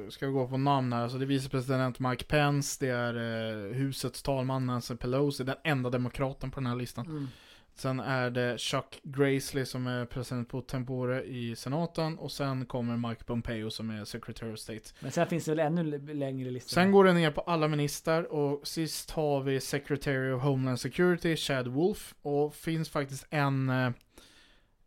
ska 0.10 0.26
vi 0.28 0.32
gå 0.32 0.47
på 0.47 0.57
namn 0.57 0.93
här, 0.93 1.03
alltså 1.03 1.18
det 1.18 1.26
är 1.26 1.28
vicepresident 1.28 1.99
Mike 1.99 2.24
Pence, 2.26 2.78
det 2.86 2.91
är 2.91 3.14
eh, 3.16 3.74
husets 3.76 4.24
talman 4.24 4.66
Nancy 4.66 4.95
Pelosi, 4.95 5.43
den 5.43 5.55
enda 5.64 5.89
demokraten 5.89 6.51
på 6.51 6.60
den 6.60 6.68
här 6.68 6.76
listan. 6.76 7.05
Mm. 7.05 7.28
Sen 7.76 7.99
är 7.99 8.30
det 8.30 8.57
Chuck 8.57 8.99
Grassley 9.03 9.65
som 9.65 9.88
är 9.88 10.05
president 10.05 10.49
på 10.49 10.61
tempore 10.61 11.24
i 11.24 11.55
senaten 11.55 12.17
och 12.17 12.32
sen 12.32 12.65
kommer 12.65 13.09
Mike 13.09 13.24
Pompeo 13.24 13.70
som 13.70 13.89
är 13.89 14.05
secretary 14.05 14.53
of 14.53 14.59
state. 14.59 14.84
Men 14.99 15.11
sen 15.11 15.28
finns 15.28 15.45
det 15.45 15.51
väl 15.51 15.59
ännu 15.59 16.13
längre 16.13 16.51
listor. 16.51 16.74
Sen 16.74 16.91
går 16.91 17.03
det 17.03 17.13
ner 17.13 17.32
på 17.32 17.41
alla 17.41 17.67
ministrar 17.67 18.24
och 18.24 18.67
sist 18.67 19.11
har 19.11 19.41
vi 19.41 19.59
secretary 19.59 20.32
of 20.32 20.43
homeland 20.43 20.80
security, 20.80 21.36
Chad 21.36 21.67
Wolf 21.67 22.15
och 22.22 22.55
finns 22.55 22.89
faktiskt 22.89 23.28
en 23.30 23.70
eh, 23.70 23.91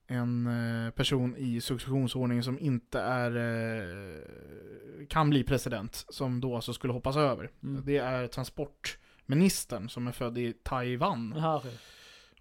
en 0.06 0.46
eh, 0.46 0.90
person 0.90 1.36
i 1.36 1.60
successionsordningen 1.60 2.44
som 2.44 2.58
inte 2.58 3.00
är 3.00 3.36
eh, 3.36 5.06
kan 5.08 5.30
bli 5.30 5.44
president 5.44 6.04
som 6.08 6.40
då 6.40 6.54
alltså 6.54 6.72
skulle 6.72 6.92
hoppas 6.92 7.16
över. 7.16 7.50
Mm. 7.62 7.82
Det 7.84 7.98
är 7.98 8.26
transportministern 8.26 9.88
som 9.88 10.08
är 10.08 10.12
född 10.12 10.38
i 10.38 10.52
Taiwan 10.52 11.34
Jaha, 11.36 11.56
okej. 11.56 11.78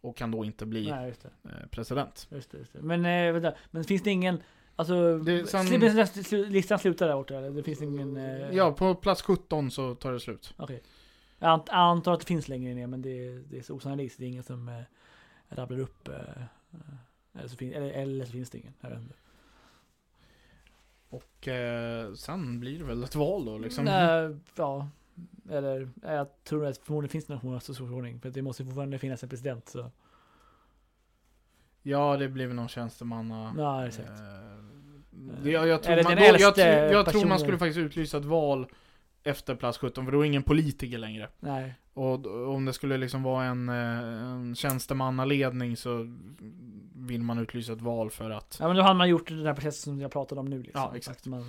Och 0.01 0.17
kan 0.17 0.31
då 0.31 0.45
inte 0.45 0.65
bli 0.65 0.89
Nej, 0.91 1.07
just 1.07 1.25
eh, 1.25 1.31
president. 1.71 2.27
Just 2.31 2.51
det, 2.51 2.57
just 2.57 2.73
det. 2.73 2.81
Men, 2.81 3.05
eh, 3.05 3.33
vänta. 3.33 3.53
Men 3.71 3.83
finns 3.83 4.03
det 4.03 4.11
ingen... 4.11 4.41
Alltså, 4.75 5.17
Det- 5.17 5.45
sen- 5.47 6.41
listan 6.49 6.79
slutar 6.79 7.07
där 7.07 7.15
borta 7.15 7.35
eller? 7.37 7.49
Det 7.51 7.63
finns 7.63 7.81
ingen... 7.81 8.17
Eh, 8.17 8.49
Ja, 8.55 8.71
på 8.71 8.95
plats 8.95 9.21
17 9.21 9.71
så 9.71 9.95
tar 9.95 10.11
det 10.13 10.19
slut. 10.19 10.53
Okej. 10.57 10.81
Ant- 11.39 11.63
jag 11.67 11.75
antar 11.75 12.13
att 12.13 12.19
det 12.19 12.25
finns 12.25 12.47
längre 12.47 12.73
ner 12.73 12.87
men 12.87 13.01
det, 13.01 13.09
är- 13.27 13.43
det 13.49 13.57
är 13.57 13.61
så 13.61 13.75
osannolikt. 13.75 14.17
Det 14.17 14.25
är 14.25 14.27
ingen 14.27 14.43
som 14.43 14.69
eh, 14.69 14.81
rabblar 15.49 15.79
upp. 15.79 16.07
Eh, 16.07 16.13
eh, 16.15 17.39
eller, 17.39 17.47
så 17.47 17.55
fin- 17.55 17.73
eller, 17.73 17.89
eller 17.91 18.25
så 18.25 18.31
finns 18.31 18.49
det 18.49 18.57
ingen. 18.57 18.73
Jag. 18.81 18.91
Och 21.09 21.47
eh, 21.47 22.13
sen 22.13 22.59
blir 22.59 22.79
det 22.79 22.85
väl 22.85 23.03
ett 23.03 23.15
val 23.15 23.45
då 23.45 23.57
liksom. 23.57 23.85
Nej, 23.85 24.35
ja. 24.55 24.89
Eller 25.49 25.81
eh, 26.03 26.13
jag 26.13 26.27
tror 26.43 26.65
att 26.65 26.77
förmodligen 26.77 27.09
finns 27.11 27.25
det 27.25 27.39
någon 27.43 27.61
successionsordning. 27.61 28.19
För 28.19 28.29
det 28.29 28.41
måste 28.41 28.65
fortfarande 28.65 28.99
finnas 28.99 29.23
en 29.23 29.29
president. 29.29 29.69
Så. 29.69 29.91
Ja, 31.81 32.17
det 32.17 32.27
blir 32.29 32.47
väl 32.47 32.55
någon 32.55 32.67
tjänstemanna... 32.67 33.53
Ja, 33.57 33.79
det 33.81 33.87
är 33.87 33.91
säkert. 33.91 34.11
eh, 34.11 34.21
det, 35.43 35.51
jag, 35.51 35.67
jag 35.67 35.83
tror, 35.83 36.03
man, 36.03 36.15
då, 36.15 36.23
jag, 36.23 36.57
jag 36.91 37.05
tror 37.05 37.25
man 37.25 37.39
skulle 37.39 37.57
faktiskt 37.57 37.77
utlysa 37.77 38.17
ett 38.17 38.25
val 38.25 38.67
efter 39.23 39.55
plats 39.55 39.77
17, 39.77 40.05
för 40.05 40.11
då 40.11 40.21
är 40.21 40.25
ingen 40.25 40.43
politiker 40.43 40.97
längre. 40.97 41.29
Nej. 41.39 41.73
Och 41.93 42.25
om 42.53 42.65
det 42.65 42.73
skulle 42.73 42.97
liksom 42.97 43.23
vara 43.23 43.45
en, 43.45 43.69
eh, 43.69 43.75
en 44.31 44.55
tjänstemannaledning 44.55 45.77
så 45.77 46.17
vill 46.95 47.21
man 47.23 47.39
utlysa 47.39 47.73
ett 47.73 47.81
val 47.81 48.09
för 48.09 48.29
att... 48.29 48.57
Ja 48.59 48.67
men 48.67 48.75
då 48.77 48.83
hade 48.83 48.95
man 48.97 49.09
gjort 49.09 49.27
den 49.27 49.45
här 49.45 49.53
processen 49.53 49.93
som 49.93 50.01
jag 50.01 50.11
pratade 50.11 50.41
om 50.41 50.45
nu. 50.47 50.63
Liksom. 50.63 50.81
Ja, 50.81 50.95
exakt. 50.95 51.19
Att 51.19 51.25
Man, 51.25 51.45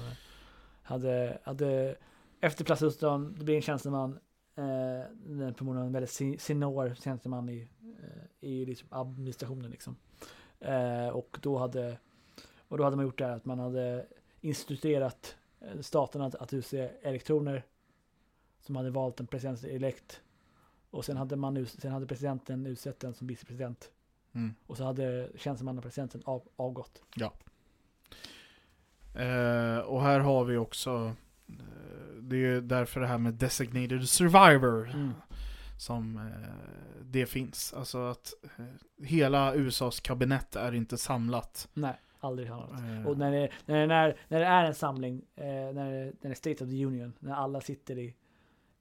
hade, 0.82 1.38
hade 1.44 1.94
efter 2.42 2.64
plasthusen, 2.64 3.34
det 3.38 3.44
blir 3.44 3.56
en 3.56 3.62
tjänsteman, 3.62 4.18
eh, 4.54 4.64
den 5.24 5.54
förmodligen 5.54 5.86
en 5.86 5.92
väldigt 5.92 6.10
se- 6.10 6.38
senior 6.38 6.94
tjänsteman 6.94 7.48
i, 7.48 7.68
eh, 7.80 8.48
i 8.48 8.64
liksom 8.66 8.88
administrationen 8.90 9.70
liksom. 9.70 9.96
Eh, 10.60 11.08
och 11.08 11.38
då 11.42 11.58
hade, 11.58 11.98
och 12.68 12.78
då 12.78 12.84
hade 12.84 12.96
man 12.96 13.04
gjort 13.04 13.18
det 13.18 13.24
här 13.24 13.36
att 13.36 13.44
man 13.44 13.58
hade 13.58 14.06
instituerat 14.40 15.36
eh, 15.60 15.80
staterna 15.80 16.26
att, 16.26 16.34
att 16.34 16.52
utse 16.52 16.90
elektroner 17.02 17.64
som 18.60 18.76
hade 18.76 18.90
valt 18.90 19.20
en 19.20 19.26
president-elekt. 19.26 20.20
Och 20.90 21.04
sen 21.04 21.16
hade, 21.16 21.36
man, 21.36 21.66
sen 21.66 21.92
hade 21.92 22.06
presidenten 22.06 22.66
utsett 22.66 23.00
den 23.00 23.14
som 23.14 23.26
vicepresident. 23.26 23.92
Mm. 24.32 24.54
Och 24.66 24.76
så 24.76 24.84
hade 24.84 25.30
tjänstemannapresidenten 25.34 26.22
av, 26.24 26.48
avgått. 26.56 27.02
Eh, 29.14 29.78
och 29.78 30.02
här 30.02 30.20
har 30.20 30.44
vi 30.44 30.56
också, 30.56 31.12
det 32.32 32.36
är 32.36 32.40
ju 32.54 32.60
därför 32.60 33.00
det 33.00 33.06
här 33.06 33.18
med 33.18 33.34
designated 33.34 34.08
survivor 34.08 34.88
Mm. 34.94 35.12
som 35.78 36.16
eh, 36.16 37.02
det 37.02 37.26
finns. 37.26 37.72
Alltså 37.72 37.98
att 38.06 38.34
eh, 38.58 38.64
hela 39.06 39.54
USAs 39.54 40.00
kabinett 40.00 40.56
är 40.56 40.74
inte 40.74 40.98
samlat. 40.98 41.68
Nej, 41.74 42.00
aldrig 42.20 42.48
något. 42.48 42.70
Eh, 42.72 43.06
Och 43.06 43.18
när 43.18 43.32
det, 43.32 43.48
när, 43.66 43.80
det, 43.80 43.86
när, 43.86 44.16
när 44.28 44.40
det 44.40 44.46
är 44.46 44.64
en 44.64 44.74
samling, 44.74 45.22
eh, 45.36 45.44
när, 45.44 45.72
det, 45.92 46.04
när 46.04 46.12
det 46.20 46.28
är 46.28 46.34
State 46.34 46.64
of 46.64 46.70
the 46.70 46.84
Union, 46.84 47.12
när 47.18 47.34
alla 47.34 47.60
sitter 47.60 47.98
i, 47.98 48.14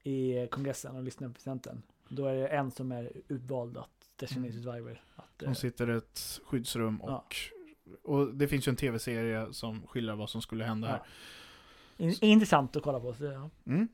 i 0.02 0.46
kongressen 0.50 0.96
och 0.96 1.02
lyssnar 1.02 1.28
på 1.28 1.34
presidenten, 1.34 1.82
då 2.08 2.26
är 2.26 2.34
det 2.34 2.48
en 2.48 2.70
som 2.70 2.92
är 2.92 3.12
utvald 3.28 3.76
att 3.78 3.88
Designated 4.16 4.52
Mm. 4.54 4.64
Survivor. 4.64 5.00
Att, 5.16 5.42
eh, 5.42 5.48
de 5.48 5.54
sitter 5.54 5.90
i 5.90 5.96
ett 5.96 6.40
skyddsrum 6.46 7.00
och, 7.00 7.10
Ja. 7.10 7.24
och 8.02 8.34
det 8.34 8.48
finns 8.48 8.68
ju 8.68 8.70
en 8.70 8.76
tv-serie 8.76 9.46
som 9.52 9.86
skildrar 9.86 10.16
vad 10.16 10.30
som 10.30 10.42
skulle 10.42 10.64
hända 10.64 10.88
här. 10.88 10.96
ja. 10.96 11.04
In, 11.04 11.10
intressant 11.96 12.76
att 12.76 12.82
kolla 12.82 13.00
på. 13.00 13.14
Så, 13.14 13.24
ja. 13.24 13.50
Mm. 13.66 13.88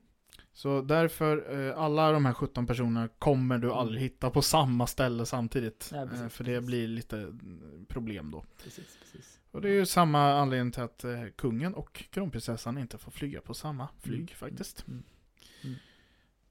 Så 0.53 0.81
därför, 0.81 1.67
eh, 1.69 1.77
alla 1.77 2.11
de 2.11 2.25
här 2.25 2.33
17 2.33 2.67
personerna 2.67 3.07
kommer 3.19 3.57
du 3.57 3.71
aldrig 3.71 4.01
hitta 4.01 4.29
på 4.29 4.41
samma 4.41 4.87
ställe 4.87 5.25
samtidigt. 5.25 5.89
Nej, 5.93 6.07
precis, 6.07 6.23
eh, 6.23 6.29
för 6.29 6.43
det 6.43 6.51
precis. 6.55 6.67
blir 6.67 6.87
lite 6.87 7.17
mm, 7.17 7.85
problem 7.89 8.31
då. 8.31 8.43
Precis, 8.63 8.97
precis. 9.01 9.39
Och 9.51 9.61
det 9.61 9.69
är 9.69 9.73
ju 9.73 9.85
samma 9.85 10.33
anledning 10.33 10.71
till 10.71 10.83
att 10.83 11.03
eh, 11.03 11.23
kungen 11.35 11.73
och 11.73 12.03
kronprinsessan 12.11 12.77
inte 12.77 12.97
får 12.97 13.11
flyga 13.11 13.41
på 13.41 13.53
samma 13.53 13.87
flyg 14.01 14.19
Mm. 14.19 14.27
faktiskt. 14.35 14.85
Mm. 14.87 15.03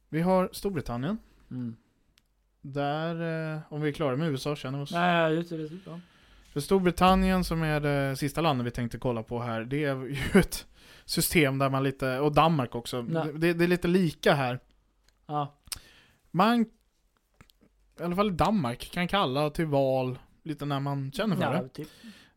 Vi 0.08 0.20
har 0.20 0.50
Storbritannien. 0.52 1.18
Mm. 1.50 1.76
Där, 2.60 3.54
eh, 3.54 3.60
om 3.68 3.80
vi 3.80 3.88
är 3.88 3.92
klara 3.92 4.16
med 4.16 4.28
USA, 4.30 4.56
känner 4.56 4.78
vi 4.78 4.84
oss. 4.84 4.92
Nej, 4.92 5.34
just 5.34 5.50
det. 5.50 5.56
just 5.56 5.72
det, 5.84 5.90
Ja. 5.90 6.00
För 6.52 6.60
Storbritannien 6.60 7.44
som 7.44 7.62
är 7.62 7.80
det 7.80 8.16
sista 8.16 8.40
landet 8.40 8.66
vi 8.66 8.70
tänkte 8.70 8.98
kolla 8.98 9.22
på 9.22 9.40
här, 9.40 9.64
det 9.64 9.84
är 9.84 9.96
ju 9.96 10.40
ett 10.40 10.66
system 11.10 11.58
där 11.58 11.70
man 11.70 11.82
lite, 11.82 12.18
och 12.18 12.32
Danmark 12.32 12.74
också, 12.74 13.02
det, 13.02 13.52
det 13.52 13.64
är 13.64 13.68
lite 13.68 13.88
lika 13.88 14.34
här. 14.34 14.60
Ja. 15.26 15.54
Man, 16.30 16.60
i 18.00 18.02
alla 18.02 18.16
fall 18.16 18.28
i 18.28 18.34
Danmark, 18.34 18.90
kan 18.92 19.08
kalla 19.08 19.50
till 19.50 19.66
val 19.66 20.18
lite 20.42 20.64
när 20.64 20.80
man 20.80 21.12
känner 21.12 21.36
för 21.36 21.42
ja, 21.42 21.62
det. 21.62 21.68
typ. 21.68 21.88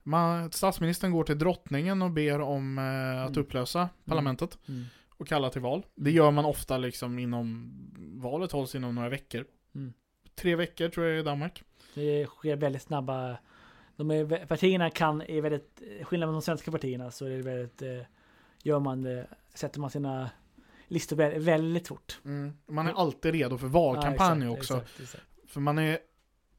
Man, 0.04 0.52
statsministern 0.52 1.12
går 1.12 1.24
till 1.24 1.40
drottningen 1.40 2.02
och 2.02 2.12
ber 2.12 2.42
om 2.42 2.78
eh, 2.78 3.24
att 3.24 3.30
Mm. 3.30 3.42
upplösa 3.42 3.90
parlamentet 4.06 4.58
Mm. 4.68 4.86
och 5.18 5.28
kalla 5.28 5.50
till 5.50 5.62
val. 5.62 5.86
Det 5.96 6.12
gör 6.12 6.32
man 6.32 6.46
ofta 6.46 6.78
liksom 6.78 7.20
inom, 7.20 7.72
valet 8.22 8.52
hålls 8.52 8.76
inom 8.76 8.96
några 8.96 9.10
veckor. 9.10 9.46
Mm. 9.76 9.94
Tre 10.36 10.56
veckor 10.56 10.90
tror 10.90 11.06
jag 11.06 11.20
i 11.20 11.24
Danmark. 11.24 11.64
Det 11.96 12.26
sker 12.26 12.56
väldigt 12.56 12.82
snabba... 12.82 13.38
De 13.96 14.12
är, 14.12 14.46
partierna 14.46 14.90
kan, 14.90 15.22
är 15.22 15.42
väldigt... 15.42 15.82
Skillnad 16.04 16.30
med 16.30 16.34
de 16.36 16.42
svenska 16.42 16.72
partierna 16.72 17.12
så 17.12 17.26
är 17.26 17.30
det 17.30 17.42
väldigt... 17.42 17.82
Eh, 17.82 18.06
gör 18.64 18.80
man 18.80 19.02
det, 19.02 19.28
sätter 19.54 19.80
man 19.80 19.90
sina 19.90 20.30
listor 20.88 21.16
vä- 21.16 21.40
väldigt 21.40 21.88
fort. 21.88 22.20
Man 22.68 22.88
är 22.88 22.94
alltid 22.94 23.32
redo 23.34 23.58
för 23.58 23.68
valkampanj 23.68 24.44
Ja, 24.44 24.50
också. 24.52 24.74
exakt, 24.78 25.00
Exakt, 25.00 25.02
exakt. 25.02 25.52
För 25.52 25.60
man 25.62 25.80
är 25.80 26.00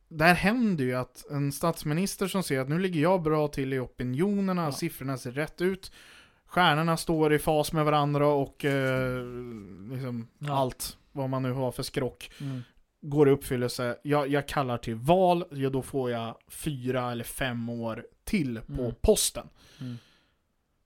där 0.08 0.34
händer 0.34 0.84
ju 0.84 0.94
att 0.94 1.24
en 1.30 1.52
statsminister 1.52 2.26
som 2.26 2.42
ser 2.42 2.60
att 2.60 2.68
nu 2.68 2.78
ligger 2.78 3.00
jag 3.00 3.22
bra 3.22 3.48
till 3.48 3.72
i 3.72 3.78
opinionerna, 3.78 4.62
Ja. 4.64 4.72
siffrorna 4.72 5.18
ser 5.18 5.30
rätt 5.32 5.60
ut, 5.60 5.92
stjärnorna 6.46 6.96
står 6.96 7.32
i 7.32 7.38
fas 7.38 7.72
med 7.72 7.84
varandra 7.84 8.26
och 8.26 8.64
eh, 8.64 9.22
liksom 9.90 10.28
Ja. 10.38 10.58
allt 10.58 10.96
vad 11.12 11.30
man 11.30 11.42
nu 11.42 11.52
har 11.52 11.72
för 11.72 11.82
skrock 11.82 12.30
Mm. 12.40 12.62
går 13.00 13.28
i 13.28 13.32
uppfyllelse. 13.32 13.98
Jag, 14.02 14.28
jag 14.28 14.48
kallar 14.48 14.78
till 14.78 14.94
val, 14.94 15.44
ja, 15.50 15.70
då 15.70 15.82
får 15.82 16.10
jag 16.10 16.36
fyra 16.48 17.12
eller 17.12 17.24
fem 17.24 17.68
år 17.68 18.06
till 18.24 18.60
på 18.66 18.82
Mm. 18.82 18.94
posten. 19.00 19.46
Mm. 19.80 19.96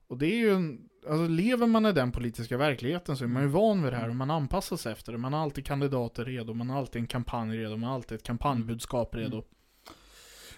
Och 0.07 0.19
det 0.19 0.27
är 0.27 0.37
ju 0.37 0.55
en, 0.55 0.89
alltså 1.09 1.27
lever 1.27 1.67
man 1.67 1.87
i 1.87 1.93
den 1.93 2.13
politiska 2.13 2.57
verkligheten 2.57 3.17
så 3.17 3.25
är 3.25 3.29
man 3.29 3.43
ju 3.43 3.49
van 3.49 3.83
vid 3.83 3.93
det 3.93 3.97
här 3.97 4.09
och 4.09 4.17
man 4.17 4.31
anpassar 4.31 4.77
sig 4.77 4.93
efter 4.93 5.13
det. 5.13 5.19
Man 5.19 5.33
har 5.33 5.41
alltid 5.41 5.67
kandidater 5.67 6.25
redo, 6.25 6.55
man 6.55 6.71
har 6.71 6.79
alltid 6.79 7.01
en 7.03 7.07
kampanj 7.07 7.57
redo, 7.59 7.77
man 7.77 7.89
har 7.89 7.95
alltid 7.95 8.17
ett 8.17 8.23
kampanjbudskap 8.25 9.15
Mm. 9.15 9.25
redo. 9.25 9.43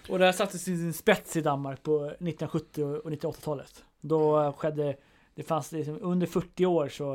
Och 0.09 0.19
det 0.19 0.25
här 0.25 0.31
sattes 0.31 0.67
i 0.67 0.77
sin 0.77 0.93
spets 0.93 1.35
i 1.37 1.41
Danmark 1.41 1.83
på 1.83 2.05
1970 2.05 2.83
och 2.83 3.11
1980-talet. 3.11 3.83
Då 4.01 4.53
skedde, 4.57 4.97
det 5.35 5.43
fanns 5.43 5.71
liksom, 5.71 5.97
under 6.01 6.27
40 6.27 6.65
år 6.65 6.87
så 6.89 7.13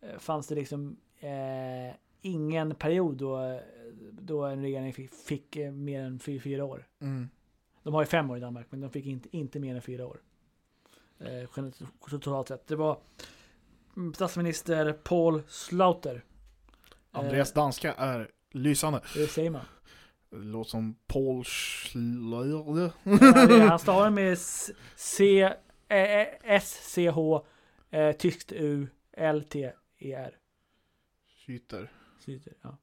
eh, 0.00 0.18
fanns 0.18 0.46
det 0.46 0.54
liksom 0.54 0.96
eh, 1.20 1.94
ingen 2.22 2.74
period 2.74 3.16
då, 3.16 3.60
då 4.12 4.44
en 4.44 4.62
regering 4.62 4.92
fick, 4.92 5.14
fick 5.14 5.56
eh, 5.56 5.72
mer 5.72 6.02
än 6.02 6.18
4 6.18 6.64
år. 6.64 6.86
Mm. 7.00 7.28
De 7.82 7.94
har 7.94 8.02
ju 8.02 8.06
fem 8.06 8.30
år 8.30 8.36
i 8.36 8.40
Danmark, 8.40 8.66
men 8.70 8.80
de 8.80 8.90
fick 8.90 9.06
inte, 9.06 9.36
inte 9.36 9.60
mer 9.60 9.74
än 9.74 9.82
fyra 9.82 10.06
år. 10.06 10.20
Eh, 11.24 11.48
totalt 12.10 12.48
sett. 12.48 12.66
Det 12.66 12.76
var 12.76 12.98
statsminister 14.14 14.92
Paul 14.92 15.42
Slaughter. 15.48 16.24
Andreas 17.10 17.52
danska 17.52 17.94
är 17.94 18.30
lysande. 18.50 19.00
Det 19.14 19.26
säger 19.26 19.50
man. 19.50 19.64
Låter 20.30 20.70
som 20.70 20.94
Paul 21.06 21.44
Schlöder. 21.44 22.92
Ja, 23.02 23.68
Han 23.68 23.78
stavar 23.78 24.10
med 24.10 24.38
C, 24.96 25.42
eh, 25.88 26.26
S, 26.42 26.80
C, 26.82 27.10
H, 27.10 27.46
eh, 27.90 28.12
tyskt 28.12 28.52
U, 28.52 28.86
L, 29.12 29.44
T, 29.44 29.72
E, 29.98 30.12
R. 30.14 30.36
Skyter. 31.46 31.90
Sluter, 32.20 32.52
ja. 32.62 32.76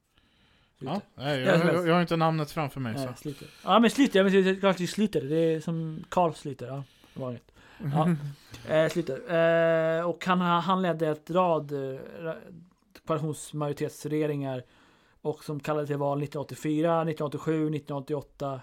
Ja, 0.78 1.00
nej, 1.14 1.40
jag, 1.40 1.58
jag, 1.58 1.88
jag 1.88 1.94
har 1.94 2.00
inte 2.00 2.16
namnet 2.16 2.50
framför 2.50 2.80
mig. 2.80 2.94
Nej, 2.94 3.08
Så. 3.16 3.44
Ja 3.64 3.78
men 3.78 3.90
Sluter, 3.90 4.18
ja, 4.18 4.24
men 4.24 4.32
det 4.32 4.50
är 4.50 4.60
klart 4.60 4.80
det 5.28 5.36
är 5.36 5.60
som 5.60 6.04
Carl 6.08 6.34
Sluter. 6.34 6.66
Ja, 6.66 6.84
vanligt. 7.14 7.49
Ja. 7.92 8.16
Eh, 8.74 8.88
Sluter. 8.88 9.98
Eh, 9.98 10.08
och 10.08 10.24
han, 10.26 10.40
han 10.40 10.82
ledde 10.82 11.08
ett 11.08 11.30
rad 11.30 11.72
eh, 11.72 12.00
koalitionsmajoritetsregeringar 13.06 14.62
och 15.22 15.44
som 15.44 15.60
kallade 15.60 15.86
till 15.86 15.96
val 15.96 16.18
1984, 16.18 17.02
1987, 17.02 17.54
1988, 17.54 18.60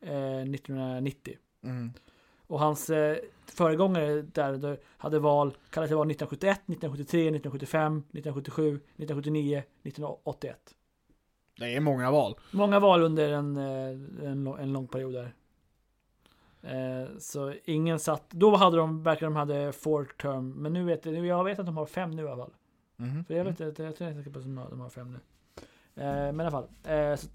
eh, 0.00 0.40
1990. 0.40 1.34
Mm. 1.64 1.92
Och 2.46 2.60
hans 2.60 2.90
eh, 2.90 3.16
föregångare 3.46 4.22
där 4.22 4.78
hade 4.96 5.18
val, 5.18 5.56
kallade 5.70 5.88
till 5.88 5.96
val 5.96 6.10
1971, 6.10 6.56
1973, 6.56 7.20
1975, 7.20 7.96
1977, 7.98 8.68
1979, 8.76 9.62
1981. 9.82 10.74
Det 11.58 11.76
är 11.76 11.80
många 11.80 12.10
val. 12.10 12.34
Många 12.50 12.80
val 12.80 13.02
under 13.02 13.32
en, 13.32 13.56
eh, 13.56 14.30
en, 14.30 14.46
en 14.46 14.72
lång 14.72 14.88
period 14.88 15.14
där. 15.14 15.34
Eh, 16.66 17.08
Så 17.18 17.54
ingen 17.64 17.98
satt, 17.98 18.30
då 18.30 18.56
hade 18.56 18.76
de, 18.76 19.02
verkar 19.02 19.26
de 19.26 19.36
hade 19.36 19.72
four 19.72 20.04
term, 20.04 20.50
men 20.50 20.72
nu 20.72 20.84
vet 20.84 21.06
jag, 21.06 21.26
jag 21.26 21.44
vet 21.44 21.58
att 21.58 21.66
de 21.66 21.76
har 21.76 21.86
fem 21.86 22.10
nu 22.10 22.22
i 22.22 22.26
alla 22.28 22.36
fall. 22.36 22.52
Mhm. 22.96 23.24
För 23.24 23.34
jag 23.34 23.44
vet 23.44 23.60
inte, 23.60 23.82
jag 23.82 23.96
tror 23.96 24.10
inte 24.10 24.30
på 24.30 24.38
att 24.38 24.44
de 24.70 24.80
har, 24.80 24.90
fem 24.90 25.12
nu. 25.12 25.18
Eh, 26.02 26.32
Men 26.32 26.40
i 26.40 26.42
alla 26.42 26.50
fall, 26.50 26.68
eh, 26.84 27.16
så 27.16 27.26
att 27.26 27.34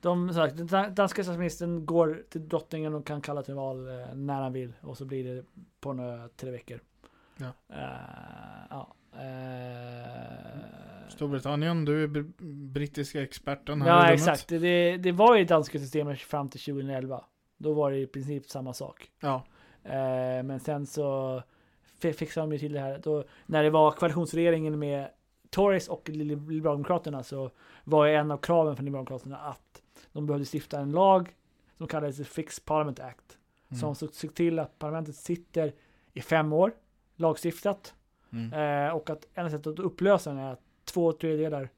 de, 0.00 0.26
den 0.56 0.66
dan- 0.66 0.94
danska 0.94 1.22
statsministern 1.24 1.86
går 1.86 2.22
till 2.28 2.48
drottningen 2.48 2.94
och 2.94 3.06
kan 3.06 3.20
kalla 3.20 3.42
till 3.42 3.54
val 3.54 3.76
när 4.14 4.42
han 4.42 4.52
vill 4.52 4.72
och 4.80 4.96
så 4.96 5.04
blir 5.04 5.34
det 5.34 5.44
på 5.80 5.92
några 5.92 6.28
tre 6.28 6.50
veckor. 6.50 6.80
Ja. 7.36 7.52
Ja. 8.70 8.92
Storbritannien, 11.08 11.84
du 11.84 12.02
är 12.04 12.08
br- 12.08 12.32
brittiska 12.72 13.22
experten 13.22 13.82
här 13.82 13.88
Ja 13.88 14.12
exakt, 14.12 14.48
det, 14.48 14.96
det 14.96 15.12
var 15.12 15.36
ju 15.36 15.44
danska 15.44 15.78
systemet 15.78 16.18
fram 16.20 16.48
till 16.48 16.60
2011. 16.60 17.24
Då 17.56 17.72
var 17.72 17.90
det 17.90 17.98
i 17.98 18.06
princip 18.06 18.46
samma 18.50 18.72
sak. 18.72 19.10
Ja. 19.20 19.42
Eh, 19.84 20.42
men 20.42 20.60
sen 20.60 20.86
så 20.86 21.42
fi- 22.00 22.12
fixade 22.12 22.46
de 22.46 22.52
ju 22.52 22.58
till 22.58 22.72
det 22.72 22.80
här. 22.80 22.98
Då, 23.02 23.24
när 23.46 23.62
det 23.62 23.70
var 23.70 23.90
koalitionsregeringen 23.90 24.78
med 24.78 25.08
Tories 25.50 25.88
och 25.88 26.08
Li- 26.08 26.24
Liberaldemokraterna 26.24 27.22
så 27.22 27.50
var 27.84 28.06
ju 28.06 28.14
en 28.14 28.30
av 28.30 28.36
kraven 28.38 28.76
från 28.76 28.84
Liberaldemokraterna 28.84 29.36
att 29.38 29.82
de 30.12 30.26
behövde 30.26 30.46
stifta 30.54 30.80
en 30.80 30.92
lag 30.92 31.36
som 31.78 31.86
kallades 31.86 32.16
The 32.16 32.24
Fixed 32.24 32.64
Parliament 32.64 33.00
Act. 33.00 33.38
Mm. 33.68 33.80
Som 33.80 33.94
såg 33.94 34.34
till 34.34 34.58
att 34.58 34.78
parlamentet 34.78 35.16
sitter 35.16 35.72
i 36.12 36.20
fem 36.20 36.52
år, 36.52 36.72
lagstiftat. 37.16 37.94
Mm. 38.32 38.52
Eh, 38.86 38.94
och 38.96 39.10
att 39.10 39.26
enda 39.34 39.50
sättet 39.50 39.66
att 39.66 39.78
upplösa 39.78 40.30
den 40.30 40.38
är 40.38 40.52
att 40.52 40.60
två 40.84 41.12
tredjedelar 41.12 41.68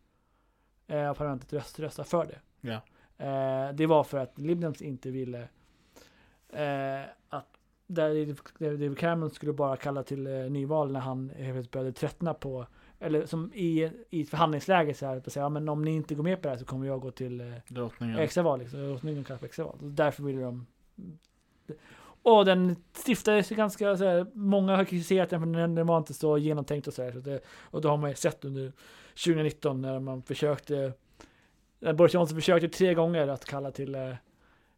eh, 0.87 1.11
av 1.11 1.15
parlamentet 1.15 1.53
röst, 1.53 1.81
röstar 1.81 2.05
för 2.05 2.27
det. 2.27 2.39
Ja. 2.61 2.81
Eh, 3.27 3.73
det 3.75 3.87
var 3.87 4.05
för 4.05 4.19
att 4.19 4.39
Liberals 4.39 4.83
inte 4.83 5.11
ville 5.11 5.49
eh, 6.53 7.01
att 7.29 7.47
David- 7.87 8.99
Cameron 8.99 9.31
skulle 9.31 9.53
bara 9.53 9.77
kalla 9.77 10.03
till 10.03 10.27
eh, 10.27 10.33
nyval 10.33 10.93
när 10.93 11.01
han 11.01 11.31
helt 11.31 11.71
började 11.71 11.93
tröttna 11.93 12.35
på, 12.35 12.67
eller 13.01 13.27
som 13.27 13.53
i, 13.55 13.91
i 14.11 14.21
ett 14.23 14.31
förhandlingsläge 14.31 14.95
så 14.95 15.07
här, 15.07 15.17
att 15.17 15.33
säga, 15.33 15.45
ja, 15.45 15.49
men 15.49 15.69
om 15.69 15.83
ni 15.83 15.91
inte 15.91 16.15
går 16.15 16.25
med 16.25 16.37
på 16.37 16.43
det 16.43 16.49
här 16.49 16.57
så 16.59 16.65
kommer 16.65 16.87
jag 16.87 17.01
gå 17.01 17.11
till 17.11 17.41
eh, 17.41 17.47
Drottningen. 17.69 18.19
extraval. 18.19 18.59
Liksom. 18.59 18.81
Drottningen 18.89 19.25
kallar 19.25 19.39
för 19.39 19.47
extraval. 19.47 19.77
Därför 19.81 20.23
ville 20.23 20.41
de... 20.43 20.67
Och 22.23 22.45
den 22.45 22.77
stiftades 22.93 23.49
ganska 23.49 23.97
så 23.97 24.05
här, 24.05 24.27
många 24.33 24.77
har 24.77 24.85
kritiserat 24.85 25.31
den 25.31 25.41
för 25.41 25.61
den, 25.61 25.75
den 25.75 25.87
var 25.87 25.99
inte 25.99 26.15
så 26.15 26.39
genomtänkt 26.39 26.87
och 26.87 26.95
så 26.95 27.03
här. 27.03 27.13
Så 27.13 27.19
det, 27.19 27.41
och 27.61 27.81
då 27.81 27.89
har 27.89 27.97
man 27.97 28.11
ju 28.11 28.17
sett 28.17 28.45
under 28.45 28.73
2019 29.25 29.83
när 29.83 30.01
man 30.01 30.23
försökte, 30.23 30.93
när 31.81 31.93
Boris 31.93 32.15
Johnson 32.15 32.37
försökte 32.37 32.69
tre 32.69 32.95
gånger 32.95 33.29
att 33.29 33.45
kalla 33.45 33.71
till, 33.71 33.95
eh, 33.95 34.15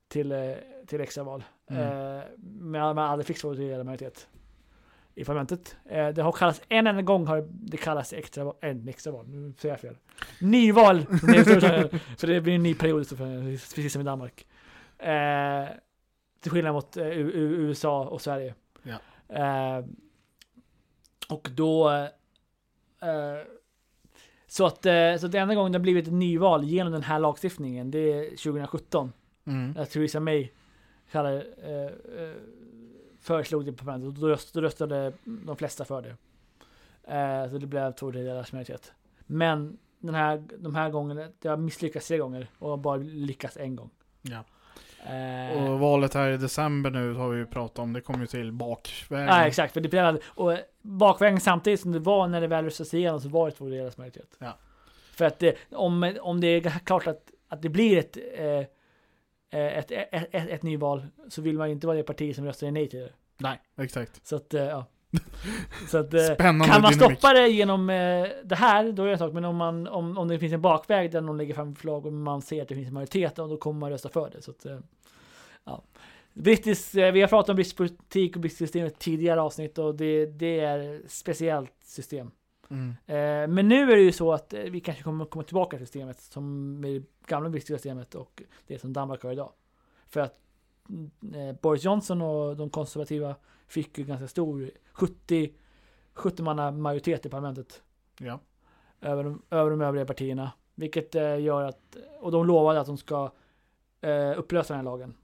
till, 0.08 0.32
eh, 0.32 0.52
till 0.86 1.00
extraval. 1.00 1.44
Mm. 1.70 1.82
Eh, 1.82 2.22
men 2.40 2.80
man 2.80 2.98
aldrig 2.98 3.26
rejäl 3.44 3.84
majoritet 3.84 4.28
i 5.14 5.24
parlamentet. 5.24 5.76
Eh, 5.84 6.08
det 6.08 6.22
har 6.22 6.32
kallats 6.32 6.62
en 6.68 6.86
enda 6.86 7.02
gång 7.02 7.26
har 7.26 7.48
det 7.50 7.76
kallats 7.76 8.12
extra, 8.12 8.52
en 8.60 8.88
extraval, 8.88 9.28
nu 9.28 9.52
säger 9.58 9.72
jag 9.72 9.80
fel. 9.80 9.96
Nyval! 10.40 11.06
för 11.06 12.26
det 12.26 12.40
blir 12.40 12.54
en 12.54 12.62
ny 12.62 12.74
period, 12.74 13.08
precis 13.74 13.92
som 13.92 14.00
i 14.00 14.04
Danmark. 14.04 14.46
Eh, 14.98 15.68
till 16.40 16.50
skillnad 16.50 16.74
mot 16.74 16.96
eh, 16.96 17.08
USA 17.08 18.04
och 18.04 18.20
Sverige. 18.20 18.54
Ja. 18.82 18.98
Eh, 19.28 19.84
och 21.28 21.48
då... 21.54 21.90
Eh, 23.02 23.46
så 24.46 24.66
att, 24.66 24.86
eh, 24.86 25.16
så 25.20 25.26
att 25.26 25.32
det 25.32 25.38
enda 25.38 25.54
gången 25.54 25.72
det 25.72 25.78
har 25.78 25.82
blivit 25.82 26.06
ett 26.06 26.12
nyval 26.12 26.64
genom 26.64 26.92
den 26.92 27.02
här 27.02 27.18
lagstiftningen, 27.18 27.90
det 27.90 28.12
är 28.12 28.24
2017. 28.24 29.12
Mm. 29.44 29.72
När 29.72 29.84
Theresa 29.84 30.20
May 30.20 30.48
kallade, 31.12 31.46
eh, 31.62 32.22
eh, 32.22 32.34
föreslog 33.20 33.66
det 33.66 33.72
på 33.72 33.78
parlamentet. 33.78 34.08
Och 34.08 34.14
Då, 34.14 34.28
röst, 34.28 34.54
då 34.54 34.60
röstade 34.60 35.12
de 35.24 35.56
flesta 35.56 35.84
för 35.84 36.02
det. 36.02 36.16
Eh, 37.16 37.50
så 37.50 37.58
det 37.58 37.66
blev 37.66 37.92
två 37.92 38.10
tredjedelars 38.12 38.52
majoritet. 38.52 38.92
Men 39.26 39.78
den 39.98 40.14
här, 40.14 40.44
de 40.58 40.74
här 40.74 40.90
gångerna, 40.90 41.28
det 41.38 41.48
har 41.48 41.56
misslyckats 41.56 42.08
tre 42.08 42.18
gånger 42.18 42.46
och 42.58 42.78
bara 42.78 42.96
lyckats 42.96 43.56
en 43.56 43.76
gång. 43.76 43.90
Ja. 44.22 44.44
Eh, 45.12 45.64
Och 45.72 45.78
valet 45.80 46.14
här 46.14 46.30
i 46.30 46.36
december 46.36 46.90
nu 46.90 47.14
har 47.14 47.28
vi 47.28 47.38
ju 47.38 47.46
pratat 47.46 47.78
om, 47.78 47.92
det 47.92 48.00
kom 48.00 48.20
ju 48.20 48.26
till 48.26 48.52
bakvägen. 48.52 49.26
Ja, 49.26 49.46
exakt. 49.46 49.72
För 49.74 49.80
det 49.80 49.88
blev, 49.88 50.18
och 50.24 50.58
bakvägen 50.82 51.40
samtidigt 51.40 51.80
som 51.80 51.92
det 51.92 51.98
var 51.98 52.28
när 52.28 52.40
det 52.40 52.46
väl 52.46 52.64
röstades 52.64 52.94
igenom 52.94 53.20
så 53.20 53.28
var 53.28 53.46
det 53.46 53.52
två 53.56 53.64
tredjedels 53.64 53.96
majoritet. 53.98 54.36
Ja. 54.38 54.56
För 55.12 55.24
att 55.24 55.38
det, 55.38 55.56
om, 55.72 56.16
om 56.20 56.40
det 56.40 56.46
är 56.46 56.70
klart 56.70 57.06
att, 57.06 57.30
att 57.48 57.62
det 57.62 57.68
blir 57.68 57.98
ett, 57.98 58.16
eh, 58.34 58.66
ett, 59.58 59.90
ett, 59.90 60.08
ett, 60.12 60.48
ett 60.48 60.62
nyval 60.62 61.06
så 61.28 61.42
vill 61.42 61.58
man 61.58 61.68
ju 61.68 61.74
inte 61.74 61.86
vara 61.86 61.96
det 61.96 62.02
parti 62.02 62.36
som 62.36 62.44
röstar 62.44 62.70
nej 62.70 62.88
till 62.88 62.98
det. 62.98 63.12
Nej, 63.38 63.60
exakt. 63.78 64.26
Så 64.26 64.36
att, 64.36 64.54
eh, 64.54 64.64
ja. 64.64 64.86
Så 65.88 65.98
att, 65.98 66.14
eh, 66.14 66.34
Spännande 66.34 66.72
kan 66.72 66.82
man 66.82 66.92
dynamik. 66.92 67.18
stoppa 67.18 67.34
det 67.34 67.48
genom 67.48 67.90
eh, 67.90 68.26
det 68.44 68.54
här, 68.56 68.92
då 68.92 69.02
är 69.02 69.06
det 69.06 69.12
en 69.12 69.18
sak. 69.18 69.32
Men 69.32 69.44
om, 69.44 69.56
man, 69.56 69.88
om, 69.88 70.18
om 70.18 70.28
det 70.28 70.38
finns 70.38 70.52
en 70.52 70.60
bakväg 70.60 71.12
där 71.12 71.20
någon 71.20 71.36
lägger 71.36 71.54
fram 71.54 71.74
förslag 71.74 72.06
och 72.06 72.12
man 72.12 72.42
ser 72.42 72.62
att 72.62 72.68
det 72.68 72.74
finns 72.74 72.88
en 72.88 72.94
majoritet, 72.94 73.36
då 73.36 73.56
kommer 73.56 73.80
man 73.80 73.90
rösta 73.90 74.08
för 74.08 74.30
det. 74.30 74.42
Så 74.42 74.50
att, 74.50 74.66
eh, 74.66 74.78
ja. 75.64 75.82
Brittisk, 76.32 76.94
eh, 76.94 77.12
vi 77.12 77.20
har 77.20 77.28
pratat 77.28 77.48
om 77.48 77.56
brittisk 77.56 77.76
politik 77.76 78.36
och 78.36 78.40
brittiskt 78.40 78.58
system 78.58 78.86
i 78.86 78.90
tidigare 78.90 79.40
avsnitt 79.40 79.78
och 79.78 79.94
det, 79.94 80.26
det 80.26 80.60
är 80.60 80.94
ett 80.94 81.10
speciellt 81.10 81.74
system. 81.84 82.30
Mm. 82.70 82.88
Eh, 83.06 83.54
men 83.54 83.68
nu 83.68 83.92
är 83.92 83.96
det 83.96 84.02
ju 84.02 84.12
så 84.12 84.32
att 84.32 84.54
eh, 84.54 84.60
vi 84.62 84.80
kanske 84.80 85.02
kommer 85.04 85.24
komma 85.24 85.44
tillbaka 85.44 85.76
till 85.76 85.86
systemet 85.86 86.20
som 86.20 86.74
med 86.80 86.90
det 86.90 87.06
gamla 87.26 87.50
brittiska 87.50 87.74
systemet 87.74 88.14
och 88.14 88.42
det 88.66 88.78
som 88.78 88.92
Danmark 88.92 89.22
har 89.22 89.32
idag. 89.32 89.52
För 90.08 90.20
att 90.20 90.38
mm, 90.88 91.10
eh, 91.34 91.56
Boris 91.60 91.84
Johnson 91.84 92.22
och 92.22 92.56
de 92.56 92.70
konservativa 92.70 93.36
fick 93.66 93.98
ju 93.98 94.04
ganska 94.04 94.28
stor 94.28 94.70
70 94.92 95.52
70 96.12 96.42
manna 96.42 96.70
majoritet 96.70 97.26
i 97.26 97.28
parlamentet 97.28 97.82
Ja. 98.18 98.40
över 99.00 99.24
de, 99.24 99.42
över 99.50 99.70
de 99.70 99.80
övriga 99.80 100.06
partierna. 100.06 100.52
Vilket 100.74 101.14
gör 101.14 101.62
att, 101.62 101.96
och 102.20 102.32
de 102.32 102.46
lovade 102.46 102.80
att 102.80 102.86
de 102.86 102.96
ska 102.96 103.30
upplösa 104.36 104.74
den 104.74 104.78
här 104.78 104.84
lagen. 104.84 105.14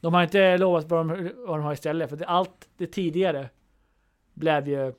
De 0.00 0.14
har 0.14 0.22
inte 0.22 0.58
lovat 0.58 0.90
vad 0.90 1.08
de, 1.08 1.32
vad 1.36 1.58
de 1.58 1.64
har 1.64 1.72
istället, 1.72 2.10
för 2.10 2.16
det, 2.16 2.26
allt 2.26 2.68
det 2.76 2.86
tidigare 2.86 3.50
blev 4.34 4.68
ju 4.68 4.92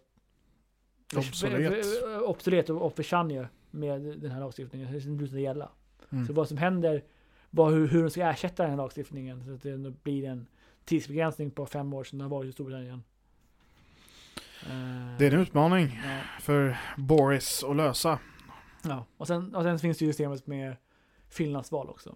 Obsolet. 1.16 1.86
obsolet 2.26 2.70
och, 2.70 2.82
och 2.82 2.96
försvann 2.96 3.30
ju 3.30 3.46
med 3.72 4.02
den 4.02 4.32
här 4.32 4.40
lagstiftningen. 4.40 4.94
Det 4.94 5.02
slutade 5.02 5.42
gälla. 5.42 5.70
Mm. 6.12 6.28
Så 6.28 6.34
vad 6.34 6.48
som 6.48 6.58
händer, 6.58 7.04
vad, 7.50 7.74
hur, 7.74 7.88
hur 7.88 8.04
de 8.04 8.10
ska 8.10 8.22
ersätta 8.22 8.64
den 8.64 8.70
här 8.70 8.78
lagstiftningen 8.78 9.46
så 9.46 9.54
att 9.54 9.84
det 9.84 9.94
blir 10.04 10.26
en 10.26 10.48
tidsbegränsning 10.86 11.52
på 11.52 11.66
fem 11.66 11.94
år 11.94 12.04
som 12.04 12.18
det 12.18 12.24
har 12.26 12.30
varit 12.30 12.50
i 12.50 12.52
Storbritannien. 12.52 13.04
Eh, 14.64 15.18
Det 15.20 15.26
är 15.28 15.34
en 15.34 15.40
utmaning 15.40 16.00
ja. 16.06 16.20
för 16.42 16.78
Boris 16.98 17.64
att 17.64 17.76
lösa. 17.76 18.20
Ja, 18.84 19.06
och 19.18 19.28
sen, 19.28 19.56
och 19.56 19.64
sen 19.64 19.80
finns 19.80 19.98
det 19.98 20.06
ju 20.06 20.12
systemet 20.12 20.48
med 20.48 20.76
Finlandsval 21.30 21.90
också. 21.90 22.16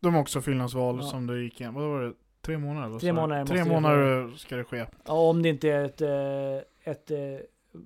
De 0.00 0.14
har 0.14 0.20
också 0.20 0.40
fyllnadsval 0.40 0.98
Ja. 1.02 1.06
som 1.06 1.26
det 1.26 1.40
gick 1.42 1.60
igen. 1.60 1.74
Vad 1.74 1.84
var 1.88 2.02
det? 2.02 2.12
Tre 2.40 2.58
månader? 2.58 2.98
Tre 2.98 3.08
du? 3.08 3.14
månader 3.14 3.44
Tre 3.46 3.64
månader 3.64 4.36
ska 4.36 4.56
det 4.56 4.64
ske. 4.64 4.86
Ja, 5.06 5.12
om 5.12 5.42
det 5.42 5.48
inte 5.48 5.68
är 5.68 5.84
ett, 5.84 6.00
eh, 6.00 6.92
ett, 6.92 7.10
eh, 7.10 7.18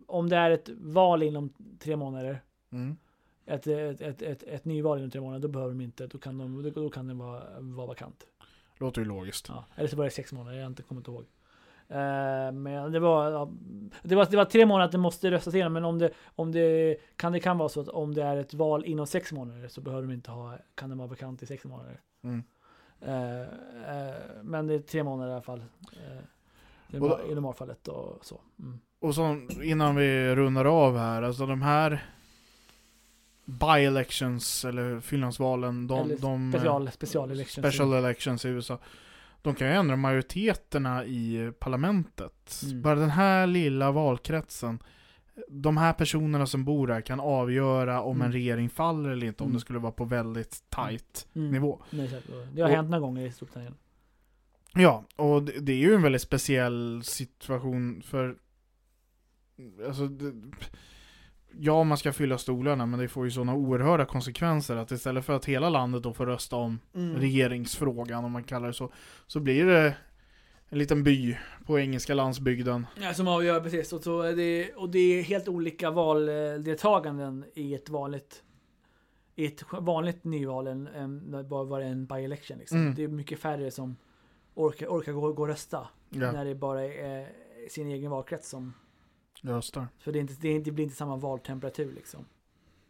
om 0.06 0.28
det 0.28 0.36
är 0.36 0.50
ett 0.50 0.68
val 0.68 1.22
inom 1.22 1.52
tre 1.78 1.96
månader, 1.96 2.40
Mm. 2.70 2.96
ett, 3.46 3.66
ett, 3.66 4.00
ett, 4.00 4.22
ett, 4.22 4.42
ett 4.42 4.64
nyval 4.64 4.98
inom 4.98 5.10
tre 5.10 5.20
månader, 5.20 5.42
då 5.42 5.48
behöver 5.48 5.72
de 5.74 5.80
inte, 5.80 6.06
då 6.06 6.18
kan, 6.18 6.38
de, 6.38 6.72
då, 6.74 6.90
kan 6.90 7.06
det 7.06 7.14
vara, 7.14 7.42
vara 7.60 7.86
vakant. 7.86 8.26
Låter 8.78 9.00
ju 9.00 9.08
logiskt. 9.08 9.48
Ja, 9.48 9.64
eller 9.74 9.88
så 9.88 9.96
var 9.96 10.04
det 10.04 10.10
sex 10.10 10.32
månader, 10.32 10.56
jag 10.56 10.64
har 10.64 10.70
inte 10.70 10.82
kommit 10.82 11.08
ihåg. 11.08 11.24
Eh, 11.88 12.52
men 12.52 12.92
det 12.92 13.00
var, 13.00 13.30
ja, 13.30 13.50
det 14.02 14.14
var, 14.14 14.26
det 14.30 14.36
var 14.36 14.44
tre 14.44 14.66
månader 14.66 14.84
att 14.86 14.92
det 14.92 14.98
måste 14.98 15.30
röstas 15.30 15.54
igenom, 15.54 15.72
men 15.72 15.84
om 15.84 15.98
det, 15.98 16.10
om 16.24 16.52
det 16.52 16.96
kan, 17.16 17.32
det 17.32 17.40
kan 17.40 17.58
vara 17.58 17.68
så 17.68 17.80
att 17.80 17.88
om 17.88 18.14
det 18.14 18.22
är 18.22 18.36
ett 18.36 18.54
val 18.54 18.84
inom 18.84 19.06
sex 19.06 19.32
månader 19.32 19.68
så 19.68 19.80
behöver 19.80 20.02
de 20.08 20.14
inte 20.14 20.30
ha, 20.30 20.58
kan 20.74 20.90
det 20.90 20.96
vara 20.96 21.08
vakant 21.08 21.42
i 21.42 21.46
sex 21.46 21.64
månader. 21.64 22.00
Mm. 22.22 22.42
Eh, 23.00 23.40
eh, 23.40 24.14
men 24.42 24.66
det 24.66 24.74
är 24.74 24.78
tre 24.78 25.02
månader 25.02 25.30
i 25.30 25.34
alla 25.34 25.42
fall. 25.42 25.64
I 26.92 27.34
normalfallet 27.34 27.88
och 27.88 28.24
så. 28.24 28.40
Mm. 28.58 28.80
Och 29.02 29.14
så 29.14 29.40
innan 29.62 29.96
vi 29.96 30.34
rundar 30.34 30.64
av 30.64 30.98
här, 30.98 31.22
alltså 31.22 31.46
de 31.46 31.62
här 31.62 32.02
by-elections 33.44 34.64
eller 34.68 35.00
fyllnadsvalen, 35.00 35.86
de, 35.86 35.98
Eller 36.04 36.16
de 36.16 36.52
Special, 36.52 36.90
special 36.92 37.30
elections. 37.30 37.66
special 37.66 37.92
elections 37.92 38.44
i 38.44 38.48
USA, 38.48 38.78
de 39.42 39.54
kan 39.54 39.66
ju 39.68 39.72
ändra 39.74 39.96
majoriteterna 39.96 41.04
i 41.04 41.52
parlamentet. 41.58 42.60
Mm. 42.64 42.82
Bara 42.82 42.94
den 42.94 43.10
här 43.10 43.46
lilla 43.46 43.90
valkretsen, 43.90 44.78
de 45.48 45.76
här 45.76 45.92
personerna 45.92 46.46
som 46.46 46.64
bor 46.64 46.86
där 46.86 47.00
kan 47.00 47.20
avgöra 47.20 48.00
om 48.02 48.16
Mm. 48.16 48.26
en 48.26 48.32
regering 48.32 48.70
faller 48.70 49.10
eller 49.10 49.26
inte, 49.26 49.42
om 49.42 49.46
Mm. 49.48 49.54
det 49.54 49.60
skulle 49.60 49.78
vara 49.78 49.92
på 49.92 50.04
väldigt 50.04 50.64
tight 50.70 51.26
Mm. 51.34 51.50
nivå. 51.50 51.82
Det 51.90 52.60
har 52.62 52.68
Och- 52.68 52.74
hänt 52.76 52.90
några 52.90 53.00
gånger 53.00 53.26
i 53.26 53.32
Storbritannien. 53.32 53.74
Ja, 54.74 55.04
och 55.16 55.42
det, 55.42 55.52
det 55.60 55.72
är 55.72 55.76
ju 55.76 55.94
en 55.94 56.02
väldigt 56.02 56.22
speciell 56.22 57.02
situation 57.04 58.02
för 58.02 58.36
Alltså 59.86 60.06
det, 60.06 60.32
Ja, 61.58 61.84
man 61.84 61.98
ska 61.98 62.12
fylla 62.12 62.38
stolarna 62.38 62.86
men 62.86 63.00
det 63.00 63.08
får 63.08 63.24
ju 63.24 63.30
sådana 63.30 63.54
oerhörda 63.54 64.04
konsekvenser 64.04 64.76
att 64.76 64.90
istället 64.90 65.24
för 65.24 65.32
att 65.32 65.44
hela 65.44 65.68
landet 65.70 66.02
då 66.02 66.12
får 66.12 66.26
rösta 66.26 66.56
om 66.56 66.78
Mm. 66.94 67.16
regeringsfrågan 67.16 68.24
om 68.24 68.32
man 68.32 68.44
kallar 68.44 68.66
det 68.66 68.72
så 68.74 68.92
Så 69.26 69.40
blir 69.40 69.66
det 69.66 69.96
en 70.68 70.78
liten 70.78 71.02
by 71.04 71.36
på 71.66 71.78
engelska 71.78 72.14
landsbygden 72.14 72.86
Ja, 73.00 73.14
som 73.14 73.28
avgör 73.28 73.60
precis. 73.60 73.92
Och, 73.92 74.02
så 74.02 74.20
är 74.22 74.36
det, 74.36 74.72
och 74.74 74.90
det 74.90 74.98
är 74.98 75.22
helt 75.22 75.48
olika 75.48 75.90
valdeltaganden 75.90 77.44
i 77.54 77.74
ett 77.74 77.88
vanligt 77.88 78.42
i 79.34 79.46
ett 79.46 79.62
vanligt 79.72 80.24
nyval 80.24 80.66
än, 80.66 80.86
än 80.86 81.48
bara 81.48 81.64
var 81.64 81.80
en 81.80 82.06
by-election. 82.06 82.58
Liksom. 82.58 82.78
Mm. 82.78 82.94
Det 82.94 83.02
är 83.04 83.08
mycket 83.08 83.38
färre 83.38 83.70
som 83.70 83.96
orkar, 84.54 84.86
orkar 84.86 85.12
gå, 85.12 85.32
gå 85.32 85.42
och 85.42 85.48
rösta. 85.48 85.88
Ja, 86.10 86.32
När 86.32 86.44
det 86.44 86.54
bara 86.54 86.84
är 86.84 87.28
sin 87.70 87.88
egen 87.88 88.10
valkrets 88.10 88.48
som... 88.48 88.74
röstar 89.42 89.88
För 89.98 90.12
det, 90.12 90.18
är 90.18 90.20
inte, 90.20 90.34
det, 90.40 90.48
är 90.48 90.54
inte, 90.54 90.70
det 90.70 90.74
blir 90.74 90.84
inte 90.84 90.96
samma 90.96 91.16
valtemperatur 91.16 91.92
liksom. 91.92 92.24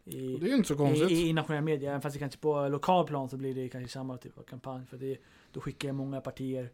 I, 0.05 0.35
Och 0.35 0.39
Det 0.39 0.49
är 0.51 0.55
inte 0.55 0.67
så 0.67 0.75
konstigt 0.75 1.11
I, 1.11 1.29
i 1.29 1.33
nationella 1.33 1.61
medier, 1.65 1.89
även 1.89 2.01
fast 2.01 2.13
det 2.13 2.19
kanske 2.19 2.39
på 2.39 2.67
lokal 2.67 3.07
plan 3.07 3.29
så 3.29 3.37
blir 3.37 3.55
det 3.55 3.69
kanske 3.69 3.89
samma 3.93 4.17
typ 4.17 4.37
av 4.37 4.43
kampanj. 4.43 4.85
För 4.85 4.97
det, 4.97 5.17
då 5.51 5.61
skickar 5.61 5.91
många 5.91 6.21
partier 6.21 6.69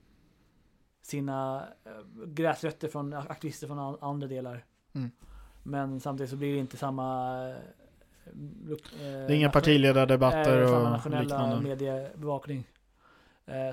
sina 1.01 1.67
äh, 1.86 2.25
gräsrötter 2.27 2.88
från 2.88 3.13
aktivister 3.13 3.67
från 3.67 3.80
an- 3.80 3.97
andra 4.01 4.27
delar. 4.27 4.65
Mm. 4.93 5.11
Men 5.63 5.99
samtidigt 5.99 6.30
så 6.30 6.36
blir 6.36 6.53
det 6.53 6.59
inte 6.59 6.77
samma... 6.77 7.34
lok- 8.65 8.93
äh, 8.93 8.99
Det 8.99 9.05
är 9.07 9.32
inga 9.32 9.49
partiledardebatter 9.49 10.61
äh, 10.61 10.67
samma 10.67 10.86
och 10.86 10.91
nationella 10.91 11.21
liknande 11.21 11.61
mediebevakning. 11.61 12.67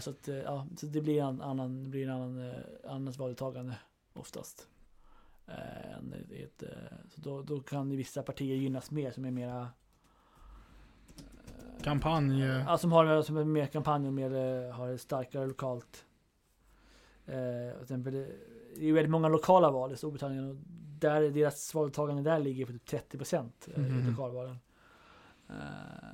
Så 0.00 0.11
att, 0.11 0.28
ja, 0.44 0.66
så 0.76 0.86
det 0.86 1.00
blir 1.00 1.22
en 1.22 1.42
annan, 1.42 1.84
det 1.84 1.90
blir 1.90 2.09
en 2.09 2.11
annan, 2.11 2.52
annat 2.88 3.16
valdeltagande 3.16 3.74
oftast. 4.12 4.68
I 6.30 6.42
ett, 6.42 6.62
äh, 6.62 6.68
så 7.09 7.20
då, 7.20 7.42
då 7.42 7.61
kan 7.61 7.97
vissa 7.97 8.22
partier 8.22 8.57
gynnas 8.57 8.90
mer 8.90 9.11
som 9.11 9.24
är 9.24 9.30
mera 9.30 9.61
äh, 9.61 9.66
Kampanj 11.82 12.42
eh, 12.42 12.64
Ja, 12.66 12.78
som 12.78 12.92
har 12.92 13.22
som 13.22 13.36
är 13.36 13.44
mer 13.44 13.66
kampanj 13.66 14.07
och 14.07 14.12
mer, 14.12 14.34
eh, 14.34 14.72
har 14.74 14.97
starkare 14.97 15.47
lokalt 15.47 16.03
Eh, 17.28 17.82
exempel, 17.82 18.12
det 18.12 18.26
är 18.76 18.82
ju 18.86 18.92
väldigt 18.92 19.11
många 19.11 19.28
lokala 19.28 19.70
val 19.70 19.92
i 19.92 19.97
Storbritannien 19.97 20.51
och 20.51 20.57
där, 20.99 21.30
deras 21.30 21.74
valdeltagande 21.74 22.22
där 22.22 22.38
ligger 22.38 22.66
på 22.66 22.72
typ 22.72 22.86
30 22.86 23.18
procent 23.18 23.68
i 23.76 23.80
Mhm. 23.80 24.11
lokalvalen. 24.11 24.59
Eh, 25.49 25.55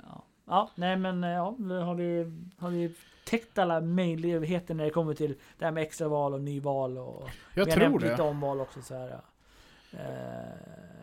ja. 0.03 0.23
Ja, 0.45 0.69
nej 0.75 0.97
men 0.97 1.23
eh, 1.23 1.29
ja, 1.29 1.55
nu 1.59 1.79
har 1.79 1.95
vi, 1.95 2.31
har 2.57 2.69
vi 2.69 2.91
täckt 3.25 3.57
alla 3.57 3.81
möjligheter 3.81 4.73
när 4.73 4.83
det 4.83 4.89
kommer 4.89 5.13
till 5.13 5.35
det 5.57 5.65
här 5.65 5.71
med 5.71 5.83
extraval 5.83 6.33
och 6.33 6.41
nyval 6.41 6.97
och 6.97 7.29
Jag 7.53 7.65
vi 7.65 7.71
har 7.71 7.77
tror 7.77 7.89
nämnt 7.89 8.01
lite 8.01 8.15
det. 8.15 8.21
omval 8.23 8.61
också 8.61 8.81
så 8.81 8.93
här. 8.93 9.19
Eh, 9.91 9.99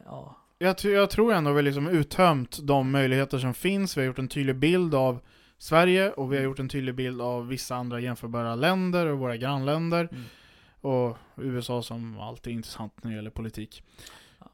ja. 0.05 0.36
Jag, 0.59 0.76
jag 0.84 1.11
tror 1.11 1.32
ändå 1.32 1.53
vi 1.53 1.62
liksom 1.62 1.88
uttömt 1.88 2.59
de 2.62 2.91
möjligheter 2.91 3.38
som 3.38 3.55
finns. 3.55 3.97
Vi 3.97 4.01
har 4.01 4.07
gjort 4.07 4.18
en 4.18 4.28
tydlig 4.28 4.57
bild 4.57 4.95
av 4.95 5.20
Sverige 5.59 6.12
och 6.12 6.32
vi 6.32 6.36
har 6.36 6.45
gjort 6.45 6.59
en 6.59 6.68
tydlig 6.68 6.95
bild 6.95 7.20
av 7.20 7.49
vissa 7.49 7.76
andra 7.76 8.01
jämförbara 8.01 8.55
länder 8.55 9.07
och 9.07 9.18
våra 9.18 9.36
grannländer. 9.36 10.09
Mm. 10.12 10.24
Och 10.80 11.16
USA 11.36 11.82
som 11.82 12.20
alltid 12.20 12.51
är 12.53 12.55
intressant 12.55 13.05
när 13.05 13.11
det 13.11 13.16
gäller 13.16 13.30
politik. 13.30 13.82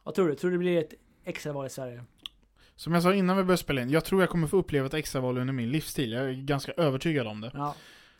Vad 0.03 0.15
tror 0.15 0.29
du? 0.29 0.35
Tror 0.35 0.51
du 0.51 0.57
det 0.57 0.59
blir 0.59 0.79
ett 0.79 0.95
extraval 1.25 1.67
i 1.67 1.71
Sverige? 1.71 2.05
Som 2.77 2.95
jag 2.95 3.03
sa 3.03 3.15
innan 3.15 3.37
vi 3.37 3.43
började 3.43 3.63
spela 3.63 3.83
in, 3.83 3.91
jag 3.91 4.05
tror 4.05 4.23
jag 4.23 4.31
kommer 4.31 4.47
få 4.47 4.57
uppleva 4.57 4.87
ett 4.87 4.95
extraval 4.95 5.39
under 5.39 5.53
min 5.55 5.71
livstid. 5.71 6.09
Jag 6.11 6.29
är 6.29 6.33
ganska 6.33 6.73
övertygad 6.73 7.27
om 7.27 7.41
det. 7.41 7.51
Ja, 7.55 7.75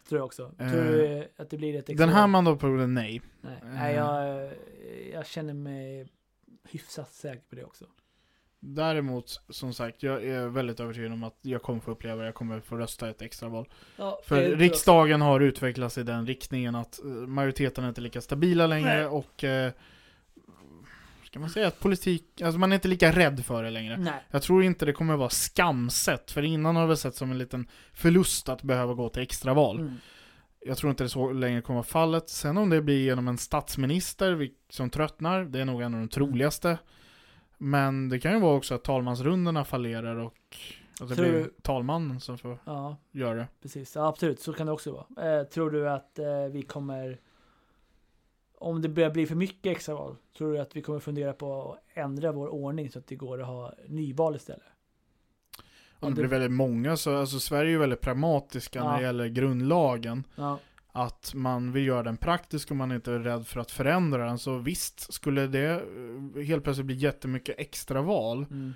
tror 0.09 0.19
jag 0.19 0.25
också. 0.27 0.53
Eh, 0.59 0.71
tror 0.71 0.83
du 0.83 1.29
att 1.37 1.51
det 1.51 1.57
blir 1.57 1.75
ett 1.75 1.89
extraval? 1.89 2.09
Den 2.09 2.17
här 2.17 2.27
mandatperioden, 2.27 2.95
nej. 2.95 3.23
Nej, 3.41 3.53
Eh. 3.63 3.69
nej 3.69 3.95
jag, 3.95 4.51
jag 5.13 5.27
känner 5.27 5.55
mig 5.55 6.07
hyfsat 6.71 7.13
säker 7.13 7.43
på 7.51 7.57
det 7.57 7.65
också. 7.65 7.85
Däremot, 8.61 9.41
som 9.49 9.73
sagt, 9.75 10.03
jag 10.03 10.25
är 10.25 10.47
väldigt 10.49 10.81
övertygad 10.81 11.13
om 11.13 11.25
att 11.25 11.39
jag 11.43 11.63
kommer 11.63 11.81
få 11.81 11.91
uppleva 11.91 12.17
det. 12.21 12.25
Jag 12.27 12.35
kommer 12.35 12.61
få 12.61 12.77
rösta 12.77 13.09
ett 13.11 13.23
extraval. 13.23 13.69
Ja, 13.97 14.21
För 14.25 14.43
riksdagen 14.57 15.21
har 15.21 15.41
utvecklats 15.41 15.99
i 15.99 16.03
den 16.03 16.27
riktningen 16.27 16.75
att 16.75 17.05
eh, 17.05 17.07
majoriteten 17.11 17.85
är 17.85 17.89
inte 17.89 18.01
lika 18.01 18.21
stabila 18.21 18.67
längre 18.67 18.95
Nej. 18.97 19.07
och 19.07 19.45
eh, 19.45 19.73
Ska 21.37 21.41
man 21.41 21.51
säga 21.51 21.67
att 21.69 21.81
politik, 21.81 22.43
alltså 22.43 22.59
man 22.59 22.73
är 22.73 22.75
inte 22.75 22.89
lika 22.89 23.13
rädd 23.13 23.45
för 23.45 23.63
det 23.63 23.71
längre. 23.71 23.97
Nej. 23.97 24.25
Jag 24.31 24.43
tror 24.43 24.63
inte 24.63 24.87
det 24.87 24.93
kommer 24.93 25.17
vara 25.17 25.29
skamset, 25.31 26.31
för 26.31 26.43
innan 26.43 26.77
har 26.77 26.87
vi 26.87 26.97
sett 26.97 27.15
som 27.15 27.31
en 27.31 27.39
liten 27.39 27.69
förlust 27.93 28.49
att 28.49 28.63
behöva 28.63 28.95
gå 28.95 29.09
till 29.09 29.23
extraval. 29.23 29.81
Mm. 29.81 29.95
Jag 30.61 30.77
tror 30.77 30.91
inte 30.91 31.05
det 31.05 31.09
så 31.09 31.33
länge 31.33 31.61
kommer 31.61 31.77
vara 31.77 31.85
fallet. 31.87 32.29
Sen 32.29 32.57
om 32.59 32.71
det 32.71 32.83
blir 32.83 33.05
genom 33.05 33.29
en 33.29 33.39
statsminister 33.39 34.51
som 34.71 34.91
tröttnar, 34.91 35.45
det 35.45 35.61
är 35.61 35.65
nog 35.65 35.83
en 35.83 35.95
av 35.95 36.01
de 36.01 36.09
troligaste. 36.09 36.79
Men 37.59 38.09
det 38.09 38.19
kan 38.21 38.33
ju 38.33 38.41
vara 38.41 38.57
också 38.57 38.75
att 38.75 38.85
talmansrundorna 38.85 39.65
fallerar 39.65 40.17
och 40.17 40.35
att 41.01 41.09
det 41.09 41.15
Tror 41.15 41.27
blir 41.29 41.33
du- 41.43 41.53
talmannen 41.63 42.21
som 42.21 42.39
får 42.39 42.59
Ja, 42.65 42.97
göra 43.13 43.35
det. 43.35 43.47
precis. 43.63 43.95
Ja, 43.95 44.09
absolut, 44.09 44.41
så 44.41 44.53
kan 44.53 44.67
det 44.67 44.73
också 44.73 44.93
vara. 45.17 45.39
Eh, 45.41 45.45
tror 45.45 45.71
du 45.71 45.89
att 45.91 46.19
eh, 46.19 46.27
vi 46.53 46.63
kommer... 46.63 47.19
Om 48.67 48.83
det 48.83 48.89
börjar 48.89 49.11
bli 49.11 49.27
för 49.27 49.35
mycket 49.35 49.77
extraval, 49.77 50.17
tror 50.39 50.53
du 50.53 50.59
att 50.59 50.77
vi 50.77 50.83
kommer 50.83 50.99
fundera 51.01 51.33
på 51.33 51.73
att 51.73 51.97
ändra 51.99 52.33
vår 52.33 52.49
ordning 52.49 52.91
så 52.91 52.99
att 52.99 53.07
det 53.07 53.17
går 53.17 53.41
att 53.41 53.47
ha 53.47 53.73
nyval 53.89 54.37
istället? 54.37 54.63
Om 55.59 55.63
Ja, 56.01 56.09
det 56.09 56.15
blir 56.15 56.23
det- 56.25 56.31
väldigt 56.31 56.51
många 56.53 56.97
så, 56.97 57.17
alltså 57.17 57.41
Sverige 57.41 57.75
är 57.75 57.79
väldigt 57.79 58.01
pragmatiska 58.01 58.85
när 58.85 58.91
Ja. 58.91 58.97
det 58.97 59.03
gäller 59.03 59.27
grundlagen. 59.29 60.25
Ja, 60.37 60.59
Att 60.93 61.33
man 61.35 61.73
vill 61.73 61.87
göra 61.87 62.03
den 62.03 62.17
praktisk 62.17 62.71
och 62.71 62.77
man 62.77 62.91
är 62.91 62.95
inte 62.95 63.13
är 63.13 63.19
rädd 63.19 63.47
för 63.47 63.61
att 63.61 63.71
förändra 63.71 64.27
den. 64.27 64.39
Så 64.39 64.59
visst, 64.59 65.13
skulle 65.13 65.47
det 65.47 65.71
eh, 66.37 66.43
helt 66.43 66.65
plötsligt 66.65 66.87
bli 66.87 66.95
jättemycket 66.97 67.55
extra 67.59 68.03
val, 68.03 68.47
mm. 68.51 68.73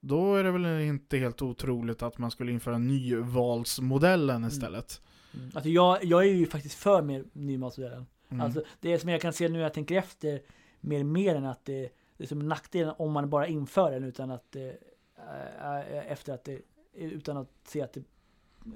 då 0.00 0.34
är 0.36 0.44
det 0.44 0.50
väl 0.50 0.66
inte 0.80 1.18
helt 1.18 1.42
otroligt 1.42 2.02
att 2.02 2.18
man 2.18 2.30
skulle 2.30 2.52
införa 2.52 2.78
nyvalsmodellen 2.78 4.44
istället. 4.44 5.02
Mm. 5.34 5.50
Alltså 5.54 5.68
jag, 5.70 6.04
jag 6.04 6.22
är 6.26 6.32
ju 6.32 6.46
faktiskt 6.46 6.74
för 6.74 7.02
mer 7.02 7.24
nyvalsmodellen. 7.32 8.06
Mm. 8.30 8.40
Alltså 8.40 8.62
det 8.80 8.98
som 8.98 9.10
jag 9.10 9.20
kan 9.20 9.32
se 9.32 9.48
nu 9.48 9.52
när 9.52 9.60
jag 9.60 9.74
tänker 9.74 9.96
efter 9.96 10.42
mer 10.80 11.04
mer 11.04 11.34
än 11.34 11.44
att 11.44 11.64
det, 11.64 11.92
det 12.16 12.24
är 12.24 12.28
som 12.28 12.40
en 12.40 12.48
nackdel 12.48 12.92
om 12.98 13.12
man 13.12 13.30
bara 13.30 13.46
inför 13.46 13.90
den 13.90 14.04
utan 14.04 14.30
att 14.30 14.56
äh, 14.56 16.12
efter 16.12 16.32
att 16.32 16.44
det, 16.44 16.62
utan 16.92 17.36
att 17.36 17.48
se 17.64 17.82
att 17.82 17.92
det, 17.92 18.02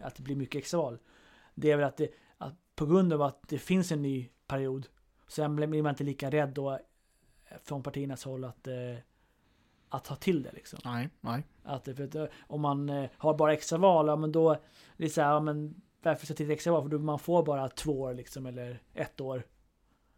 att 0.03 0.15
det 0.15 0.23
blir 0.23 0.37
mycket 0.37 0.59
extraval. 0.59 0.99
Det 1.55 1.71
är 1.71 1.77
väl 1.77 1.87
att, 1.87 1.97
det, 1.97 2.09
att 2.39 2.55
på 2.75 2.87
grund 2.87 3.13
av 3.13 3.23
att 3.23 3.49
det 3.49 3.59
finns 3.59 3.93
en 3.93 4.03
ny 4.03 4.29
period 4.47 4.87
så 5.27 5.49
blir 5.49 5.83
man 5.83 5.91
inte 5.91 6.05
lika 6.05 6.31
rädd 6.31 6.49
då 6.49 6.73
eh, 6.73 6.79
från 7.63 7.83
partiernas 7.83 8.25
håll 8.25 8.45
att, 8.45 8.67
eh, 8.67 8.97
att 9.89 10.05
ta 10.05 10.17
till 10.17 10.43
det 10.43 10.53
liksom. 10.53 10.79
Nej, 10.85 11.09
nej. 11.21 11.45
Att, 11.63 11.85
för 11.85 12.23
att, 12.23 12.31
om 12.47 12.61
man 12.61 13.09
har 13.17 13.35
bara 13.35 13.53
extra 13.53 13.79
val, 13.79 14.07
ja 14.07 14.17
men 14.17 14.33
då 14.33 14.57
det 14.97 15.05
är 15.05 15.09
så 15.09 15.21
här, 15.21 15.31
ja, 15.31 15.41
men 15.41 15.83
varför 16.05 16.27
sätta 16.27 16.37
till 16.37 16.51
extra 16.51 16.73
val? 16.73 16.83
För 16.83 16.89
då 16.89 16.99
man 16.99 17.19
får 17.19 17.43
bara 17.43 17.69
två 17.69 18.01
år 18.01 18.15
liksom, 18.15 18.47
eller 18.47 18.83
ett 18.95 19.21
år. 19.21 19.43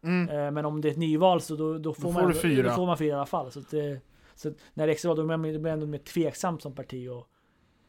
Mm. 0.03 0.29
Eh, 0.29 0.51
men 0.51 0.65
om 0.65 0.81
det 0.81 0.89
är 0.89 0.93
ett 0.93 0.99
nyval 0.99 1.41
så 1.41 1.57
då, 1.57 1.79
då, 1.79 1.95
får, 1.95 2.03
Då 2.03 2.09
man, 2.13 2.23
får 2.23 2.29
ändå- 2.29 2.41
fyra. 2.41 2.69
Då 2.69 2.75
får 2.75 2.87
man 2.87 2.99
fyra 2.99 3.09
i 3.09 3.13
alla 3.13 3.27
fall. 3.27 3.53
Så, 3.53 3.61
det- 3.71 4.01
så 4.35 4.49
när 4.75 4.87
det 4.87 4.91
är 4.91 4.95
extra 4.95 5.09
val, 5.09 5.17
då 5.17 5.23
blir 5.37 5.59
man 5.59 5.67
ändå 5.73 5.87
mer 5.87 5.99
tveksam 5.99 6.59
som 6.61 6.75
parti 6.75 7.09
och 7.09 7.29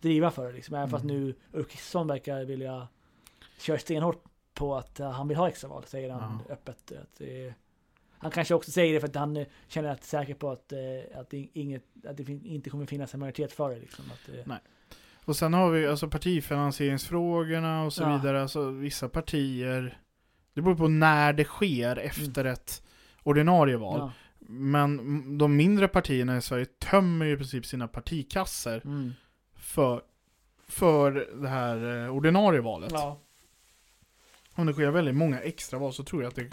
driva 0.02 0.32
för 0.32 0.48
det. 0.48 0.54
Liksom. 0.54 0.76
Även 0.76 0.90
fast 0.90 1.04
Mm. 1.04 1.16
nu 1.24 1.36
Ulf 1.52 1.68
Kristersson 1.68 2.08
verkar 2.08 2.44
vilja 2.46 2.88
köra 3.60 3.78
stenhårt 3.78 4.24
på 4.54 4.76
att 4.76 5.00
eh, 5.00 5.12
han 5.12 5.28
vill 5.28 5.38
ha 5.38 5.48
extra 5.48 5.70
val, 5.70 5.84
säger 5.84 6.10
han 6.10 6.40
öppet. 6.50 6.92
Att, 6.92 7.16
det, 7.18 7.54
han 8.20 8.32
kanske 8.32 8.54
också 8.56 8.72
säger 8.72 8.94
det 8.94 9.00
för 9.00 9.08
att 9.08 9.16
han 9.16 9.38
eh, 9.38 9.48
känner 9.68 9.90
att 9.90 10.04
säker 10.04 10.34
på 10.34 10.50
att, 10.50 10.74
att, 11.16 11.30
det, 11.30 11.48
inget, 11.54 11.84
att 12.06 12.18
det 12.18 12.30
inte 12.30 12.70
kommer 12.70 12.86
finnas 12.86 13.14
en 13.14 13.20
majoritet 13.20 13.52
för 13.52 13.70
det. 13.70 13.80
Liksom. 13.80 14.06
Att, 14.12 14.48
Nej. 14.48 14.58
Och 15.28 15.36
sen 15.36 15.54
har 15.54 15.72
vi 15.72 15.88
alltså 15.88 16.08
partifinansieringsfrågorna 16.08 17.84
och 17.84 17.94
så 17.94 18.04
Ja. 18.04 18.18
vidare. 18.18 18.42
Alltså 18.42 18.70
vissa 18.70 19.10
partier, 19.10 19.98
det 20.54 20.62
beror 20.62 20.76
på 20.76 20.88
när 20.88 21.34
det 21.34 21.44
sker 21.44 21.96
efter 21.96 22.46
ett 22.46 22.84
ordinarie 23.24 23.78
val. 23.78 24.00
ja. 24.00 24.12
Men 24.50 25.00
mm, 25.00 25.38
de 25.38 25.56
mindre 25.56 25.88
partierna 25.88 26.38
i 26.38 26.42
Sverige 26.42 26.66
tömmer 26.66 27.26
ju 27.26 27.34
i 27.34 27.38
princip 27.38 27.66
sina 27.66 27.88
partikasser 27.88 28.82
Mm. 28.86 29.14
för, 29.56 30.02
för 30.68 31.28
det 31.42 31.48
här 31.50 32.04
eh, 32.06 32.16
ordinarie 32.16 32.62
valet. 32.62 32.92
Ja. 32.92 33.20
Om 34.56 34.66
det 34.66 34.74
sker 34.74 34.92
väldigt 34.92 35.16
många 35.16 35.40
extra 35.42 35.80
val 35.80 35.94
så 35.94 36.04
tror 36.04 36.22
jag 36.24 36.30
att 36.30 36.36
det, 36.36 36.50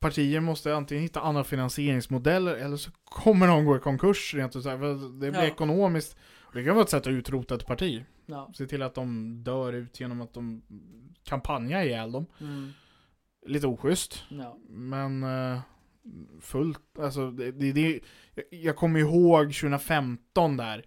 partier 0.00 0.40
måste 0.40 0.74
antingen 0.76 1.02
hitta 1.02 1.20
andra 1.20 1.44
finansieringsmodeller 1.44 2.54
eller 2.54 2.76
så 2.76 2.90
kommer 3.04 3.46
de 3.46 3.64
gå 3.64 3.76
i 3.76 3.80
konkurs 3.80 4.34
rent 4.34 4.56
ut 4.56 4.64
Det 4.64 4.76
blir 5.18 5.34
Ja. 5.34 5.42
ekonomiskt. 5.46 6.16
Det 6.58 6.64
kan 6.64 6.74
vara 6.74 6.84
ett 6.84 6.90
sätt 6.90 7.06
att 7.06 7.12
utrota 7.12 7.54
ett 7.54 7.66
parti. 7.66 8.04
Ja. 8.26 8.50
Se 8.54 8.66
till 8.66 8.82
att 8.82 8.94
de 8.94 9.34
dör 9.44 9.72
ut 9.72 10.00
genom 10.00 10.20
att 10.20 10.34
de 10.34 10.62
kampanjar 11.24 11.82
ihjäl 11.82 12.12
dem. 12.12 12.26
Mm. 12.40 12.70
Lite 13.46 13.66
oschysst. 13.66 14.24
Ja. 14.28 14.58
Men 14.68 15.22
eh, 15.22 15.60
fullt, 16.40 16.98
alltså 16.98 17.30
det, 17.30 17.52
det, 17.52 17.72
det, 17.72 18.00
jag- 18.50 18.76
kommer 18.76 19.00
ihåg 19.00 19.44
2015 19.54 20.56
där. 20.56 20.84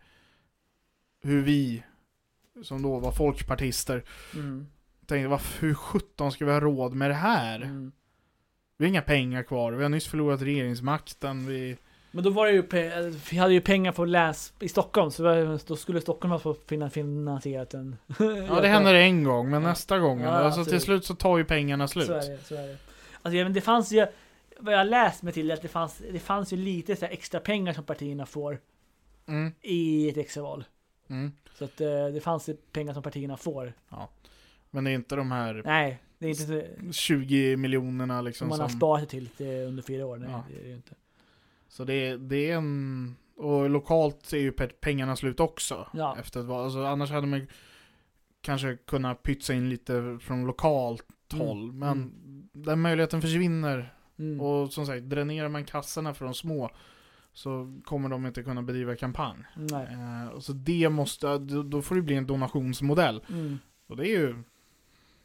Hur 1.24 1.42
vi, 1.42 1.84
som 2.64 2.82
då 2.82 3.00
var 3.00 3.12
folkpartister, 3.12 4.04
Mm. 4.36 4.68
tänkte 5.06 5.40
hur 5.60 5.74
sjutton 5.74 6.32
ska 6.32 6.46
vi 6.46 6.52
ha 6.52 6.60
råd 6.60 6.94
med 6.94 7.10
det 7.10 7.14
här? 7.16 7.62
Mm. 7.62 7.92
Vi 8.78 8.86
har 8.86 8.90
inga 8.90 9.02
pengar 9.02 9.44
kvar, 9.44 9.72
vi 9.72 9.84
har 9.84 9.90
nyss 9.90 10.08
förlorat 10.08 10.42
regeringsmakten, 10.42 11.46
vi... 11.48 11.78
Men 12.12 12.24
då 12.24 12.30
var 12.30 12.46
det 12.46 12.52
ju, 12.52 12.60
eh, 12.90 13.14
vi 13.32 13.38
hade 13.38 13.54
ju 13.54 13.62
pengar 13.62 13.92
på 13.92 14.06
läs 14.06 14.54
i 14.60 14.70
Stockholm, 14.70 15.12
så 15.12 15.24
var- 15.24 15.68
då 15.68 15.76
skulle 15.76 16.02
Stockholm 16.02 16.32
ha 16.32 16.40
fått 16.40 16.68
finan- 16.70 16.90
finansierat 16.90 17.70
den. 17.70 17.96
Ja 18.50 18.62
det 18.62 18.68
händer 18.68 18.94
en 18.94 19.24
gång, 19.24 19.50
men 19.50 19.62
Ja. 19.64 19.70
nästa 19.70 20.00
gång, 20.00 20.22
Ja, 20.22 20.30
alltså 20.30 20.66
till 20.66 20.82
slut 20.82 21.06
så 21.06 21.16
tar 21.16 21.38
ju 21.38 21.46
pengarna 21.46 21.88
slut. 21.88 22.06
Så 22.08 22.14
är 22.14 22.30
det, 22.30 22.38
så 22.44 22.56
är 22.56 22.68
det. 22.68 22.78
Alltså, 23.22 23.38
ja, 23.38 23.44
men 23.44 23.54
det 23.54 23.62
fanns 23.62 23.92
ju, 23.92 24.06
vad 24.60 24.74
jag 24.74 24.88
läst 24.88 25.24
mig 25.24 25.34
till, 25.34 25.52
att 25.52 25.62
det 25.62 25.68
fanns, 25.68 26.02
det 26.12 26.20
fanns 26.20 26.54
ju 26.54 26.58
lite 26.58 26.96
så 26.96 27.06
extra 27.06 27.40
pengar 27.40 27.74
som 27.74 27.84
partierna 27.84 28.26
får 28.26 28.60
Mm, 29.28 29.52
i 29.62 30.10
ett 30.10 30.18
extraval. 30.18 30.64
mm. 31.10 31.32
Så 31.58 31.66
att 31.66 31.82
eh, 31.82 32.06
det 32.14 32.22
fanns 32.24 32.50
ju 32.50 32.54
pengar 32.54 32.94
som 32.94 33.04
partierna 33.04 33.38
får. 33.38 33.74
Men 34.72 34.84
det 34.84 34.92
är 34.92 34.96
inte 34.96 35.16
de 35.16 35.32
här 35.32 35.62
Nej, 35.66 36.00
det 36.20 36.26
är 36.26 36.30
inte 36.30 36.44
så, 36.88 36.92
20 36.92 37.58
miljonerna 37.58 38.18
som 38.20 38.26
liksom 38.26 38.48
man 38.50 38.60
har 38.60 38.68
som... 38.70 38.78
sparat 38.78 39.10
till 39.10 39.30
det 39.38 39.64
under 39.66 39.84
fyra 39.84 40.06
år. 40.06 40.18
Nej, 40.18 40.30
Ja. 40.32 40.44
det 40.50 40.60
är 40.60 40.64
det 40.64 40.70
ju 40.70 40.76
inte. 40.76 40.92
Så 41.72 41.84
det 41.84 41.94
är, 41.94 42.18
det 42.18 42.52
är 42.52 42.58
en... 42.58 43.16
Och 43.36 43.70
lokalt 43.70 44.34
är 44.34 44.38
ju 44.38 44.52
pe- 44.52 44.74
pengarna 44.82 45.16
slut 45.16 45.40
också. 45.40 45.88
Ja. 45.94 46.18
Efter 46.20 46.40
ett 46.40 46.46
val. 46.46 46.64
Alltså, 46.64 46.84
annars 46.86 47.12
hade 47.12 47.28
man 47.28 47.48
kanske 48.42 48.78
kunnat 48.86 49.24
pytsa 49.24 49.54
in 49.54 49.70
lite 49.70 50.18
från 50.22 50.46
lokalt 50.46 51.06
Mm, 51.34 51.48
håll. 51.48 51.72
Men 51.72 51.92
mm. 51.92 52.50
den 52.54 52.82
möjligheten 52.82 53.22
försvinner. 53.22 53.94
Mm. 54.20 54.42
Och 54.42 54.74
som 54.74 54.86
sagt, 54.86 55.04
dränerar 55.04 55.50
man 55.50 55.66
kassorna 55.66 56.14
för 56.14 56.26
de 56.26 56.34
små 56.34 56.72
så 57.34 57.80
kommer 57.86 58.10
de 58.10 58.26
inte 58.26 58.44
kunna 58.44 58.62
bedriva 58.62 58.96
kampanj. 58.96 59.38
Nej. 59.56 59.88
Eh, 59.92 60.40
så 60.40 60.54
det 60.54 60.90
måste, 60.90 61.38
då, 61.38 61.82
får 61.82 61.96
det 61.96 62.02
bli 62.02 62.16
en 62.16 62.28
donationsmodell. 62.28 63.24
Mm. 63.30 63.60
Och 63.88 63.98
det 63.98 64.08
är 64.08 64.20
ju 64.20 64.44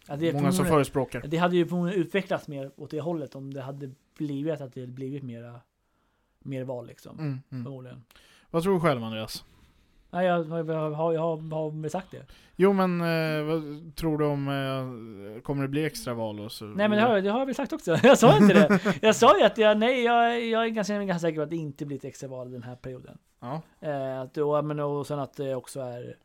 Ja, 0.09 0.17
det 0.17 0.29
är 0.29 0.33
många 0.33 0.53
som 0.53 0.67
förespråkar. 0.67 1.23
Det 1.27 1.37
hade 1.37 1.57
ju 1.57 1.91
utvecklats 1.95 2.49
mer 2.49 2.71
åt 2.77 2.91
det 2.91 3.01
hållet 3.01 3.35
om 3.35 3.55
det 3.55 3.63
hade 3.63 3.91
blivit 4.19 4.61
att 4.61 4.75
det 4.75 4.87
blivit 4.87 5.23
mera 5.23 5.61
mer 6.47 6.65
val 6.65 6.87
liksom. 6.87 7.19
Mm, 7.19 7.41
mm. 7.51 7.65
Förmodligen. 7.65 8.05
Vad 8.51 8.63
tror 8.63 8.75
du 8.75 8.81
själv 8.81 9.05
Andreas? 9.05 9.45
Nej, 10.11 10.27
jag, 10.27 10.49
jag, 10.49 10.69
jag, 10.69 10.91
har, 10.91 11.13
jag 11.13 11.21
har, 11.21 11.89
sagt 11.89 12.11
det. 12.11 12.27
Jo 12.57 12.73
men 12.73 13.01
eh, 13.01 13.45
vad 13.45 13.97
tror 13.97 14.19
du 14.19 14.25
om, 14.25 14.49
eh, 14.49 15.43
kommer 15.43 15.63
det 15.63 15.69
bli 15.69 15.85
extraval 15.85 16.41
och 16.41 16.53
så? 16.53 16.65
Nej 16.65 16.89
men 16.89 16.99
det 16.99 17.05
har, 17.05 17.21
det 17.21 17.31
har 17.31 17.39
jag 17.39 17.47
väl 17.47 17.55
sagt 17.55 17.73
också. 17.73 17.97
Jag 18.03 18.19
sa 18.19 18.37
inte 18.37 18.55
det. 18.55 18.95
Jag 19.03 19.17
sa 19.17 19.39
ju 19.39 19.45
att 19.45 19.59
jag, 19.59 19.79
nej, 19.79 20.03
jag, 20.03 20.45
jag 20.45 20.65
är 20.65 20.69
ganska, 20.69 21.05
ganska 21.05 21.29
säker 21.29 21.37
på 21.37 21.43
att 21.43 21.51
det 21.51 21.57
inte 21.57 21.87
blir 21.87 21.97
ett 21.97 22.05
extraval 22.05 22.51
den 22.51 22.63
här 22.63 22.77
perioden. 22.77 23.19
Ja. 23.41 23.63
Eh, 23.81 24.21
att, 24.21 24.37
och, 24.37 24.65
men, 24.65 24.81
och 24.81 25.07
sen 25.07 25.19
att 25.19 25.37
det 25.37 25.55
också 25.55 25.81
är 25.81 26.17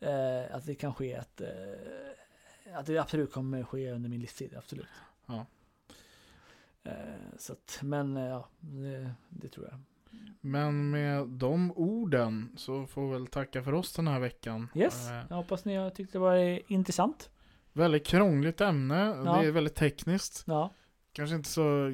eh, 0.00 0.56
att 0.56 0.66
det 0.66 0.74
kan 0.74 0.94
ske 0.94 1.16
att, 1.16 1.40
eh, 1.40 2.78
att 2.78 2.86
det 2.86 2.98
absolut 2.98 3.32
kommer 3.32 3.62
ske 3.62 3.92
under 3.92 4.10
min 4.10 4.20
livstid, 4.20 4.54
absolut. 4.58 4.86
Ja. 5.26 5.46
Eh, 6.84 6.92
så 7.38 7.52
att, 7.52 7.78
men 7.82 8.16
eh, 8.16 8.22
ja, 8.24 8.48
det, 8.60 9.10
det 9.28 9.48
tror 9.48 9.68
jag. 9.70 9.78
Men 10.40 10.90
med 10.90 11.28
de 11.28 11.72
orden 11.76 12.52
så 12.56 12.86
får 12.86 13.06
vi 13.06 13.12
väl 13.12 13.26
tacka 13.26 13.62
för 13.62 13.72
oss 13.74 13.92
den 13.92 14.06
här 14.06 14.20
veckan. 14.20 14.68
Yes, 14.74 15.08
Eh, 15.10 15.22
jag 15.28 15.36
hoppas 15.36 15.64
ni 15.64 15.76
har 15.76 15.90
tyckt 15.90 16.12
det 16.12 16.18
var 16.18 16.60
intressant. 16.72 17.30
väldigt 17.72 18.06
krångligt 18.06 18.60
ämne, 18.60 19.22
Ja. 19.24 19.40
det 19.40 19.46
är 19.46 19.50
väldigt 19.50 19.74
tekniskt. 19.74 20.44
Ja, 20.46 20.70
Kanske 21.12 21.36
inte 21.36 21.48
så 21.48 21.90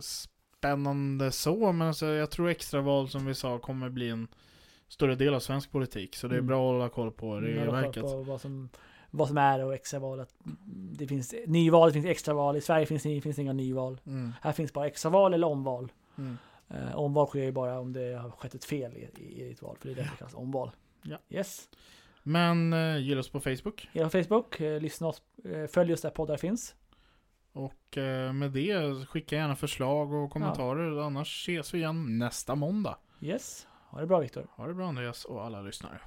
jättespännande 0.00 1.30
så, 1.32 1.72
men 1.72 1.88
alltså, 1.88 2.06
jag 2.06 2.30
tror 2.30 2.48
extraval 2.48 3.08
som 3.08 3.26
vi 3.26 3.34
sa 3.34 3.58
kommer 3.58 3.88
bli 3.88 4.08
en 4.08 4.28
större 4.88 5.14
del 5.14 5.34
av 5.34 5.40
svensk 5.40 5.70
politik. 5.72 6.16
Så 6.16 6.28
det 6.28 6.34
är 6.34 6.38
Mm. 6.38 6.46
bra 6.46 6.56
att 6.70 6.74
hålla 6.74 6.88
koll 6.88 7.10
på 7.12 7.40
regelverket. 7.40 8.02
på 8.02 8.38
vad 9.10 9.28
som, 9.28 9.34
som 9.34 9.38
är 9.38 9.64
och 9.64 9.74
extraval. 9.74 10.20
Att 10.20 10.34
Det 10.92 11.06
finns 11.06 11.34
nyval, 11.46 11.88
det 11.88 11.92
finns 11.92 12.06
extraval. 12.06 12.56
I 12.56 12.60
Sverige 12.60 12.86
finns 12.86 13.02
det 13.02 13.20
finns 13.20 13.36
det 13.36 13.42
inga 13.42 13.52
nyval. 13.52 14.00
Mm. 14.06 14.32
Här 14.42 14.52
finns 14.52 14.72
bara 14.72 14.86
extraval 14.86 15.34
eller 15.34 15.46
omval. 15.46 15.92
Mm. 16.18 16.38
Eh, 16.68 16.96
omval 16.96 17.26
sker 17.26 17.42
ju 17.42 17.52
bara 17.52 17.80
om 17.80 17.92
det 17.92 18.14
har 18.14 18.30
skett 18.30 18.54
ett 18.54 18.64
fel 18.64 18.96
i, 18.96 19.10
i, 19.22 19.42
i 19.42 19.52
ett 19.52 19.62
val, 19.62 19.76
för 19.80 19.88
det 19.88 19.92
är 19.92 19.96
därför 19.96 20.10
det 20.10 20.16
kallas 20.18 20.34
omval. 20.34 20.70
Ja. 21.02 21.18
Yes. 21.28 21.68
Men 22.22 22.72
eh, 22.72 22.98
gilla 22.98 23.20
oss 23.20 23.28
på 23.28 23.40
Facebook. 23.40 23.88
Gilla 23.92 24.10
Facebook, 24.10 24.60
eh, 24.60 24.80
lyssna 24.80 25.06
oss, 25.06 25.22
eh, 25.44 25.66
följ 25.66 25.92
oss 25.92 26.00
där 26.00 26.10
poddar 26.10 26.36
finns. 26.36 26.74
Och 27.52 27.98
eh, 27.98 28.32
med 28.32 28.50
det, 28.50 29.06
skicka 29.06 29.36
gärna 29.36 29.56
förslag 29.56 30.12
och 30.12 30.30
kommentarer. 30.30 31.00
Annars 31.00 31.48
ses 31.48 31.74
vi 31.74 31.78
igen 31.78 32.18
nästa 32.18 32.54
måndag. 32.54 32.98
Yes. 33.20 33.66
Ha 33.90 34.00
det 34.00 34.06
bra 34.06 34.18
Viktor. 34.18 34.46
Ha 34.56 34.66
det 34.66 34.74
bra 34.74 34.88
Andreas 34.88 35.24
och 35.24 35.44
alla 35.44 35.62
lyssnare. 35.62 36.00